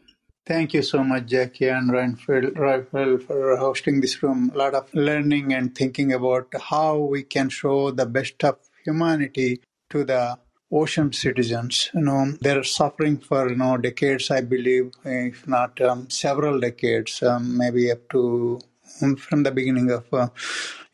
Thank 0.49 0.73
you 0.73 0.81
so 0.81 1.03
much, 1.03 1.27
Jackie 1.27 1.67
and 1.67 1.91
Roifield, 1.91 3.21
for 3.27 3.55
hosting 3.57 4.01
this 4.01 4.23
room. 4.23 4.49
A 4.51 4.57
lot 4.57 4.73
of 4.73 4.91
learning 4.95 5.53
and 5.53 5.75
thinking 5.75 6.11
about 6.11 6.47
how 6.59 6.97
we 6.97 7.21
can 7.21 7.49
show 7.49 7.91
the 7.91 8.07
best 8.07 8.43
of 8.43 8.57
humanity 8.83 9.61
to 9.91 10.03
the 10.03 10.39
ocean 10.71 11.13
citizens. 11.13 11.91
You 11.93 12.01
know, 12.01 12.33
they're 12.41 12.63
suffering 12.63 13.19
for 13.19 13.47
you 13.47 13.57
know 13.57 13.77
decades, 13.77 14.31
I 14.31 14.41
believe, 14.41 14.93
if 15.05 15.47
not 15.47 15.79
um, 15.81 16.09
several 16.09 16.59
decades, 16.59 17.21
um, 17.21 17.55
maybe 17.55 17.91
up 17.91 18.09
to 18.09 18.59
um, 19.03 19.17
from 19.17 19.43
the 19.43 19.51
beginning 19.51 19.91
of 19.91 20.11
uh, 20.11 20.29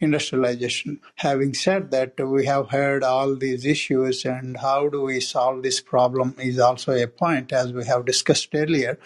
industrialization. 0.02 1.00
Having 1.16 1.54
said 1.54 1.92
that, 1.92 2.14
we 2.20 2.46
have 2.46 2.72
heard 2.72 3.04
all 3.04 3.36
these 3.36 3.66
issues, 3.66 4.26
and 4.26 4.58
how 4.58 4.90
do 4.90 5.04
we 5.04 5.20
solve 5.22 5.64
this 5.64 5.80
problem 5.80 6.36
is 6.40 6.60
also 6.60 6.92
a 6.92 7.08
point, 7.08 7.54
as 7.54 7.72
we 7.72 7.86
have 7.86 8.06
discussed 8.06 8.50
earlier. 8.54 9.00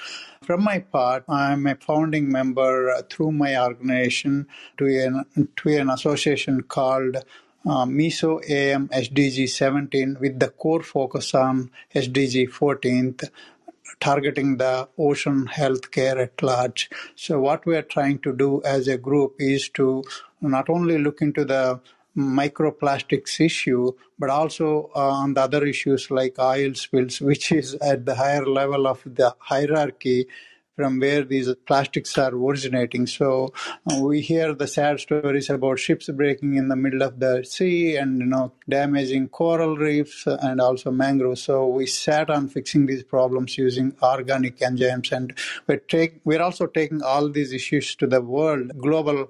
From 0.50 0.64
my 0.64 0.80
part, 0.80 1.26
I'm 1.30 1.68
a 1.68 1.76
founding 1.76 2.32
member 2.32 3.04
through 3.04 3.34
my 3.34 3.56
organization 3.62 4.48
to 4.80 4.86
an, 4.88 5.48
to 5.58 5.70
an 5.78 5.92
association 5.92 6.64
called 6.64 7.18
uh, 7.18 7.86
MISO 7.86 8.42
AM 8.50 8.88
SDG 8.88 9.48
17 9.48 10.18
with 10.20 10.40
the 10.40 10.48
core 10.50 10.82
focus 10.82 11.36
on 11.36 11.70
SDG 11.94 12.50
14th 12.50 13.30
targeting 14.00 14.58
the 14.58 14.90
ocean 14.98 15.46
healthcare 15.46 16.18
at 16.20 16.42
large. 16.42 16.90
So 17.16 17.40
what 17.40 17.68
we 17.68 17.76
are 17.76 17.84
trying 17.84 18.18
to 18.22 18.36
do 18.36 18.64
as 18.64 18.88
a 18.88 18.98
group 18.98 19.36
is 19.38 19.70
to 19.76 20.04
not 20.42 20.68
only 20.68 20.98
look 20.98 21.22
into 21.22 21.46
the 21.46 21.80
microplastics 22.20 23.40
issue, 23.40 23.94
but 24.18 24.30
also 24.30 24.92
uh, 24.96 25.00
on 25.00 25.34
the 25.34 25.42
other 25.42 25.66
issues 25.66 26.12
like 26.12 26.38
oil 26.38 26.74
spills, 26.74 27.22
which 27.30 27.52
is 27.52 27.76
at 27.76 28.06
the 28.06 28.16
higher 28.16 28.46
level 28.46 28.88
of 28.88 29.02
the 29.06 29.36
hierarchy 29.40 30.28
from 30.80 30.98
where 30.98 31.26
these 31.26 31.54
plastics 31.68 32.18
are 32.18 32.34
originating. 32.34 33.06
So 33.06 33.54
uh, 33.92 34.00
we 34.00 34.22
hear 34.22 34.54
the 34.54 34.66
sad 34.66 35.02
stories 35.02 35.50
about 35.50 35.78
ships 35.78 36.08
breaking 36.08 36.56
in 36.56 36.70
the 36.70 36.78
middle 36.78 37.04
of 37.04 37.20
the 37.20 37.44
sea 37.44 37.98
and 37.98 38.20
you 38.20 38.26
know 38.26 38.54
damaging 38.70 39.28
coral 39.28 39.76
reefs 39.76 40.26
and 40.26 40.62
also 40.62 40.90
mangroves. 40.90 41.44
So 41.44 41.68
we 41.68 41.86
sat 41.86 42.30
on 42.30 42.48
fixing 42.48 42.86
these 42.86 43.04
problems 43.04 43.58
using 43.58 43.94
organic 44.02 44.60
enzymes, 44.60 45.12
and 45.12 45.38
we're 45.68 45.84
take, 45.96 46.22
we're 46.24 46.42
also 46.42 46.66
taking 46.66 47.02
all 47.02 47.30
these 47.30 47.52
issues 47.52 47.94
to 47.96 48.08
the 48.08 48.22
world 48.22 48.78
global 48.78 49.28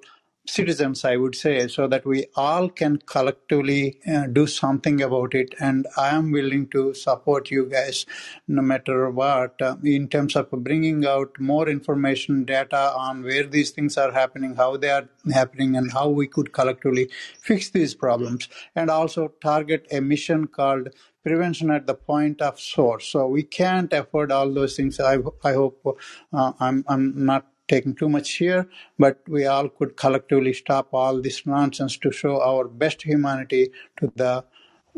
citizens, 0.49 1.05
I 1.05 1.15
would 1.15 1.35
say, 1.35 1.67
so 1.67 1.87
that 1.87 2.05
we 2.05 2.25
all 2.35 2.69
can 2.69 2.97
collectively 2.97 3.99
uh, 4.07 4.27
do 4.27 4.47
something 4.47 5.01
about 5.01 5.33
it. 5.35 5.53
And 5.59 5.87
I 5.95 6.09
am 6.09 6.31
willing 6.31 6.67
to 6.69 6.93
support 6.93 7.51
you 7.51 7.65
guys 7.65 8.05
no 8.47 8.61
matter 8.61 9.09
what 9.09 9.61
uh, 9.61 9.75
in 9.83 10.07
terms 10.07 10.35
of 10.35 10.49
bringing 10.51 11.05
out 11.05 11.39
more 11.39 11.69
information, 11.69 12.45
data 12.45 12.93
on 12.95 13.23
where 13.23 13.45
these 13.45 13.71
things 13.71 13.97
are 13.97 14.11
happening, 14.11 14.55
how 14.55 14.77
they 14.77 14.89
are 14.89 15.07
happening, 15.31 15.75
and 15.75 15.91
how 15.91 16.09
we 16.09 16.27
could 16.27 16.51
collectively 16.51 17.09
fix 17.39 17.69
these 17.69 17.93
problems. 17.93 18.49
And 18.75 18.89
also 18.89 19.33
target 19.41 19.87
a 19.91 20.01
mission 20.01 20.47
called 20.47 20.89
prevention 21.23 21.69
at 21.69 21.85
the 21.85 21.93
point 21.93 22.41
of 22.41 22.59
source. 22.59 23.07
So 23.07 23.27
we 23.27 23.43
can't 23.43 23.91
afford 23.93 24.31
all 24.31 24.51
those 24.51 24.75
things. 24.75 24.99
I, 24.99 25.17
I 25.43 25.53
hope 25.53 25.99
uh, 26.33 26.53
I'm, 26.59 26.83
I'm 26.87 27.25
not 27.25 27.45
taking 27.69 27.95
too 27.95 28.09
much 28.09 28.31
here, 28.31 28.67
but 28.97 29.19
we 29.27 29.45
all 29.45 29.69
could 29.69 29.95
collectively 29.95 30.53
stop 30.53 30.89
all 30.93 31.21
this 31.21 31.45
nonsense 31.45 31.97
to 31.97 32.11
show 32.11 32.41
our 32.41 32.67
best 32.67 33.03
humanity 33.03 33.71
to 33.97 34.11
the 34.15 34.43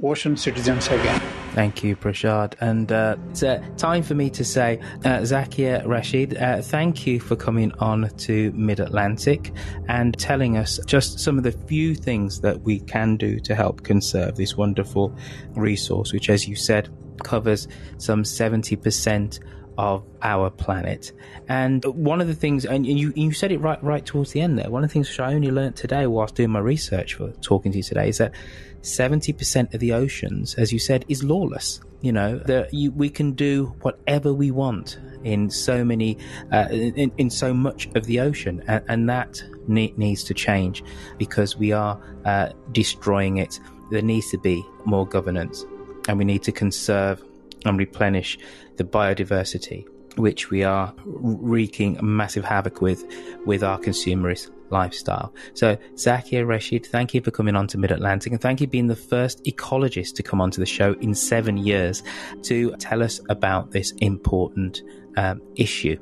ocean 0.01 0.35
citizens 0.37 0.87
again. 0.87 1.21
Thank 1.53 1.83
you, 1.83 1.97
Prashad. 1.97 2.53
And 2.61 2.91
uh, 2.91 3.17
it's 3.29 3.43
uh, 3.43 3.61
time 3.75 4.03
for 4.03 4.15
me 4.15 4.29
to 4.31 4.43
say, 4.45 4.79
uh, 5.03 5.19
Zakia 5.19 5.85
Rashid, 5.85 6.37
uh, 6.37 6.61
thank 6.61 7.05
you 7.05 7.19
for 7.19 7.35
coming 7.35 7.73
on 7.73 8.09
to 8.19 8.51
Mid 8.53 8.79
Atlantic 8.79 9.51
and 9.89 10.17
telling 10.17 10.57
us 10.57 10.79
just 10.85 11.19
some 11.19 11.37
of 11.37 11.43
the 11.43 11.51
few 11.51 11.93
things 11.93 12.39
that 12.39 12.61
we 12.61 12.79
can 12.79 13.17
do 13.17 13.39
to 13.41 13.53
help 13.53 13.83
conserve 13.83 14.37
this 14.37 14.55
wonderful 14.55 15.13
resource, 15.55 16.13
which, 16.13 16.29
as 16.29 16.47
you 16.47 16.55
said, 16.55 16.89
covers 17.23 17.67
some 17.97 18.23
70% 18.23 19.39
of 19.77 20.03
our 20.21 20.49
planet. 20.49 21.11
And 21.47 21.83
one 21.85 22.21
of 22.21 22.27
the 22.27 22.35
things, 22.35 22.65
and 22.65 22.85
you 22.85 23.13
you 23.15 23.31
said 23.31 23.51
it 23.51 23.59
right 23.59 23.81
right 23.83 24.05
towards 24.05 24.31
the 24.31 24.41
end 24.41 24.57
there. 24.57 24.69
One 24.69 24.83
of 24.83 24.89
the 24.89 24.93
things 24.93 25.09
which 25.09 25.19
I 25.19 25.33
only 25.33 25.51
learnt 25.51 25.75
today 25.75 26.07
whilst 26.07 26.35
doing 26.35 26.51
my 26.51 26.59
research 26.59 27.15
for 27.15 27.31
talking 27.41 27.71
to 27.71 27.79
you 27.79 27.83
today 27.83 28.09
is 28.09 28.17
that 28.17 28.33
seventy 28.81 29.33
percent 29.33 29.73
of 29.73 29.79
the 29.79 29.93
oceans, 29.93 30.55
as 30.55 30.71
you 30.71 30.79
said, 30.79 31.05
is 31.07 31.23
lawless. 31.23 31.81
You 32.01 32.11
know 32.11 32.39
that 32.47 32.73
you, 32.73 32.91
we 32.91 33.09
can 33.09 33.33
do 33.33 33.75
whatever 33.81 34.33
we 34.33 34.49
want 34.49 34.99
in 35.23 35.51
so 35.51 35.83
many, 35.85 36.17
uh, 36.51 36.67
in, 36.71 37.11
in 37.17 37.29
so 37.29 37.53
much 37.53 37.87
of 37.93 38.05
the 38.05 38.19
ocean, 38.19 38.63
and, 38.67 38.83
and 38.87 39.09
that 39.09 39.43
ne- 39.67 39.93
needs 39.97 40.23
to 40.23 40.33
change 40.33 40.83
because 41.19 41.55
we 41.55 41.71
are 41.71 42.01
uh, 42.25 42.49
destroying 42.71 43.37
it. 43.37 43.59
There 43.91 44.01
needs 44.01 44.31
to 44.31 44.39
be 44.39 44.65
more 44.85 45.05
governance, 45.05 45.63
and 46.07 46.17
we 46.17 46.25
need 46.25 46.41
to 46.43 46.51
conserve 46.51 47.23
and 47.65 47.77
replenish 47.77 48.37
the 48.77 48.83
biodiversity, 48.83 49.85
which 50.15 50.49
we 50.49 50.63
are 50.63 50.93
wreaking 51.05 51.97
massive 52.01 52.43
havoc 52.43 52.81
with, 52.81 53.05
with 53.45 53.63
our 53.63 53.79
consumerist 53.79 54.51
lifestyle. 54.69 55.33
So, 55.53 55.75
Zakia 55.95 56.47
Rashid, 56.47 56.85
thank 56.85 57.13
you 57.13 57.21
for 57.21 57.31
coming 57.31 57.55
on 57.55 57.67
to 57.67 57.77
Mid 57.77 57.91
Atlantic 57.91 58.31
and 58.31 58.41
thank 58.41 58.61
you 58.61 58.67
for 58.67 58.71
being 58.71 58.87
the 58.87 58.95
first 58.95 59.43
ecologist 59.43 60.15
to 60.15 60.23
come 60.23 60.41
onto 60.41 60.59
the 60.59 60.65
show 60.65 60.93
in 61.01 61.13
seven 61.13 61.57
years 61.57 62.03
to 62.43 62.71
tell 62.77 63.03
us 63.03 63.19
about 63.29 63.71
this 63.71 63.91
important 63.97 64.81
um, 65.17 65.41
issue. 65.55 65.97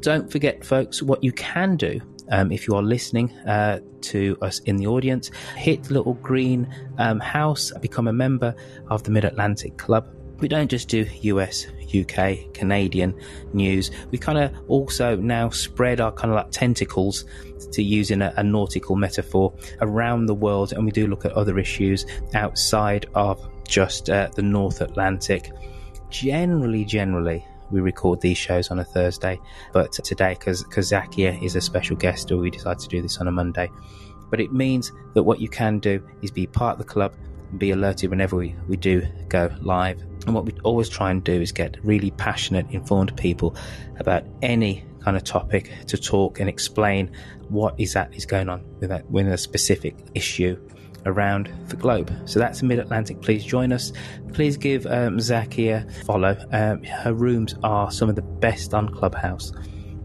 Don't 0.00 0.30
forget, 0.30 0.64
folks, 0.64 1.02
what 1.02 1.22
you 1.24 1.32
can 1.32 1.76
do 1.76 2.00
um, 2.30 2.52
if 2.52 2.68
you 2.68 2.74
are 2.74 2.82
listening 2.82 3.30
uh, 3.46 3.80
to 4.00 4.38
us 4.42 4.60
in 4.60 4.76
the 4.76 4.86
audience, 4.86 5.30
hit 5.56 5.84
the 5.84 5.94
little 5.94 6.14
green 6.14 6.72
um, 6.98 7.20
house, 7.20 7.72
become 7.80 8.08
a 8.08 8.12
member 8.12 8.54
of 8.88 9.02
the 9.02 9.10
Mid 9.10 9.24
Atlantic 9.24 9.76
Club 9.76 10.08
we 10.42 10.48
don't 10.48 10.68
just 10.68 10.88
do 10.88 11.06
US, 11.22 11.68
UK, 11.96 12.52
Canadian 12.52 13.18
news. 13.52 13.92
We 14.10 14.18
kind 14.18 14.38
of 14.38 14.52
also 14.68 15.16
now 15.16 15.48
spread 15.50 16.00
our 16.00 16.10
kind 16.12 16.30
of 16.30 16.36
like 16.36 16.50
tentacles, 16.50 17.24
to 17.70 17.82
use 17.82 18.10
in 18.10 18.20
a, 18.20 18.34
a 18.36 18.42
nautical 18.42 18.96
metaphor, 18.96 19.54
around 19.80 20.26
the 20.26 20.34
world, 20.34 20.72
and 20.72 20.84
we 20.84 20.90
do 20.90 21.06
look 21.06 21.24
at 21.24 21.32
other 21.32 21.58
issues 21.58 22.04
outside 22.34 23.06
of 23.14 23.48
just 23.66 24.10
uh, 24.10 24.28
the 24.34 24.42
North 24.42 24.80
Atlantic. 24.80 25.50
Generally, 26.10 26.84
generally, 26.84 27.46
we 27.70 27.80
record 27.80 28.20
these 28.20 28.36
shows 28.36 28.70
on 28.70 28.80
a 28.80 28.84
Thursday, 28.84 29.40
but 29.72 29.92
today, 29.92 30.34
because 30.38 30.64
Zakia 30.64 31.40
is 31.42 31.56
a 31.56 31.60
special 31.60 31.96
guest, 31.96 32.30
we 32.30 32.50
decided 32.50 32.80
to 32.80 32.88
do 32.88 33.00
this 33.00 33.18
on 33.18 33.28
a 33.28 33.32
Monday. 33.32 33.70
But 34.28 34.40
it 34.40 34.52
means 34.52 34.92
that 35.14 35.22
what 35.22 35.40
you 35.40 35.48
can 35.48 35.78
do 35.78 36.02
is 36.20 36.30
be 36.30 36.46
part 36.46 36.78
of 36.80 36.86
the 36.86 36.92
club 36.92 37.14
be 37.58 37.70
alerted 37.70 38.10
whenever 38.10 38.36
we, 38.36 38.54
we 38.68 38.76
do 38.76 39.06
go 39.28 39.50
live. 39.60 40.00
And 40.26 40.34
what 40.34 40.44
we 40.44 40.52
always 40.62 40.88
try 40.88 41.10
and 41.10 41.22
do 41.22 41.32
is 41.32 41.52
get 41.52 41.76
really 41.82 42.10
passionate, 42.12 42.66
informed 42.70 43.16
people 43.16 43.56
about 43.98 44.24
any 44.40 44.84
kind 45.00 45.16
of 45.16 45.24
topic 45.24 45.72
to 45.88 45.96
talk 45.98 46.40
and 46.40 46.48
explain 46.48 47.10
what 47.48 47.78
exactly 47.78 48.16
is 48.16 48.26
going 48.26 48.48
on 48.48 48.64
with, 48.80 48.90
that, 48.90 49.10
with 49.10 49.28
a 49.28 49.36
specific 49.36 49.96
issue 50.14 50.56
around 51.06 51.50
the 51.68 51.76
globe. 51.76 52.12
So 52.26 52.38
that's 52.38 52.60
the 52.60 52.66
Mid 52.66 52.78
Atlantic. 52.78 53.20
Please 53.20 53.44
join 53.44 53.72
us. 53.72 53.92
Please 54.32 54.56
give 54.56 54.86
um, 54.86 55.18
a 55.18 55.86
follow. 56.04 56.36
Um, 56.52 56.82
her 56.84 57.12
rooms 57.12 57.54
are 57.62 57.90
some 57.90 58.08
of 58.08 58.14
the 58.14 58.22
best 58.22 58.74
on 58.74 58.88
Clubhouse, 58.88 59.52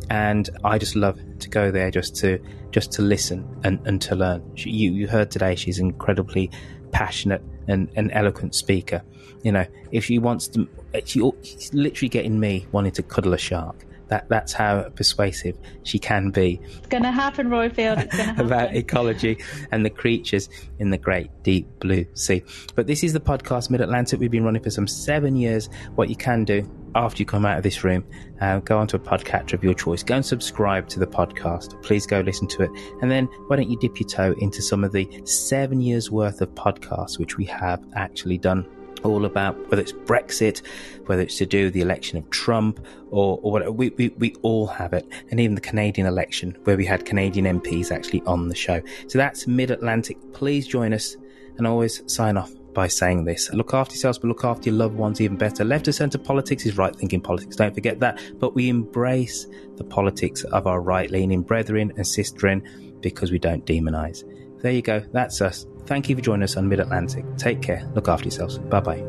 and 0.10 0.50
I 0.64 0.78
just 0.78 0.96
love 0.96 1.20
to 1.40 1.50
go 1.50 1.72
there 1.72 1.92
just 1.92 2.16
to 2.18 2.40
just 2.72 2.92
to 2.94 3.02
listen 3.02 3.48
and, 3.64 3.80
and 3.86 4.02
to 4.04 4.16
learn. 4.16 4.44
She, 4.56 4.70
you 4.70 4.92
you 4.92 5.08
heard 5.08 5.32
today 5.32 5.56
she's 5.56 5.80
incredibly 5.80 6.52
passionate 6.92 7.44
and, 7.68 7.90
and 7.96 8.12
eloquent 8.14 8.56
speaker. 8.56 9.04
You 9.44 9.52
know, 9.52 9.66
if 9.92 10.06
she 10.06 10.20
wants 10.20 10.48
to, 10.50 10.68
she, 11.06 11.22
she's 11.44 11.74
literally 11.74 12.10
getting 12.10 12.40
me 12.40 12.68
wanting 12.72 12.94
to 12.94 13.04
cuddle 13.04 13.34
a 13.34 13.38
shark. 13.38 13.86
That 14.08 14.30
that's 14.30 14.54
how 14.54 14.84
persuasive 14.96 15.58
she 15.84 16.00
can 16.00 16.32
be. 16.32 16.62
It's 16.78 16.88
going 16.88 17.04
to 17.04 17.12
happen, 17.12 17.50
Roifield. 17.50 18.04
It's 18.04 18.16
going 18.16 18.18
to 18.18 18.24
happen. 18.24 18.46
about 18.46 18.74
ecology 18.74 19.38
and 19.72 19.86
the 19.86 19.90
creatures 19.90 20.50
in 20.80 20.92
the 20.92 20.98
great 20.98 21.30
deep 21.44 21.68
blue 21.80 22.06
sea. 22.14 22.44
But 22.76 22.88
this 22.88 23.04
is 23.04 23.12
the 23.12 23.20
podcast 23.20 23.70
Mid 23.70 23.82
Atlantic. 23.82 24.20
We've 24.20 24.32
been 24.32 24.46
running 24.46 24.64
for 24.64 24.70
some 24.70 24.88
seven 24.88 25.36
years. 25.36 25.70
What 25.96 26.10
you 26.10 26.16
can 26.16 26.46
do 26.46 26.70
after 26.98 27.22
you 27.22 27.26
come 27.26 27.46
out 27.46 27.58
of 27.58 27.64
this 27.64 27.84
room, 27.84 28.04
uh, 28.42 28.60
go 28.60 28.78
onto 28.78 28.98
a 28.98 29.00
podcatcher 29.00 29.54
of 29.54 29.64
your 29.64 29.74
choice. 29.74 30.04
Go 30.04 30.16
and 30.16 30.26
subscribe 30.26 30.88
to 30.90 31.00
the 31.00 31.08
podcast. 31.08 31.82
Please 31.84 32.06
go 32.06 32.22
listen 32.22 32.48
to 32.48 32.64
it. 32.64 32.72
And 33.02 33.12
then 33.12 33.26
why 33.48 33.56
don't 33.56 33.70
you 33.70 33.78
dip 33.78 34.00
your 34.00 34.10
toe 34.10 34.36
into 34.40 34.62
some 34.62 34.84
of 34.84 34.92
the 34.92 35.08
seven 35.26 35.80
years 35.80 36.10
worth 36.10 36.42
of 36.42 36.50
podcasts 36.56 37.20
which 37.20 37.38
we 37.38 37.46
have 37.46 37.84
actually 37.96 38.38
done 38.38 38.68
all 39.04 39.26
about 39.26 39.56
whether 39.70 39.82
it's 39.82 39.94
Brexit, 39.94 40.66
whether 41.06 41.22
it's 41.22 41.38
to 41.38 41.46
do 41.46 41.66
with 41.66 41.74
the 41.74 41.82
election 41.82 42.18
of 42.18 42.28
Trump 42.32 42.84
or, 43.12 43.40
or 43.44 43.52
whatever. 43.52 43.72
We, 43.72 43.90
we, 43.92 44.10
we 44.18 44.34
all 44.42 44.66
have 44.66 44.94
it. 44.94 45.08
And 45.30 45.40
even 45.40 45.54
the 45.54 45.62
Canadian 45.62 46.08
election 46.08 46.58
where 46.64 46.78
we 46.78 46.86
had 46.86 47.06
Canadian 47.06 47.62
MPs 47.62 47.92
actually 47.92 48.24
on 48.26 48.50
the 48.50 48.56
show. 48.56 48.82
So 49.08 49.20
that's 49.20 49.46
Mid 49.46 49.70
Atlantic. 49.70 50.18
Please 50.34 50.68
join 50.68 50.94
us 50.94 51.16
and 51.58 51.68
always 51.68 52.02
sign 52.12 52.38
off 52.38 52.52
by 52.78 52.88
saying 52.88 53.26
this. 53.26 53.52
Look 53.54 53.74
after 53.74 53.96
yourselves, 53.96 54.20
but 54.20 54.28
look 54.28 54.46
after 54.46 54.70
your 54.70 54.78
loved 54.78 54.96
ones 54.96 55.20
even 55.20 55.36
better. 55.36 55.66
Left 55.66 55.88
of 55.88 55.96
centre 55.96 56.20
politics 56.20 56.64
is 56.64 56.78
right 56.78 56.96
thinking 56.96 57.20
politics. 57.20 57.56
Don't 57.56 57.74
forget 57.74 58.00
that. 58.02 58.22
But 58.38 58.54
we 58.54 58.70
embrace 58.70 59.48
the 59.78 59.84
politics 59.84 60.44
of 60.44 60.68
our 60.68 60.80
right 60.80 61.10
leaning 61.10 61.42
brethren 61.42 61.92
and 61.96 62.06
sisterin 62.06 62.62
because 63.02 63.32
we 63.32 63.40
don't 63.40 63.66
demonise. 63.66 64.24
There 64.62 64.72
you 64.72 64.84
go. 64.84 65.00
That's 65.12 65.42
us. 65.42 65.66
Thank 65.88 66.08
you 66.08 66.16
for 66.16 66.22
joining 66.22 66.44
us 66.44 66.56
on 66.56 66.70
Mid 66.70 66.80
Atlantic. 66.80 67.26
Take 67.38 67.64
care. 67.64 67.84
Look 67.96 68.08
after 68.08 68.26
yourselves. 68.26 68.60
Bye 68.60 68.80
bye. 68.82 69.04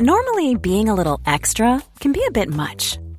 Normally, 0.00 0.56
being 0.56 0.88
a 0.88 0.94
little 0.96 1.20
extra 1.24 1.80
can 2.00 2.10
be 2.10 2.24
a 2.26 2.32
bit 2.32 2.50
much. 2.50 2.98